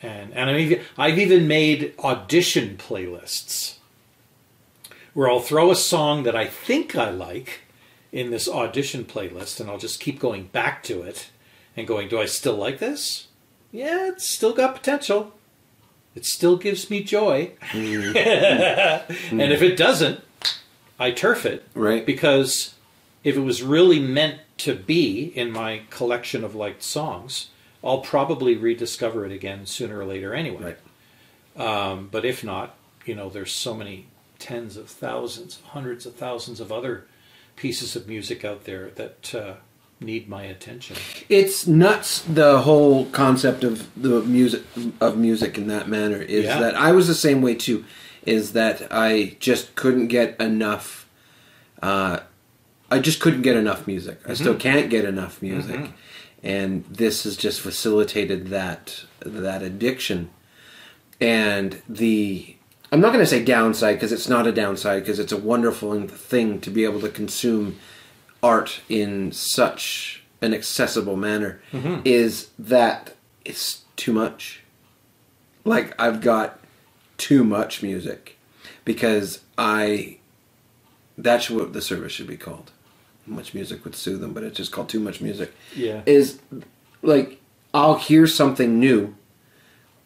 And 0.00 0.32
and 0.32 0.48
I've 0.48 0.60
even, 0.60 0.80
I've 0.96 1.18
even 1.18 1.48
made 1.48 1.94
audition 1.98 2.76
playlists 2.76 3.77
where 5.18 5.28
I'll 5.28 5.40
throw 5.40 5.72
a 5.72 5.74
song 5.74 6.22
that 6.22 6.36
I 6.36 6.46
think 6.46 6.94
I 6.94 7.10
like 7.10 7.62
in 8.12 8.30
this 8.30 8.48
audition 8.48 9.02
playlist 9.02 9.58
and 9.58 9.68
I'll 9.68 9.76
just 9.76 9.98
keep 9.98 10.20
going 10.20 10.44
back 10.44 10.84
to 10.84 11.02
it 11.02 11.30
and 11.76 11.88
going, 11.88 12.06
do 12.06 12.20
I 12.20 12.26
still 12.26 12.54
like 12.54 12.78
this? 12.78 13.26
Yeah, 13.72 14.10
it's 14.10 14.24
still 14.24 14.52
got 14.52 14.76
potential. 14.76 15.32
It 16.14 16.24
still 16.24 16.56
gives 16.56 16.88
me 16.88 17.02
joy. 17.02 17.50
and 17.72 19.42
if 19.42 19.60
it 19.60 19.76
doesn't, 19.76 20.20
I 21.00 21.10
turf 21.10 21.44
it. 21.44 21.66
Right. 21.74 22.06
Because 22.06 22.74
if 23.24 23.36
it 23.36 23.40
was 23.40 23.60
really 23.60 23.98
meant 23.98 24.38
to 24.58 24.76
be 24.76 25.32
in 25.34 25.50
my 25.50 25.82
collection 25.90 26.44
of 26.44 26.54
liked 26.54 26.84
songs, 26.84 27.48
I'll 27.82 28.02
probably 28.02 28.56
rediscover 28.56 29.26
it 29.26 29.32
again 29.32 29.66
sooner 29.66 29.98
or 29.98 30.04
later 30.04 30.32
anyway. 30.32 30.76
Right. 31.56 31.66
Um, 31.66 32.08
but 32.08 32.24
if 32.24 32.44
not, 32.44 32.76
you 33.04 33.16
know, 33.16 33.28
there's 33.28 33.50
so 33.50 33.74
many 33.74 34.06
tens 34.38 34.76
of 34.76 34.88
thousands, 34.88 35.60
hundreds 35.68 36.06
of 36.06 36.14
thousands 36.14 36.60
of 36.60 36.70
other 36.72 37.06
pieces 37.56 37.96
of 37.96 38.06
music 38.06 38.44
out 38.44 38.64
there 38.64 38.90
that 38.90 39.34
uh, 39.34 39.54
need 40.00 40.28
my 40.28 40.42
attention. 40.44 40.96
It's 41.28 41.66
nuts. 41.66 42.20
The 42.22 42.60
whole 42.60 43.06
concept 43.06 43.64
of 43.64 43.88
the 44.00 44.20
music 44.22 44.62
of 45.00 45.16
music 45.18 45.58
in 45.58 45.66
that 45.68 45.88
manner 45.88 46.22
is 46.22 46.44
Yeah. 46.44 46.60
that 46.60 46.76
I 46.76 46.92
was 46.92 47.08
the 47.08 47.14
same 47.14 47.42
way 47.42 47.54
too. 47.54 47.84
Is 48.24 48.52
that 48.52 48.86
I 48.90 49.36
just 49.40 49.74
couldn't 49.74 50.08
get 50.08 50.38
enough. 50.40 51.08
Uh, 51.82 52.20
I 52.90 52.98
just 53.00 53.20
couldn't 53.20 53.42
get 53.42 53.56
enough 53.56 53.86
music. 53.86 54.20
I 54.28 54.34
still 54.34 54.54
can't 54.54 54.88
get 54.90 55.04
enough 55.04 55.40
music, 55.42 55.90
and 56.42 56.84
this 56.84 57.24
has 57.24 57.36
just 57.36 57.60
facilitated 57.60 58.48
that 58.48 59.04
that 59.20 59.62
addiction. 59.62 60.30
And 61.20 61.82
the 61.88 62.54
I'm 62.90 63.00
not 63.00 63.12
going 63.12 63.22
to 63.22 63.26
say 63.26 63.44
downside 63.44 63.96
because 63.96 64.12
it's 64.12 64.28
not 64.28 64.46
a 64.46 64.52
downside 64.52 65.02
because 65.02 65.18
it's 65.18 65.32
a 65.32 65.36
wonderful 65.36 66.00
thing 66.08 66.60
to 66.60 66.70
be 66.70 66.84
able 66.84 67.00
to 67.00 67.08
consume 67.08 67.78
art 68.42 68.80
in 68.88 69.32
such 69.32 70.22
an 70.40 70.54
accessible 70.54 71.16
manner 71.16 71.60
is 72.04 72.48
that 72.58 73.14
it's 73.44 73.82
too 73.96 74.12
much. 74.12 74.62
Like 75.64 76.00
I've 76.00 76.20
got 76.20 76.60
too 77.18 77.44
much 77.44 77.82
music 77.82 78.38
because 78.84 79.40
I 79.58 80.18
that's 81.18 81.50
what 81.50 81.72
the 81.72 81.82
service 81.82 82.12
should 82.12 82.28
be 82.28 82.36
called. 82.36 82.70
MuchMusic 83.28 83.84
would 83.84 83.94
sue 83.94 84.16
them, 84.16 84.32
but 84.32 84.44
it's 84.44 84.56
just 84.56 84.72
called 84.72 84.88
too 84.88 85.00
much 85.00 85.20
music. 85.20 85.52
Yeah. 85.74 86.02
Is 86.06 86.38
like 87.02 87.40
I'll 87.74 87.96
hear 87.96 88.26
something 88.26 88.78
new 88.78 89.14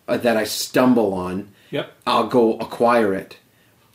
uh, 0.09 0.17
that 0.17 0.37
I 0.37 0.45
stumble 0.45 1.15
on. 1.15 1.52
Yep. 1.73 1.93
I'll 2.07 2.29
go 2.29 2.55
acquire 2.59 3.13
it. 3.15 3.39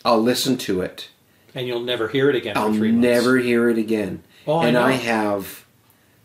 I'll 0.03 0.21
listen 0.21 0.57
to 0.57 0.81
it. 0.81 1.09
And 1.55 1.65
you'll 1.67 1.79
never 1.79 2.09
hear 2.09 2.29
it 2.29 2.35
again 2.35 2.57
I'll 2.57 2.71
for 2.71 2.77
three 2.77 2.91
months. 2.91 3.03
never 3.07 3.37
hear 3.37 3.69
it 3.69 3.77
again. 3.77 4.23
Oh, 4.45 4.59
and 4.61 4.77
I 4.77 4.91
know. 4.91 4.97
have 4.97 5.65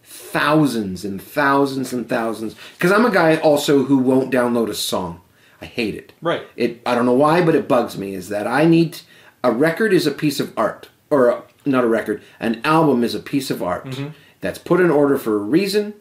thousands 0.02 1.04
and 1.04 1.20
thousands 1.22 1.92
and 1.92 2.08
thousands 2.08 2.54
because 2.76 2.92
I'm 2.92 3.04
a 3.06 3.10
guy 3.10 3.36
also 3.36 3.84
who 3.84 3.98
won't 3.98 4.32
download 4.32 4.68
a 4.68 4.74
song. 4.74 5.20
I 5.60 5.66
hate 5.66 5.94
it. 5.94 6.12
Right. 6.20 6.42
It 6.56 6.80
I 6.84 6.94
don't 6.94 7.06
know 7.06 7.12
why, 7.12 7.44
but 7.44 7.54
it 7.54 7.68
bugs 7.68 7.96
me. 7.96 8.14
Is 8.14 8.28
that 8.30 8.46
I 8.46 8.64
need 8.64 9.00
a 9.44 9.50
record 9.52 9.92
is 9.92 10.06
a 10.06 10.10
piece 10.12 10.40
of 10.40 10.52
art, 10.56 10.88
or 11.10 11.28
a, 11.28 11.42
not 11.64 11.84
a 11.84 11.88
record. 11.88 12.22
An 12.40 12.60
album 12.64 13.02
is 13.04 13.14
a 13.14 13.20
piece 13.20 13.50
of 13.50 13.62
art 13.62 13.84
Mm-hmm. 13.86 14.08
that's 14.40 14.58
put 14.58 14.80
in 14.80 14.90
order 14.90 15.16
for 15.18 15.34
a 15.34 15.38
reason, 15.38 15.94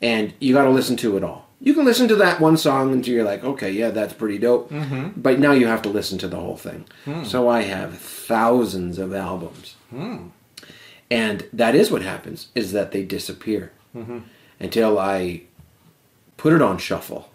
and 0.00 0.34
you 0.40 0.54
got 0.54 0.64
to 0.64 0.70
listen 0.70 0.96
to 0.98 1.16
it 1.16 1.24
all. 1.24 1.48
You 1.64 1.74
can 1.74 1.84
listen 1.84 2.08
to 2.08 2.16
that 2.16 2.40
one 2.40 2.56
song 2.56 2.92
until 2.92 3.14
you're 3.14 3.24
like, 3.24 3.44
okay, 3.44 3.70
yeah, 3.70 3.90
that's 3.90 4.12
pretty 4.14 4.36
dope. 4.38 4.68
Mm-hmm. 4.70 5.20
But 5.20 5.38
now 5.38 5.52
you 5.52 5.68
have 5.68 5.80
to 5.82 5.88
listen 5.88 6.18
to 6.18 6.26
the 6.28 6.36
whole 6.40 6.56
thing. 6.56 6.86
Hmm. 7.04 7.22
So 7.22 7.48
I 7.48 7.62
have 7.62 7.98
thousands 7.98 8.98
of 8.98 9.14
albums, 9.14 9.76
and 11.10 11.44
that 11.52 11.74
is 11.76 11.90
what 11.90 12.02
happens: 12.02 12.48
is 12.54 12.72
that 12.72 12.90
they 12.92 13.04
disappear 13.04 13.72
Mm-hmm. 13.94 14.20
until 14.58 14.98
I 14.98 15.42
put 16.38 16.54
it 16.54 16.62
on 16.62 16.78
shuffle, 16.78 17.30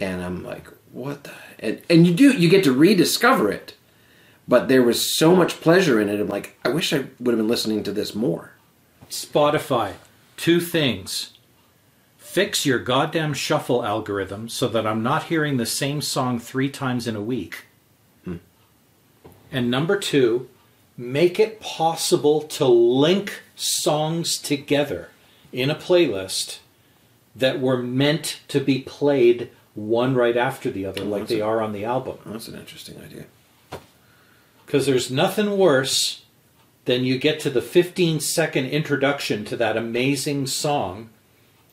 and 0.00 0.20
I'm 0.20 0.42
like, 0.44 0.66
what 0.92 1.22
the? 1.24 1.32
And, 1.60 1.80
and 1.88 2.06
you 2.06 2.12
do 2.12 2.32
you 2.36 2.48
get 2.48 2.64
to 2.64 2.72
rediscover 2.72 3.50
it, 3.52 3.74
but 4.48 4.66
there 4.68 4.82
was 4.82 5.16
so 5.16 5.34
much 5.36 5.60
pleasure 5.60 6.00
in 6.00 6.08
it. 6.08 6.20
I'm 6.20 6.26
like, 6.28 6.58
I 6.64 6.68
wish 6.70 6.92
I 6.92 7.04
would 7.20 7.32
have 7.32 7.38
been 7.38 7.48
listening 7.48 7.84
to 7.84 7.92
this 7.92 8.14
more. 8.16 8.50
Spotify, 9.08 9.94
two 10.36 10.60
things. 10.60 11.34
Fix 12.30 12.64
your 12.64 12.78
goddamn 12.78 13.34
shuffle 13.34 13.84
algorithm 13.84 14.48
so 14.48 14.68
that 14.68 14.86
I'm 14.86 15.02
not 15.02 15.24
hearing 15.24 15.56
the 15.56 15.66
same 15.66 16.00
song 16.00 16.38
three 16.38 16.70
times 16.70 17.08
in 17.08 17.16
a 17.16 17.20
week. 17.20 17.64
And 19.50 19.68
number 19.68 19.98
two, 19.98 20.48
make 20.96 21.40
it 21.40 21.58
possible 21.58 22.42
to 22.42 22.66
link 22.66 23.42
songs 23.56 24.38
together 24.38 25.08
in 25.50 25.70
a 25.70 25.74
playlist 25.74 26.60
that 27.34 27.60
were 27.60 27.82
meant 27.82 28.38
to 28.46 28.60
be 28.60 28.78
played 28.78 29.50
one 29.74 30.14
right 30.14 30.36
after 30.36 30.70
the 30.70 30.86
other, 30.86 31.02
like 31.02 31.26
they 31.26 31.40
are 31.40 31.60
on 31.60 31.72
the 31.72 31.84
album. 31.84 32.18
Oh, 32.24 32.30
that's 32.30 32.46
an 32.46 32.56
interesting 32.56 33.02
idea. 33.02 33.24
Because 34.64 34.86
there's 34.86 35.10
nothing 35.10 35.58
worse 35.58 36.22
than 36.84 37.04
you 37.04 37.18
get 37.18 37.40
to 37.40 37.50
the 37.50 37.60
15 37.60 38.20
second 38.20 38.66
introduction 38.66 39.44
to 39.46 39.56
that 39.56 39.76
amazing 39.76 40.46
song, 40.46 41.10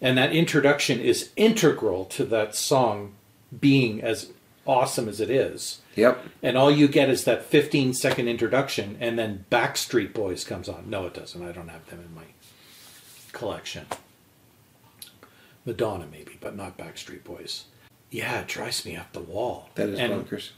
and 0.02 0.18
that 0.18 0.32
introduction 0.32 1.00
is 1.00 1.32
integral 1.36 2.06
to 2.06 2.26
that 2.26 2.56
song 2.56 3.14
being 3.60 4.02
as 4.02 4.32
awesome 4.66 5.08
as 5.08 5.20
it 5.22 5.30
is. 5.30 5.80
Yep. 5.96 6.24
and 6.44 6.56
all 6.56 6.70
you 6.70 6.88
get 6.88 7.10
is 7.10 7.24
that 7.24 7.46
15 7.46 7.94
second 7.96 8.28
introduction, 8.28 8.98
and 9.00 9.18
then 9.18 9.46
Backstreet 9.50 10.14
Boys 10.14 10.44
comes 10.44 10.70
on. 10.70 10.88
No, 10.90 11.08
it 11.08 11.16
doesn't. 11.16 11.42
I 11.44 11.52
don't 11.52 11.70
have 11.70 11.88
them 11.88 12.02
in 12.08 12.14
my 12.14 12.26
collection. 13.32 13.88
Madonna, 15.66 16.06
maybe, 16.12 16.38
but 16.40 16.56
not 16.56 16.78
Backstreet 16.78 17.24
Boys. 17.24 17.66
Yeah, 18.12 18.42
it 18.42 18.48
drives 18.48 18.86
me 18.86 18.96
up 18.96 19.12
the 19.14 19.20
wall. 19.22 19.70
That 19.76 19.90
is 19.90 20.00
And 20.00 20.14
bonkers. 20.14 20.52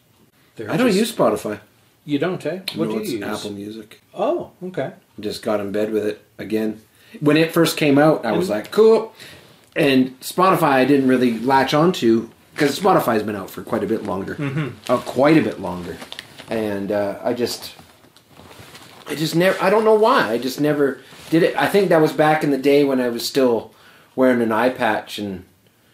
I 0.59 0.75
don't 0.77 0.87
just- 0.91 0.97
use 0.99 1.11
Spotify. 1.15 1.61
You 2.05 2.19
don't, 2.19 2.43
eh? 2.45 2.59
What 2.75 2.89
no, 2.89 2.99
do 2.99 3.03
you 3.09 3.19
use? 3.19 3.23
Apple 3.23 3.51
Music. 3.51 4.01
Oh, 4.13 4.51
okay. 4.63 4.93
Just 5.19 5.41
got 5.41 5.59
in 5.59 5.71
bed 5.71 5.91
with 5.91 6.05
it 6.05 6.21
again. 6.37 6.81
When 7.19 7.37
it 7.37 7.51
first 7.51 7.77
came 7.77 7.97
out, 7.97 8.25
I 8.25 8.31
was 8.31 8.45
mm-hmm. 8.45 8.53
like, 8.53 8.71
cool. 8.71 9.13
And 9.75 10.19
Spotify, 10.19 10.63
I 10.63 10.85
didn't 10.85 11.07
really 11.07 11.39
latch 11.39 11.73
onto 11.73 12.29
because 12.53 12.79
Spotify's 12.79 13.23
been 13.23 13.35
out 13.35 13.49
for 13.49 13.63
quite 13.63 13.83
a 13.83 13.87
bit 13.87 14.03
longer. 14.03 14.35
Oh, 14.89 15.03
quite 15.05 15.37
a 15.37 15.41
bit 15.41 15.59
longer. 15.59 15.97
And 16.49 16.91
uh, 16.91 17.19
I 17.23 17.33
just, 17.33 17.73
I 19.07 19.15
just 19.15 19.35
never, 19.35 19.61
I 19.63 19.69
don't 19.69 19.85
know 19.85 19.93
why. 19.93 20.31
I 20.31 20.37
just 20.37 20.59
never 20.59 21.01
did 21.29 21.43
it. 21.43 21.55
I 21.55 21.67
think 21.67 21.89
that 21.89 22.01
was 22.01 22.11
back 22.11 22.43
in 22.43 22.51
the 22.51 22.57
day 22.57 22.83
when 22.83 22.99
I 22.99 23.09
was 23.09 23.25
still 23.25 23.73
wearing 24.15 24.41
an 24.41 24.51
eye 24.51 24.69
patch 24.69 25.19
and 25.19 25.45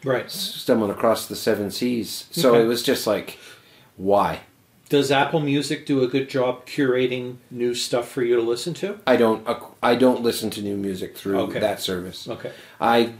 Right. 0.03 0.29
stumbling 0.29 0.91
across 0.91 1.25
the 1.27 1.35
seven 1.35 1.71
seas. 1.71 2.25
So 2.31 2.53
Okay. 2.55 2.63
it 2.63 2.67
was 2.67 2.83
just 2.83 3.05
like, 3.05 3.37
why? 3.97 4.41
Does 4.89 5.11
Apple 5.11 5.39
Music 5.39 5.85
do 5.85 6.03
a 6.03 6.07
good 6.07 6.29
job 6.29 6.65
curating 6.67 7.37
new 7.49 7.73
stuff 7.73 8.07
for 8.07 8.21
you 8.21 8.35
to 8.35 8.41
listen 8.41 8.73
to? 8.75 8.99
I 9.07 9.15
don't, 9.15 9.47
I 9.81 9.95
don't 9.95 10.21
listen 10.21 10.49
to 10.51 10.61
new 10.61 10.77
music 10.77 11.17
through 11.17 11.39
Okay. 11.39 11.59
that 11.59 11.81
service. 11.81 12.27
Okay. 12.27 12.51
I 12.79 13.13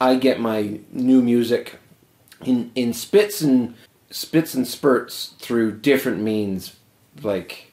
I 0.00 0.14
get 0.14 0.38
my 0.38 0.78
new 0.92 1.20
music 1.20 1.76
in 2.44 2.70
in 2.76 2.92
spits 2.92 3.40
and 3.40 3.74
spits 4.10 4.54
and 4.54 4.66
spurts 4.66 5.34
through 5.40 5.72
different 5.78 6.20
means 6.20 6.76
like 7.20 7.72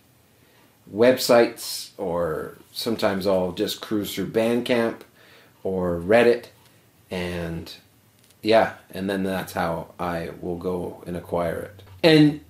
websites 0.91 1.89
or 1.97 2.57
sometimes 2.71 3.27
I'll 3.27 3.51
just 3.51 3.79
cruise 3.81 4.13
through 4.15 4.29
Bandcamp 4.31 5.01
or 5.63 5.99
Reddit 5.99 6.45
and 7.11 7.71
yeah, 8.41 8.73
and 8.91 9.09
then 9.09 9.23
that's 9.23 9.53
how 9.53 9.93
I 9.99 10.31
will 10.41 10.57
go 10.57 11.03
and 11.07 11.15
acquire 11.17 11.59
it. 11.59 11.83
And 12.03 12.41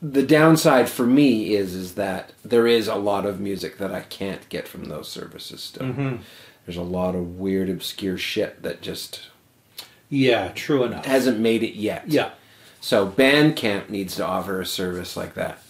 the 0.00 0.22
downside 0.22 0.88
for 0.88 1.06
me 1.06 1.54
is 1.54 1.74
is 1.74 1.94
that 1.94 2.32
there 2.44 2.66
is 2.66 2.86
a 2.88 2.94
lot 2.94 3.26
of 3.26 3.40
music 3.40 3.78
that 3.78 3.92
I 3.92 4.00
can't 4.02 4.48
get 4.48 4.68
from 4.68 4.84
those 4.86 5.08
services 5.08 5.62
still. 5.62 5.86
Mm-hmm. 5.88 6.16
There's 6.64 6.76
a 6.76 6.82
lot 6.82 7.14
of 7.14 7.38
weird 7.38 7.68
obscure 7.68 8.18
shit 8.18 8.62
that 8.62 8.80
just 8.82 9.22
Yeah, 10.08 10.48
true 10.54 10.84
enough. 10.84 11.04
hasn't 11.06 11.40
made 11.40 11.62
it 11.62 11.74
yet. 11.74 12.04
yeah. 12.08 12.30
So 12.80 13.08
Bandcamp 13.08 13.88
needs 13.88 14.14
to 14.16 14.24
offer 14.26 14.60
a 14.60 14.66
service 14.66 15.16
like 15.16 15.34
that. 15.34 15.60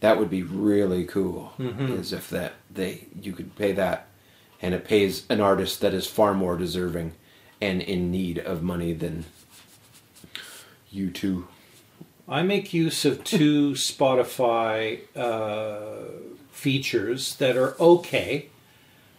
That 0.00 0.18
would 0.18 0.30
be 0.30 0.42
really 0.42 1.04
cool. 1.04 1.52
Mm-hmm. 1.58 1.92
Is 1.92 2.12
if 2.12 2.28
that 2.30 2.54
they 2.72 3.06
you 3.20 3.32
could 3.32 3.54
pay 3.54 3.70
that, 3.72 4.06
and 4.60 4.74
it 4.74 4.84
pays 4.84 5.24
an 5.30 5.40
artist 5.40 5.80
that 5.82 5.94
is 5.94 6.06
far 6.08 6.34
more 6.34 6.56
deserving 6.56 7.12
and 7.60 7.80
in 7.82 8.10
need 8.10 8.38
of 8.38 8.62
money 8.64 8.92
than 8.94 9.26
you 10.90 11.10
two. 11.10 11.46
I 12.30 12.44
make 12.44 12.72
use 12.72 13.04
of 13.04 13.24
two 13.24 13.72
Spotify 13.72 15.00
uh, 15.16 16.12
features 16.52 17.34
that 17.36 17.56
are 17.56 17.74
okay. 17.80 18.46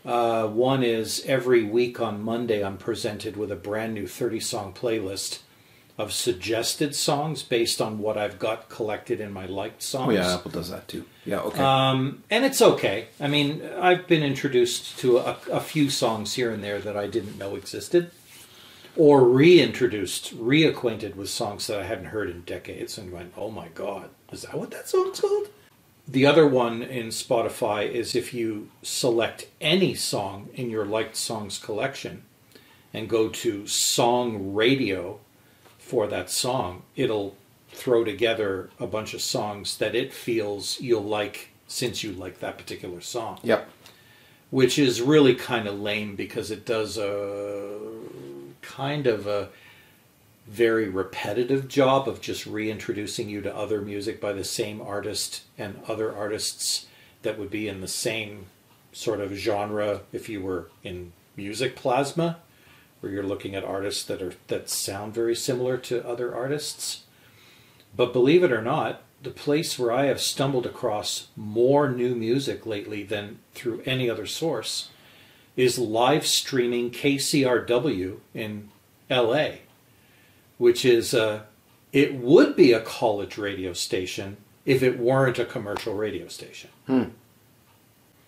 Uh, 0.05 0.47
one 0.47 0.81
is 0.81 1.21
every 1.25 1.61
week 1.61 1.99
on 1.99 2.23
Monday, 2.23 2.63
I'm 2.63 2.77
presented 2.77 3.35
with 3.35 3.51
a 3.51 3.55
brand 3.57 3.93
new 3.93 4.07
30 4.07 4.39
song 4.39 4.73
playlist 4.73 5.39
of 5.97 6.13
suggested 6.13 6.95
songs 6.95 7.43
based 7.43 7.81
on 7.81 7.99
what 7.99 8.17
I've 8.17 8.39
got 8.39 8.69
collected 8.69 9.19
in 9.19 9.33
my 9.33 9.45
liked 9.45 9.83
songs. 9.83 10.07
Oh 10.07 10.11
yeah, 10.11 10.33
Apple 10.33 10.51
does 10.51 10.69
that 10.69 10.87
too. 10.87 11.05
Yeah, 11.25 11.41
okay. 11.41 11.61
Um, 11.61 12.23
and 12.29 12.45
it's 12.45 12.61
okay. 12.61 13.07
I 13.19 13.27
mean, 13.27 13.61
I've 13.79 14.07
been 14.07 14.23
introduced 14.23 14.97
to 14.99 15.17
a, 15.17 15.37
a 15.51 15.59
few 15.59 15.89
songs 15.89 16.35
here 16.35 16.49
and 16.51 16.63
there 16.63 16.79
that 16.79 16.95
I 16.95 17.07
didn't 17.07 17.37
know 17.37 17.55
existed, 17.55 18.09
or 18.95 19.23
reintroduced, 19.23 20.37
reacquainted 20.37 21.15
with 21.15 21.29
songs 21.29 21.67
that 21.67 21.79
I 21.79 21.83
hadn't 21.83 22.05
heard 22.05 22.29
in 22.29 22.41
decades, 22.41 22.97
and 22.97 23.11
went, 23.11 23.33
"Oh 23.37 23.49
my 23.49 23.69
god, 23.69 24.09
is 24.31 24.43
that 24.43 24.55
what 24.55 24.71
that 24.71 24.89
song's 24.89 25.19
called?" 25.21 25.49
The 26.07 26.25
other 26.25 26.47
one 26.47 26.81
in 26.83 27.07
Spotify 27.07 27.89
is 27.89 28.15
if 28.15 28.33
you 28.33 28.69
select 28.81 29.47
any 29.61 29.93
song 29.95 30.49
in 30.53 30.69
your 30.69 30.85
liked 30.85 31.15
songs 31.15 31.57
collection 31.57 32.23
and 32.93 33.07
go 33.07 33.29
to 33.29 33.67
song 33.67 34.53
radio 34.53 35.19
for 35.77 36.07
that 36.07 36.29
song, 36.29 36.83
it'll 36.95 37.35
throw 37.69 38.03
together 38.03 38.69
a 38.79 38.87
bunch 38.87 39.13
of 39.13 39.21
songs 39.21 39.77
that 39.77 39.95
it 39.95 40.13
feels 40.13 40.81
you'll 40.81 41.03
like 41.03 41.49
since 41.67 42.03
you 42.03 42.11
like 42.11 42.39
that 42.39 42.57
particular 42.57 42.99
song, 42.99 43.39
yep. 43.43 43.69
which 44.49 44.77
is 44.77 45.01
really 45.01 45.33
kind 45.33 45.67
of 45.67 45.79
lame 45.79 46.15
because 46.15 46.51
it 46.51 46.65
does 46.65 46.97
a 46.97 47.79
kind 48.71 49.05
of 49.05 49.27
a 49.27 49.49
very 50.47 50.87
repetitive 50.87 51.67
job 51.67 52.07
of 52.07 52.21
just 52.21 52.45
reintroducing 52.45 53.29
you 53.29 53.41
to 53.41 53.55
other 53.55 53.81
music 53.81 54.19
by 54.19 54.33
the 54.33 54.43
same 54.43 54.81
artist 54.81 55.43
and 55.57 55.79
other 55.87 56.15
artists 56.15 56.87
that 57.21 57.37
would 57.37 57.51
be 57.51 57.67
in 57.67 57.81
the 57.81 57.87
same 57.87 58.45
sort 58.93 59.19
of 59.19 59.33
genre 59.33 60.01
if 60.11 60.29
you 60.29 60.41
were 60.41 60.69
in 60.83 61.11
music 61.35 61.75
plasma 61.75 62.37
where 62.99 63.11
you're 63.11 63.23
looking 63.23 63.55
at 63.55 63.63
artists 63.63 64.03
that 64.03 64.21
are 64.21 64.33
that 64.47 64.69
sound 64.69 65.13
very 65.13 65.35
similar 65.35 65.77
to 65.77 66.07
other 66.07 66.33
artists. 66.33 67.03
But 67.95 68.13
believe 68.13 68.43
it 68.43 68.51
or 68.51 68.61
not 68.61 69.01
the 69.23 69.29
place 69.29 69.77
where 69.77 69.91
i 69.91 70.05
have 70.05 70.19
stumbled 70.19 70.65
across 70.65 71.27
more 71.35 71.89
new 71.89 72.15
music 72.15 72.65
lately 72.65 73.03
than 73.03 73.37
through 73.53 73.83
any 73.85 74.09
other 74.09 74.25
source 74.25 74.89
is 75.55 75.77
live 75.77 76.25
streaming 76.25 76.91
KCRW 76.91 78.17
in 78.33 78.69
la 79.09 79.49
which 80.57 80.85
is 80.85 81.13
uh, 81.13 81.41
it 81.91 82.13
would 82.15 82.55
be 82.55 82.71
a 82.71 82.79
college 82.79 83.37
radio 83.37 83.73
station 83.73 84.37
if 84.65 84.83
it 84.83 84.99
weren't 84.99 85.39
a 85.39 85.45
commercial 85.45 85.93
radio 85.95 86.27
station. 86.27 86.69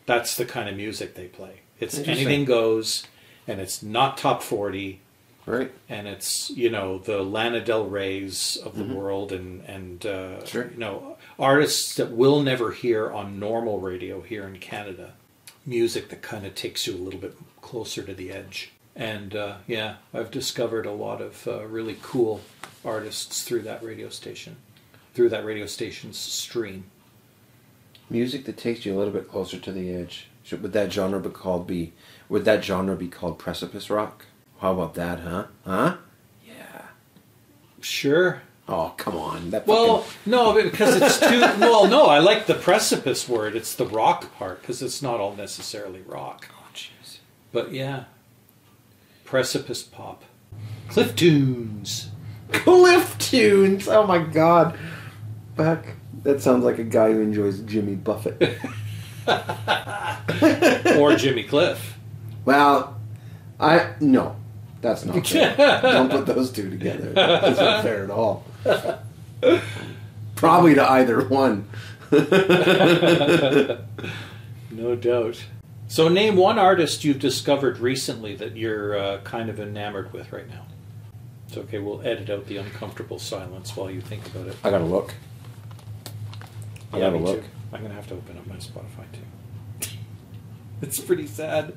That's 0.05 0.36
the 0.36 0.45
kind 0.45 0.67
of 0.67 0.76
music 0.76 1.15
they 1.15 1.28
play. 1.28 1.61
It's 1.80 1.97
anything 1.99 2.45
goes, 2.45 3.05
and 3.47 3.59
it's 3.61 3.82
not 3.84 4.17
top 4.17 4.41
forty, 4.43 4.99
Right. 5.45 5.71
and 5.88 6.07
it's 6.07 6.49
you 6.49 6.69
know 6.69 6.97
the 6.97 7.21
Lana 7.21 7.63
Del 7.63 7.86
Rey's 7.86 8.57
of 8.57 8.76
the 8.78 8.84
world, 8.93 9.32
and 9.32 9.63
and 9.65 10.05
uh, 10.05 10.45
Sure. 10.45 10.69
you 10.71 10.78
know 10.78 11.17
artists 11.39 11.95
that 11.95 12.11
we'll 12.11 12.41
never 12.41 12.71
hear 12.71 13.11
on 13.11 13.39
normal 13.39 13.80
radio 13.80 14.21
here 14.21 14.45
in 14.47 14.59
Canada. 14.59 15.13
Music 15.66 16.09
that 16.09 16.22
kind 16.22 16.45
of 16.45 16.55
takes 16.55 16.86
you 16.86 16.95
a 16.95 16.97
little 16.97 17.20
bit 17.20 17.36
closer 17.61 18.03
to 18.03 18.14
the 18.14 18.32
edge. 18.32 18.72
And 18.95 19.36
uh, 19.36 19.55
yeah, 19.66 19.95
I've 20.14 20.32
discovered 20.32 20.86
a 20.86 20.91
lot 20.91 21.22
of 21.22 21.47
uh, 21.47 21.66
really 21.66 21.97
cool 22.01 22.41
artists 22.86 23.43
through 23.43 23.61
that 23.61 23.84
radio 23.84 24.09
station, 24.09 24.57
through 25.14 25.30
that 25.30 25.45
radio 25.45 25.66
station's 25.66 26.18
stream. 26.18 26.86
Music 28.09 28.45
that 28.45 28.57
takes 28.57 28.86
you 28.86 28.93
a 28.93 28.97
little 28.97 29.14
bit 29.14 29.30
closer 29.30 29.57
to 29.57 29.72
the 29.72 29.93
edge. 29.93 30.28
Should, 30.43 30.61
would 30.61 30.74
that 30.74 30.91
genre 30.91 31.20
be 31.20 31.30
called 31.30 31.66
be? 31.66 31.93
Would 32.30 32.45
that 32.45 32.64
genre 32.64 32.95
be 32.95 33.07
called 33.07 33.39
precipice 33.39 33.89
rock? 33.89 34.26
How 34.59 34.74
about 34.74 34.93
that, 34.95 35.22
huh? 35.22 35.45
Huh? 35.66 35.97
Yeah. 36.45 36.82
Sure. 37.80 38.41
Oh, 38.68 38.93
come 38.97 39.18
on. 39.18 39.49
That 39.49 39.68
Well, 39.68 39.99
fucking, 39.99 40.32
no, 40.32 40.53
because 40.64 40.95
it's 41.01 41.20
too. 41.20 41.41
well, 41.59 41.86
no, 41.88 42.05
I 42.05 42.20
like 42.20 42.45
the 42.45 42.53
precipice 42.53 43.28
word. 43.28 43.55
It's 43.55 43.76
the 43.76 43.86
rock 43.86 44.34
part 44.38 44.61
because 44.61 44.82
it's 44.82 45.01
not 45.01 45.20
all 45.20 45.36
necessarily 45.36 46.01
rock. 46.01 46.47
oh, 46.51 46.68
jeez. 46.74 47.18
But 47.51 47.74
yeah, 47.74 48.05
precipice 49.26 49.84
pop, 49.84 50.24
Cliff 50.88 51.14
Tunes. 51.16 52.09
Cliff 52.51 53.18
Tunes. 53.18 53.88
Oh 53.88 54.05
my 54.07 54.20
god. 54.20 54.78
Fuck. 55.57 55.86
That 56.24 56.41
sounds 56.41 56.64
like 56.64 56.78
a 56.80 56.84
guy 56.86 57.11
who 57.11 57.20
enjoys 57.20 57.59
Jimmy 57.61 57.95
Buffett. 57.95 58.57
or 60.97 61.16
Jimmy 61.16 61.43
Cliff. 61.43 61.97
well, 62.45 62.97
I 63.59 63.93
no, 63.99 64.36
that's 64.82 65.03
not 65.05 65.26
fair. 65.28 65.55
Don't 65.82 66.09
put 66.09 66.26
those 66.26 66.51
two 66.51 66.70
together. 66.70 67.11
That's 67.14 67.59
not 67.59 67.84
fair 67.84 68.03
at 68.05 68.09
all. 68.09 68.45
Probably 70.36 70.76
to 70.76 70.91
either 70.91 71.24
one. 71.26 71.68
No 74.72 74.95
doubt. 74.95 75.43
So, 75.88 76.07
name 76.09 76.36
one 76.36 76.57
artist 76.57 77.03
you've 77.03 77.20
discovered 77.20 77.78
recently 77.78 78.36
that 78.38 78.57
you're 78.57 78.97
uh, 78.97 79.20
kind 79.22 79.49
of 79.49 79.59
enamored 79.59 80.11
with 80.11 80.32
right 80.34 80.49
now. 80.49 80.66
It's 81.47 81.55
okay. 81.57 81.78
We'll 81.78 82.01
edit 82.01 82.32
out 82.32 82.47
the 82.47 82.57
uncomfortable 82.57 83.20
silence 83.20 83.76
while 83.78 83.91
you 83.91 84.01
think 84.01 84.26
about 84.26 84.47
it. 84.47 84.55
I 84.64 84.72
gotta 84.72 84.86
look. 84.86 85.14
I 86.91 86.97
Yeah, 86.97 87.11
gotta 87.11 87.18
look. 87.18 87.41
too. 87.43 87.47
I'm 87.72 87.84
gonna 87.84 87.93
have 87.93 88.07
to 88.07 88.16
open 88.16 88.36
up 88.38 88.47
my 88.47 88.55
Spotify 88.55 89.05
too. 89.14 89.20
it's 90.82 90.99
pretty 90.99 91.28
sad. 91.28 91.74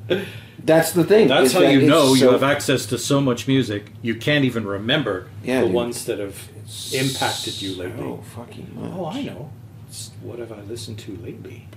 That's 0.63 0.93
the 0.93 1.05
thing. 1.05 1.29
That's 1.29 1.53
how 1.53 1.61
that 1.61 1.73
you 1.73 1.81
it's 1.81 1.89
know 1.89 2.15
you 2.15 2.31
have 2.31 2.43
access 2.43 2.87
to 2.87 2.99
so 2.99 3.21
much 3.21 3.47
music 3.47 3.93
you 4.03 4.15
can't 4.17 4.45
even 4.45 4.67
remember 4.67 5.29
Yeah, 5.45 5.61
the 5.61 5.67
dude. 5.67 5.75
ones 5.75 6.05
that 6.07 6.19
have 6.19 6.49
impacted 6.93 7.61
you 7.63 7.75
lately? 7.77 8.03
Oh, 8.05 8.21
fucking 8.35 8.73
much. 8.75 8.93
Oh, 8.95 9.07
I 9.07 9.23
know. 9.23 9.51
It's 9.89 10.11
what 10.23 10.39
have 10.41 10.51
I 10.53 10.61
listened 10.63 10.99
to 11.01 11.17
lately? 11.19 11.69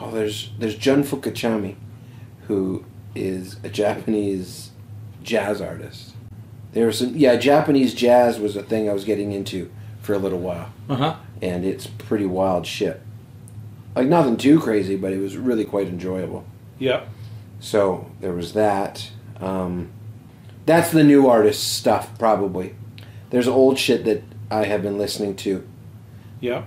Oh, 0.00 0.10
there's 0.10 0.50
there's 0.58 0.76
Jun 0.76 1.02
Fukamachi, 1.04 1.76
who 2.48 2.84
is 3.14 3.56
a 3.62 3.68
Japanese 3.68 4.70
jazz 5.22 5.60
artist. 5.60 6.14
There 6.72 6.86
was 6.86 6.98
some 6.98 7.14
yeah, 7.16 7.36
Japanese 7.36 7.94
jazz 7.94 8.40
was 8.40 8.56
a 8.56 8.62
thing 8.62 8.88
I 8.88 8.92
was 8.92 9.04
getting 9.04 9.32
into 9.32 9.70
for 10.00 10.14
a 10.14 10.18
little 10.18 10.40
while, 10.40 10.72
Uh 10.88 10.96
huh. 10.96 11.16
and 11.40 11.64
it's 11.64 11.86
pretty 11.86 12.26
wild 12.26 12.66
shit. 12.66 13.00
Like 13.94 14.08
nothing 14.08 14.36
too 14.36 14.60
crazy, 14.60 14.96
but 14.96 15.12
it 15.12 15.18
was 15.18 15.36
really 15.36 15.64
quite 15.64 15.86
enjoyable. 15.88 16.44
Yep. 16.78 17.08
So 17.60 18.10
there 18.20 18.32
was 18.32 18.52
that. 18.54 19.10
Um, 19.40 19.90
that's 20.66 20.90
the 20.90 21.04
new 21.04 21.28
artist 21.28 21.72
stuff, 21.74 22.18
probably. 22.18 22.74
There's 23.30 23.46
old 23.48 23.78
shit 23.78 24.04
that 24.04 24.22
I 24.50 24.64
have 24.64 24.82
been 24.82 24.98
listening 24.98 25.36
to. 25.36 25.66
Yep. 26.40 26.64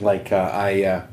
Like 0.00 0.30
uh, 0.32 0.50
I 0.52 0.82
uh, 0.84 1.06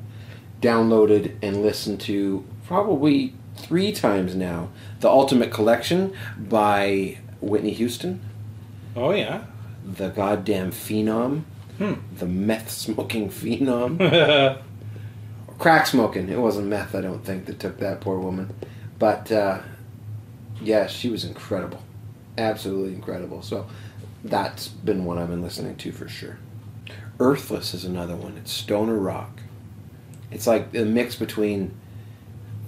downloaded 0.62 1.36
and 1.42 1.62
listened 1.62 2.00
to 2.02 2.46
probably 2.66 3.34
three 3.58 3.92
times 3.92 4.36
now 4.36 4.70
the 5.00 5.10
Ultimate 5.10 5.52
Collection 5.52 6.14
by 6.38 7.18
Whitney 7.42 7.72
Houston, 7.74 8.22
Oh 8.96 9.12
yeah. 9.12 9.44
the 9.86 10.10
goddamn 10.10 10.72
phenom, 10.72 11.44
Hmm. 11.78 11.94
the 12.18 12.26
meth 12.26 12.70
smoking 12.72 13.30
phenom, 13.30 13.98
crack 15.60 15.88
smoking. 15.88 16.30
It 16.30 16.40
wasn't 16.40 16.68
meth, 16.68 16.96
I 16.96 17.02
don't 17.02 17.24
think, 17.24 17.46
that 17.46 17.60
took 17.60 17.78
that 17.80 18.02
poor 18.02 18.20
woman, 18.20 18.54
but 19.00 19.32
uh, 19.32 19.62
yeah, 20.62 20.88
she 20.88 21.10
was 21.10 21.24
incredible, 21.26 21.82
absolutely 22.38 22.94
incredible. 22.94 23.42
So 23.42 23.68
that's 24.24 24.68
been 24.68 25.06
one 25.06 25.18
I've 25.18 25.30
been 25.30 25.42
listening 25.42 25.76
to 25.78 25.92
for 25.92 26.08
sure. 26.08 26.38
Earthless 27.20 27.74
is 27.74 27.86
another 27.86 28.16
one. 28.16 28.38
It's 28.38 28.52
stoner 28.52 28.98
rock. 28.98 29.40
It's 30.32 30.48
like 30.48 30.74
a 30.76 30.84
mix 30.84 31.16
between 31.16 31.74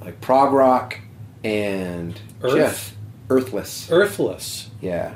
like 0.02 0.22
prog 0.22 0.54
rock 0.54 1.00
and 1.44 2.20
Earth? 2.42 2.56
just 2.56 2.94
earthless. 3.30 3.92
Earthless. 3.92 4.70
Yeah. 4.82 5.16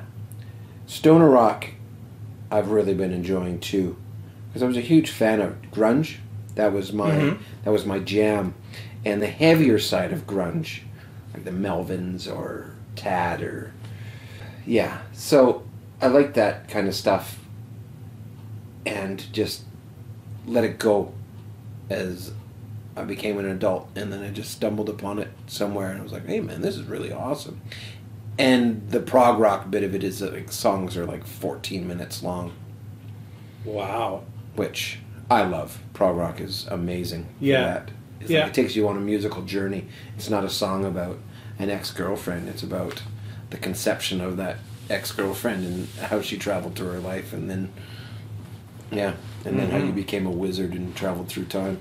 Stoner 0.88 1.30
rock, 1.30 1.68
I've 2.50 2.72
really 2.72 2.96
been 2.96 3.14
enjoying 3.14 3.60
too, 3.60 3.98
because 4.48 4.64
I 4.64 4.66
was 4.66 4.78
a 4.78 4.82
huge 4.82 5.12
fan 5.12 5.42
of 5.42 5.62
grunge. 5.72 6.18
That 6.56 6.74
was 6.74 6.92
my 6.94 7.12
Mhm. 7.12 7.38
that 7.64 7.72
was 7.72 7.86
my 7.86 8.00
jam, 8.00 8.54
and 9.06 9.22
the 9.22 9.28
heavier 9.28 9.80
side 9.80 10.12
of 10.12 10.28
grunge, 10.28 10.82
like 11.34 11.46
the 11.46 11.52
Melvins 11.52 12.28
or 12.28 12.72
Tad 12.96 13.42
or 13.42 13.72
yeah. 14.66 15.00
So 15.14 15.64
I 16.02 16.08
like 16.08 16.34
that 16.36 16.68
kind 16.68 16.88
of 16.88 16.96
stuff, 16.96 17.40
and 18.86 19.32
just 19.32 19.64
let 20.48 20.64
it 20.64 20.80
go 20.80 21.14
as 21.90 22.32
I 22.96 23.04
became 23.04 23.38
an 23.38 23.46
adult, 23.46 23.90
and 23.96 24.12
then 24.12 24.22
I 24.24 24.30
just 24.30 24.52
stumbled 24.52 24.90
upon 24.90 25.20
it 25.20 25.30
somewhere, 25.48 25.90
and 25.92 26.00
I 26.00 26.04
was 26.04 26.12
like, 26.12 26.26
"Hey, 26.28 26.40
man, 26.42 26.62
this 26.62 26.76
is 26.76 26.84
really 26.84 27.12
awesome." 27.14 27.62
And 28.38 28.90
the 28.90 29.00
prog 29.00 29.40
rock 29.40 29.70
bit 29.70 29.84
of 29.84 29.94
it 29.96 30.04
is 30.04 30.20
that 30.20 30.34
like, 30.34 30.52
songs 30.52 30.96
are 30.98 31.06
like 31.06 31.26
14 31.26 31.88
minutes 31.88 32.24
long, 32.24 32.52
Wow. 33.66 34.24
which 34.56 35.00
I 35.30 35.44
love. 35.44 35.80
Prog 35.94 36.16
rock 36.18 36.40
is 36.42 36.66
amazing. 36.68 37.28
Yeah. 37.40 37.84
Yeah. 38.26 38.40
like 38.42 38.50
it 38.50 38.54
takes 38.54 38.76
you 38.76 38.88
on 38.88 38.98
a 38.98 39.00
musical 39.00 39.44
journey. 39.44 39.86
It's 40.18 40.30
not 40.30 40.44
a 40.44 40.50
song 40.50 40.84
about 40.86 41.18
an 41.58 41.70
ex 41.70 41.92
girlfriend. 41.92 42.50
It's 42.50 42.64
about 42.64 43.02
the 43.50 43.58
conception 43.58 44.20
of 44.22 44.38
that 44.38 44.58
ex 44.90 45.12
girlfriend 45.12 45.66
and 45.66 45.88
how 46.08 46.22
she 46.22 46.38
traveled 46.38 46.76
through 46.76 46.90
her 46.92 47.00
life, 47.00 47.32
and 47.34 47.50
then 47.50 47.72
yeah, 48.92 49.14
and 49.46 49.58
then 49.60 49.70
how 49.70 49.78
you 49.78 49.92
Mhm. 49.92 49.96
became 49.96 50.26
a 50.26 50.32
wizard 50.32 50.74
and 50.74 50.96
traveled 50.96 51.30
through 51.30 51.46
time. 51.46 51.78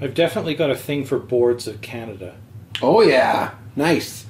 I've 0.00 0.14
definitely 0.14 0.54
got 0.54 0.70
a 0.70 0.76
thing 0.76 1.04
for 1.04 1.18
boards 1.18 1.66
of 1.66 1.80
Canada. 1.80 2.34
Oh 2.80 3.02
yeah, 3.02 3.50
nice, 3.76 4.24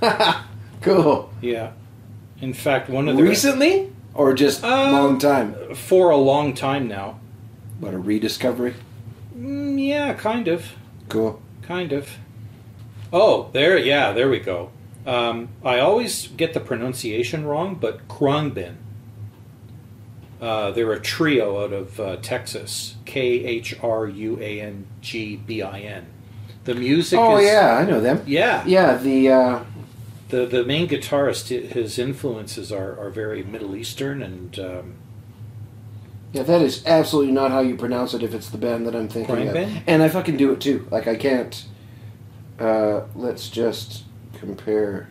cool. 0.80 1.30
Yeah. 1.40 1.70
In 2.40 2.52
fact, 2.52 2.88
one 2.90 3.08
of 3.08 3.16
the 3.16 3.22
Recently 3.22 3.90
or 4.14 4.34
just 4.34 4.64
Um, 4.64 4.92
long 4.92 5.18
time? 5.18 5.54
for 5.74 6.10
a 6.10 6.16
long 6.16 6.54
time 6.54 6.88
now. 6.88 7.18
What 7.80 7.94
a 7.94 7.98
rediscovery. 7.98 8.74
Mm, 9.36 9.84
yeah, 9.86 10.14
kind 10.14 10.48
of. 10.48 10.72
Cool. 11.08 11.40
Kind 11.62 11.92
of. 11.92 12.08
Oh, 13.12 13.50
there, 13.52 13.76
yeah, 13.78 14.12
there 14.12 14.28
we 14.28 14.38
go. 14.40 14.70
Um, 15.06 15.48
I 15.64 15.78
always 15.80 16.28
get 16.28 16.54
the 16.54 16.60
pronunciation 16.60 17.44
wrong, 17.44 17.74
but 17.74 18.08
Khruangbin. 18.08 18.76
Uh, 20.40 20.70
they're 20.72 20.92
a 20.92 21.00
trio 21.00 21.64
out 21.64 21.72
of 21.72 22.00
uh, 22.00 22.16
Texas. 22.16 22.96
K 23.04 23.20
H 23.44 23.76
R 23.82 24.06
U 24.06 24.38
A 24.40 24.60
N 24.60 24.86
G 25.00 25.36
B 25.36 25.62
I 25.62 25.80
N. 25.80 26.06
The 26.64 26.74
music 26.74 27.18
Oh 27.18 27.36
is. 27.38 27.44
yeah, 27.46 27.78
I 27.80 27.84
know 27.84 28.00
them. 28.00 28.22
Yeah. 28.26 28.64
Yeah, 28.66 28.96
the 28.96 29.30
uh, 29.30 29.64
The, 30.30 30.46
the 30.46 30.64
main 30.64 30.88
guitarist, 30.88 31.48
his 31.48 31.98
influences 31.98 32.72
are, 32.72 32.98
are 32.98 33.10
very 33.10 33.42
Middle 33.42 33.76
Eastern 33.76 34.22
and. 34.22 34.58
Um, 34.58 34.94
yeah, 36.34 36.42
that 36.42 36.60
is 36.60 36.84
absolutely 36.84 37.32
not 37.32 37.50
how 37.52 37.60
you 37.60 37.76
pronounce 37.76 38.12
it 38.12 38.22
if 38.22 38.34
it's 38.34 38.50
the 38.50 38.58
band 38.58 38.86
that 38.86 38.94
I'm 38.94 39.08
thinking 39.08 39.34
Khruangbin? 39.36 39.76
of. 39.78 39.82
And 39.86 40.02
I 40.02 40.08
fucking 40.08 40.36
do 40.36 40.52
it 40.52 40.60
too. 40.60 40.86
Like 40.90 41.06
I 41.06 41.14
can't. 41.16 41.64
Uh, 42.58 43.02
let's 43.14 43.48
just 43.48 44.02
compare. 44.34 45.08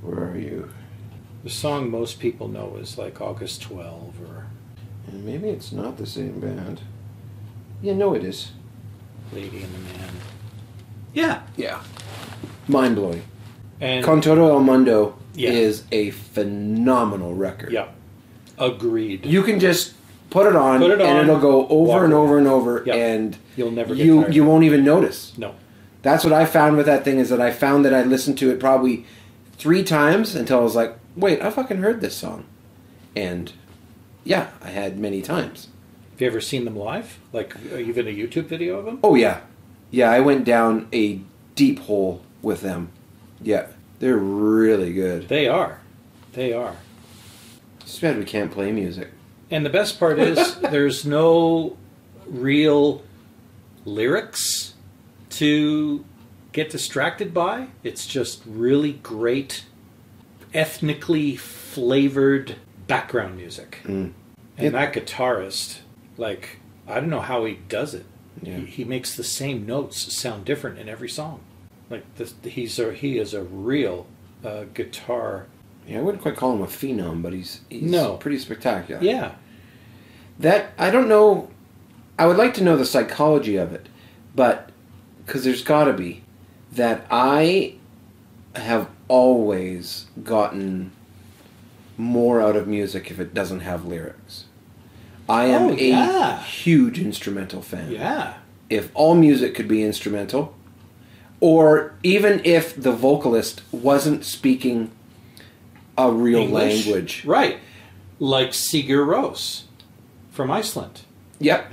Where 0.00 0.30
are 0.30 0.38
you? 0.38 0.70
the 1.42 1.50
song 1.50 1.90
most 1.90 2.20
people 2.20 2.48
know 2.48 2.76
is 2.80 2.96
like 2.96 3.20
August 3.20 3.60
12 3.60 4.14
or 4.22 4.46
And 5.08 5.26
maybe 5.26 5.50
it's 5.50 5.72
not 5.72 5.98
the 5.98 6.06
same 6.06 6.40
band. 6.40 6.80
Yeah, 7.82 7.92
no, 7.92 8.14
it 8.14 8.24
is. 8.24 8.52
Lady 9.30 9.62
and 9.62 9.74
the 9.74 9.98
Man. 9.98 10.10
Yeah. 11.12 11.42
Yeah. 11.56 11.82
Mind 12.66 12.96
blowing. 12.96 13.22
And 13.80 14.02
Con 14.04 14.22
todo 14.22 14.54
el 14.54 14.60
mundo 14.60 15.18
Yeah. 15.34 15.50
is 15.50 15.82
a 15.92 16.10
phenomenal 16.12 17.34
record. 17.34 17.72
yeah, 17.72 17.88
agreed. 18.56 19.26
You 19.26 19.42
can 19.42 19.60
just 19.60 19.92
put 20.34 20.46
it 20.48 20.56
on, 20.56 20.80
Put 20.80 20.90
it 20.90 21.00
and 21.00 21.18
on, 21.18 21.24
it'll 21.24 21.38
go 21.38 21.66
over 21.68 22.04
and 22.04 22.12
over 22.12 22.38
and 22.38 22.46
over, 22.48 22.82
Yep. 22.84 22.96
and 22.96 23.38
You'll 23.56 23.70
never 23.70 23.94
get 23.94 24.04
you 24.04 24.22
tired. 24.22 24.34
you 24.34 24.44
won't 24.44 24.64
even 24.64 24.84
notice. 24.84 25.32
no. 25.38 25.54
That's 26.02 26.22
what 26.24 26.32
I 26.34 26.44
found 26.44 26.76
with 26.76 26.84
that 26.86 27.02
thing 27.04 27.18
is 27.18 27.30
that 27.30 27.40
I 27.40 27.50
found 27.50 27.84
that 27.86 27.94
I 27.94 28.02
listened 28.02 28.36
to 28.38 28.50
it 28.50 28.60
probably 28.60 29.06
three 29.52 29.82
times 29.82 30.34
until 30.34 30.58
I 30.58 30.62
was 30.62 30.74
like, 30.74 30.96
wait, 31.16 31.40
I 31.40 31.48
fucking 31.50 31.78
heard 31.78 32.00
this 32.02 32.14
song, 32.16 32.44
and 33.16 33.52
yeah, 34.24 34.48
I 34.60 34.68
had 34.68 34.98
many 34.98 35.22
times. 35.22 35.68
Have 36.12 36.20
you 36.20 36.26
ever 36.26 36.40
seen 36.42 36.64
them 36.66 36.76
live? 36.76 37.18
Like 37.32 37.54
uh, 37.72 37.76
even 37.78 38.06
a 38.06 38.10
YouTube 38.10 38.46
video 38.46 38.78
of 38.78 38.84
them? 38.84 38.98
Oh 39.02 39.14
yeah, 39.14 39.40
yeah, 39.90 40.10
I 40.10 40.20
went 40.20 40.44
down 40.44 40.88
a 40.92 41.20
deep 41.54 41.78
hole 41.78 42.20
with 42.42 42.60
them. 42.60 42.90
Yeah, 43.40 43.68
they're 44.00 44.16
really 44.18 44.92
good. 44.92 45.28
They 45.28 45.46
are. 45.48 45.80
They 46.34 46.52
are. 46.52 46.76
It's 47.80 47.98
bad 47.98 48.18
we 48.18 48.24
can't 48.24 48.50
play 48.52 48.72
music. 48.72 49.10
And 49.50 49.64
the 49.64 49.70
best 49.70 49.98
part 49.98 50.18
is 50.18 50.56
there's 50.60 51.04
no 51.04 51.76
real 52.26 53.02
lyrics 53.84 54.74
to 55.30 56.04
get 56.52 56.70
distracted 56.70 57.34
by. 57.34 57.68
It's 57.82 58.06
just 58.06 58.42
really 58.46 58.94
great, 58.94 59.64
ethnically 60.52 61.36
flavored 61.36 62.56
background 62.86 63.36
music. 63.36 63.80
Mm. 63.84 64.12
And 64.56 64.66
It- 64.68 64.72
that 64.72 64.92
guitarist, 64.92 65.80
like, 66.16 66.58
I 66.86 67.00
don't 67.00 67.10
know 67.10 67.20
how 67.20 67.44
he 67.44 67.54
does 67.68 67.94
it. 67.94 68.06
Yeah. 68.42 68.58
He, 68.58 68.66
he 68.66 68.84
makes 68.84 69.16
the 69.16 69.24
same 69.24 69.64
notes 69.66 70.12
sound 70.14 70.44
different 70.44 70.78
in 70.78 70.88
every 70.88 71.08
song. 71.08 71.40
Like 71.90 72.02
this, 72.16 72.34
he's 72.42 72.78
a 72.78 72.92
he 72.92 73.18
is 73.18 73.34
a 73.34 73.42
real 73.42 74.06
uh, 74.44 74.64
guitar. 74.74 75.46
Yeah, 75.86 75.98
I 75.98 76.02
wouldn't 76.02 76.22
quite 76.22 76.36
call 76.36 76.54
him 76.54 76.62
a 76.62 76.66
phenom, 76.66 77.22
but 77.22 77.32
he's, 77.32 77.60
he's 77.68 77.82
No. 77.90 78.16
pretty 78.16 78.38
spectacular. 78.38 79.02
Yeah, 79.02 79.32
That 80.38 80.72
I 80.78 80.90
don't 80.90 81.08
know. 81.08 81.48
I 82.18 82.26
would 82.26 82.36
like 82.36 82.54
to 82.54 82.64
know 82.64 82.76
the 82.76 82.84
psychology 82.86 83.56
of 83.56 83.72
it, 83.72 83.88
but 84.34 84.70
because 85.24 85.44
there's 85.44 85.62
got 85.62 85.84
to 85.84 85.92
be 85.92 86.22
that 86.72 87.06
I 87.10 87.74
have 88.56 88.88
always 89.08 90.06
gotten 90.22 90.92
more 91.96 92.40
out 92.40 92.56
of 92.56 92.66
music 92.66 93.10
if 93.10 93.18
it 93.20 93.34
doesn't 93.34 93.60
have 93.60 93.84
lyrics. 93.84 94.44
I 95.28 95.46
am 95.46 95.70
Oh, 95.70 95.76
a 95.78 96.36
huge 96.42 96.98
instrumental 97.00 97.62
fan. 97.62 97.90
yeah. 97.90 98.34
If 98.70 98.90
all 98.94 99.14
music 99.14 99.54
could 99.54 99.68
be 99.68 99.82
instrumental, 99.82 100.54
or 101.40 101.94
even 102.02 102.40
if 102.44 102.74
the 102.80 102.92
vocalist 102.92 103.62
wasn't 103.72 104.24
speaking 104.24 104.90
a 105.96 106.10
real 106.10 106.40
English. 106.40 106.86
language. 106.86 107.24
right? 107.24 107.58
Like 108.18 108.50
Sigur 108.50 109.06
Rós 109.06 109.62
from 110.30 110.50
Iceland. 110.50 111.02
Yep. 111.40 111.72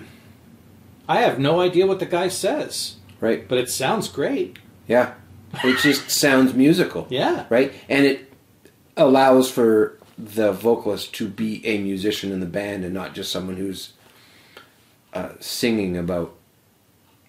I 1.08 1.22
have 1.22 1.40
no 1.40 1.60
idea 1.60 1.88
what 1.88 2.00
the 2.00 2.06
guy 2.06 2.28
says, 2.30 2.96
Right. 3.20 3.48
but 3.48 3.58
it 3.58 3.70
sounds 3.70 4.08
great. 4.08 4.58
Yeah. 4.88 5.14
It 5.64 5.78
just 5.80 6.10
sounds 6.26 6.54
musical. 6.54 7.08
Yeah, 7.10 7.46
right? 7.50 7.74
And 7.90 8.06
it 8.06 8.32
allows 8.98 9.52
for 9.52 9.98
the 10.18 10.52
vocalist 10.52 11.14
to 11.16 11.28
be 11.28 11.66
a 11.66 11.80
musician 11.80 12.32
in 12.32 12.40
the 12.40 12.46
band 12.46 12.86
and 12.86 12.94
not 12.94 13.14
just 13.16 13.32
someone 13.32 13.58
who's 13.58 13.94
uh, 15.14 15.30
singing 15.40 15.98
about 15.98 16.36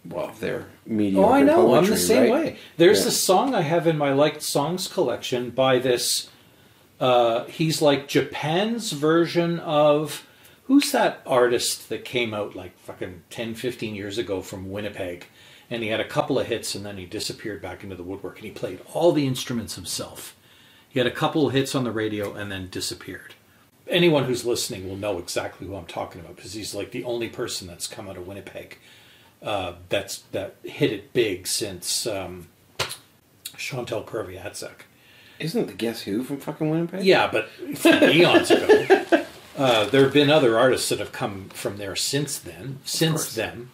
well 0.05 0.33
their 0.41 0.67
mediocre 0.87 1.29
Oh, 1.31 1.33
I 1.33 1.43
know. 1.43 1.75
I'm 1.75 1.87
the 1.87 1.97
same 1.97 2.31
right? 2.31 2.45
way. 2.45 2.57
There's 2.77 3.03
Yeah. 3.03 3.09
a 3.09 3.13
song 3.13 3.55
I 3.55 3.63
have 3.63 3.87
in 3.87 3.97
my 3.97 4.13
liked 4.13 4.43
songs 4.43 4.87
collection 4.89 5.51
by 5.51 5.79
this. 5.79 6.29
Uh, 7.03 7.47
he's 7.47 7.83
like 7.83 8.07
Japan's 8.07 8.93
version 8.93 9.59
of 9.59 10.25
who's 10.67 10.93
that 10.93 11.21
artist 11.27 11.89
that 11.89 12.05
came 12.05 12.33
out 12.33 12.55
like 12.55 12.79
fucking 12.79 13.25
10, 13.29 13.57
15 13.57 13.97
years 13.97 14.19
ago 14.19 14.41
from 14.41 14.71
Winnipeg, 14.71 15.27
and 15.69 15.83
he 15.83 15.89
had 15.89 15.99
a 15.99 16.07
couple 16.07 16.39
of 16.39 16.47
hits 16.47 16.77
and 16.77 16.87
then 16.87 16.99
he 16.99 17.05
disappeared 17.05 17.61
back 17.61 17.83
into 17.83 17.97
the 17.97 18.05
woodwork 18.05 18.37
and 18.37 18.45
he 18.45 18.53
played 18.53 18.79
all 18.95 19.11
the 19.11 19.27
instruments 19.27 19.75
himself. 19.75 20.37
He 20.89 21.01
had 21.01 21.09
a 21.09 21.11
couple 21.11 21.45
of 21.45 21.53
hits 21.53 21.75
on 21.75 21.83
the 21.83 21.91
radio 21.91 22.35
and 22.35 22.53
then 22.53 22.69
disappeared. 22.71 23.35
Anyone 23.89 24.27
who's 24.27 24.45
listening 24.45 24.89
will 24.89 24.97
know 24.97 25.19
exactly 25.19 25.67
who 25.67 25.75
I'm 25.75 25.87
talking 25.87 26.21
about 26.21 26.37
because 26.37 26.53
he's 26.53 26.73
like 26.73 26.93
the 26.93 27.03
only 27.03 27.29
person 27.29 27.67
that's 27.67 27.89
come 27.89 28.09
out 28.09 28.17
of 28.17 28.29
Winnipeg 28.29 28.79
uh, 29.43 29.73
that's 29.89 30.19
that 30.31 30.55
hit 30.63 30.93
it 30.93 31.13
big 31.13 31.49
since 31.49 32.07
um, 32.07 32.47
Chantal 33.57 34.05
Kreviazuk. 34.05 34.83
Isn't 35.43 35.63
it 35.63 35.67
the 35.67 35.75
Guess 35.75 36.03
Who 36.03 36.23
from 36.23 36.39
fucking 36.39 36.71
Winnipeg? 36.71 37.05
Yeah, 37.05 37.29
but 37.31 37.49
from 37.77 38.03
eons 38.05 38.51
ago. 38.51 39.25
Uh, 39.55 39.85
there 39.91 40.05
have 40.05 40.15
been 40.15 40.31
other 40.31 40.59
artists 40.59 40.89
that 40.89 40.99
have 40.99 41.13
come 41.13 41.51
from 41.51 41.77
there 41.77 41.95
since 41.95 42.39
then. 42.39 42.79
Since 42.85 43.35
then, 43.35 43.69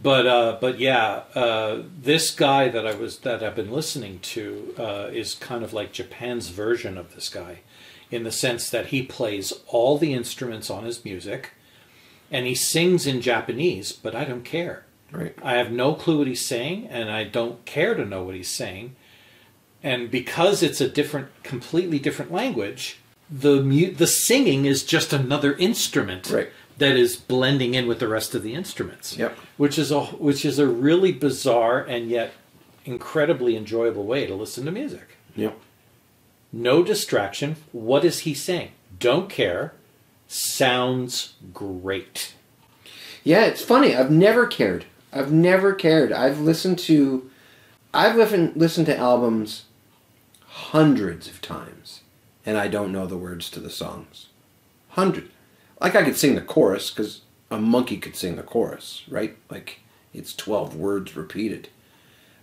but 0.00 0.24
uh, 0.24 0.58
but 0.60 0.78
yeah, 0.78 1.24
uh, 1.34 1.82
this 2.00 2.30
guy 2.30 2.68
that 2.68 2.86
I 2.86 2.94
was 2.94 3.18
that 3.18 3.42
I've 3.42 3.56
been 3.56 3.72
listening 3.72 4.20
to 4.20 4.74
uh, 4.78 5.08
is 5.12 5.34
kind 5.34 5.64
of 5.64 5.72
like 5.72 5.92
Japan's 5.92 6.50
version 6.50 6.96
of 6.96 7.14
this 7.14 7.28
guy, 7.28 7.58
in 8.10 8.22
the 8.22 8.30
sense 8.32 8.70
that 8.70 8.86
he 8.86 9.02
plays 9.02 9.52
all 9.66 9.98
the 9.98 10.14
instruments 10.14 10.70
on 10.70 10.84
his 10.84 11.04
music, 11.04 11.54
and 12.30 12.46
he 12.46 12.54
sings 12.54 13.04
in 13.04 13.20
Japanese. 13.20 13.92
But 13.92 14.14
I 14.14 14.24
don't 14.24 14.44
care. 14.44 14.84
Right. 15.10 15.34
I 15.42 15.54
have 15.54 15.72
no 15.72 15.94
clue 15.94 16.18
what 16.18 16.28
he's 16.28 16.46
saying, 16.46 16.86
and 16.86 17.10
I 17.10 17.24
don't 17.24 17.64
care 17.64 17.94
to 17.94 18.04
know 18.04 18.22
what 18.22 18.36
he's 18.36 18.48
saying. 18.48 18.94
And 19.82 20.10
because 20.10 20.62
it's 20.62 20.80
a 20.80 20.88
different, 20.88 21.28
completely 21.42 21.98
different 21.98 22.32
language, 22.32 22.98
the 23.30 23.60
mu- 23.62 23.92
the 23.92 24.06
singing 24.06 24.64
is 24.66 24.82
just 24.82 25.12
another 25.12 25.54
instrument 25.54 26.30
Right. 26.30 26.48
that 26.78 26.96
is 26.96 27.16
blending 27.16 27.74
in 27.74 27.86
with 27.86 27.98
the 28.00 28.08
rest 28.08 28.34
of 28.34 28.42
the 28.42 28.54
instruments. 28.54 29.16
Yep. 29.16 29.36
Which 29.56 29.78
is 29.78 29.90
a 29.90 30.00
which 30.04 30.44
is 30.44 30.58
a 30.58 30.66
really 30.66 31.12
bizarre 31.12 31.80
and 31.80 32.08
yet 32.10 32.32
incredibly 32.84 33.56
enjoyable 33.56 34.04
way 34.04 34.26
to 34.26 34.34
listen 34.34 34.64
to 34.64 34.70
music. 34.72 35.16
Yep. 35.34 35.56
No 36.52 36.82
distraction. 36.82 37.56
What 37.72 38.04
is 38.04 38.20
he 38.20 38.32
saying? 38.34 38.70
Don't 38.98 39.28
care. 39.28 39.72
Sounds 40.28 41.34
great. 41.52 42.34
Yeah, 43.24 43.44
it's 43.44 43.62
funny. 43.62 43.94
I've 43.94 44.10
never 44.10 44.46
cared. 44.46 44.84
I've 45.12 45.32
never 45.32 45.72
cared. 45.72 46.12
I've 46.12 46.40
listened 46.40 46.78
to, 46.80 47.28
I've 47.94 48.16
listened 48.16 48.56
listened 48.56 48.86
to 48.86 48.96
albums 48.96 49.64
hundreds 50.56 51.28
of 51.28 51.42
times, 51.42 52.00
and 52.46 52.56
I 52.56 52.66
don't 52.66 52.90
know 52.90 53.06
the 53.06 53.18
words 53.18 53.50
to 53.50 53.60
the 53.60 53.68
songs. 53.68 54.28
Hundred. 54.88 55.30
Like 55.80 55.94
I 55.94 56.02
could 56.02 56.16
sing 56.16 56.34
the 56.34 56.40
chorus 56.40 56.90
because 56.90 57.20
a 57.50 57.58
monkey 57.58 57.98
could 57.98 58.16
sing 58.16 58.36
the 58.36 58.42
chorus, 58.42 59.02
right? 59.06 59.36
Like 59.50 59.80
it's 60.14 60.34
twelve 60.34 60.74
words 60.74 61.14
repeated, 61.14 61.68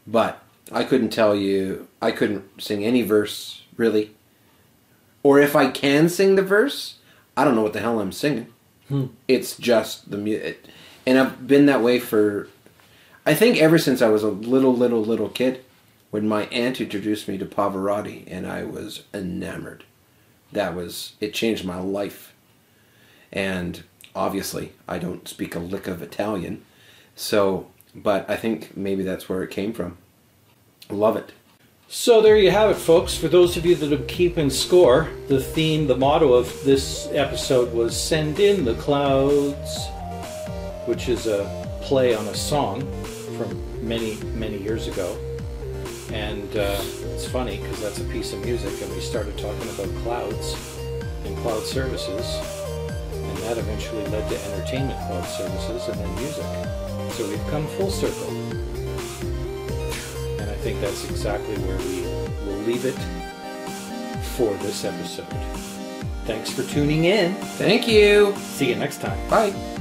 but 0.05 0.43
I 0.71 0.83
couldn't 0.83 1.09
tell 1.09 1.35
you. 1.35 1.87
I 2.01 2.11
couldn't 2.11 2.61
sing 2.61 2.85
any 2.85 3.01
verse 3.01 3.63
really, 3.77 4.11
or 5.23 5.39
if 5.39 5.55
I 5.55 5.71
can 5.71 6.07
sing 6.07 6.35
the 6.35 6.43
verse, 6.43 6.99
I 7.35 7.43
don't 7.43 7.55
know 7.55 7.63
what 7.63 7.73
the 7.73 7.79
hell 7.81 7.99
I'm 7.99 8.11
singing. 8.11 8.53
Hmm. 8.89 9.07
It's 9.27 9.57
just 9.57 10.11
the 10.11 10.17
music, 10.17 10.63
and 11.07 11.17
I've 11.17 11.47
been 11.47 11.65
that 11.65 11.81
way 11.81 11.99
for. 11.99 12.47
I 13.25 13.33
think 13.33 13.57
ever 13.57 13.79
since 13.79 14.01
I 14.01 14.09
was 14.09 14.21
a 14.21 14.27
little, 14.27 14.75
little, 14.75 15.01
little 15.01 15.29
kid, 15.29 15.63
when 16.13 16.27
my 16.27 16.43
aunt 16.51 16.79
introduced 16.79 17.27
me 17.27 17.39
to 17.39 17.45
Pavarotti, 17.45 18.23
and 18.27 18.45
I 18.45 18.65
was 18.65 19.01
enamored. 19.15 19.83
That 20.51 20.75
was 20.75 21.13
it. 21.19 21.33
Changed 21.33 21.65
my 21.65 21.79
life, 21.79 22.35
and 23.31 23.83
obviously 24.15 24.73
I 24.87 24.99
don't 24.99 25.27
speak 25.27 25.55
a 25.55 25.59
lick 25.59 25.87
of 25.87 26.03
Italian, 26.03 26.63
so. 27.15 27.65
But 27.95 28.29
I 28.29 28.35
think 28.35 28.77
maybe 28.77 29.01
that's 29.01 29.27
where 29.27 29.41
it 29.41 29.49
came 29.49 29.73
from. 29.73 29.97
Love 30.87 31.17
it. 31.17 31.31
So 31.87 32.21
there 32.21 32.37
you 32.37 32.51
have 32.51 32.69
it, 32.69 32.77
folks. 32.77 33.17
For 33.17 33.27
those 33.27 33.57
of 33.57 33.65
you 33.65 33.73
that 33.73 33.91
are 33.91 34.05
keeping 34.05 34.51
score, 34.51 35.09
the 35.29 35.41
theme, 35.41 35.87
the 35.87 35.97
motto 35.97 36.33
of 36.33 36.63
this 36.63 37.07
episode 37.11 37.73
was 37.73 37.99
"Send 37.99 38.39
in 38.39 38.65
the 38.65 38.75
clouds," 38.75 39.87
which 40.85 41.09
is 41.09 41.25
a 41.25 41.49
play 41.81 42.13
on 42.13 42.27
a 42.27 42.35
song 42.35 42.81
from 43.35 43.87
many, 43.87 44.17
many 44.35 44.59
years 44.59 44.87
ago. 44.87 45.17
And 46.13 46.55
uh, 46.55 46.79
it's 47.15 47.27
funny 47.27 47.57
because 47.57 47.81
that's 47.81 47.99
a 47.99 48.03
piece 48.05 48.33
of 48.33 48.45
music, 48.45 48.79
and 48.83 48.91
we 48.93 49.01
started 49.01 49.35
talking 49.37 49.67
about 49.69 49.89
clouds 50.03 50.55
and 51.25 51.35
cloud 51.37 51.63
services, 51.63 52.37
and 53.11 53.37
that 53.39 53.57
eventually 53.57 54.05
led 54.07 54.29
to 54.29 54.45
entertainment 54.51 54.99
cloud 55.07 55.25
services 55.25 55.87
and 55.87 55.99
then 55.99 56.15
music. 56.15 56.45
So 57.13 57.27
we've 57.27 57.47
come 57.47 57.65
full 57.67 57.89
circle. 57.89 58.29
And 60.39 60.49
I 60.49 60.55
think 60.57 60.79
that's 60.81 61.09
exactly 61.09 61.55
where 61.55 61.77
we 61.79 62.01
will 62.45 62.61
leave 62.67 62.85
it 62.85 62.99
for 64.35 64.53
this 64.57 64.85
episode. 64.85 65.25
Thanks 66.25 66.51
for 66.51 66.63
tuning 66.63 67.05
in. 67.05 67.33
Thank 67.57 67.87
you. 67.87 68.35
See 68.37 68.69
you 68.69 68.75
next 68.75 69.01
time. 69.01 69.17
Bye. 69.29 69.72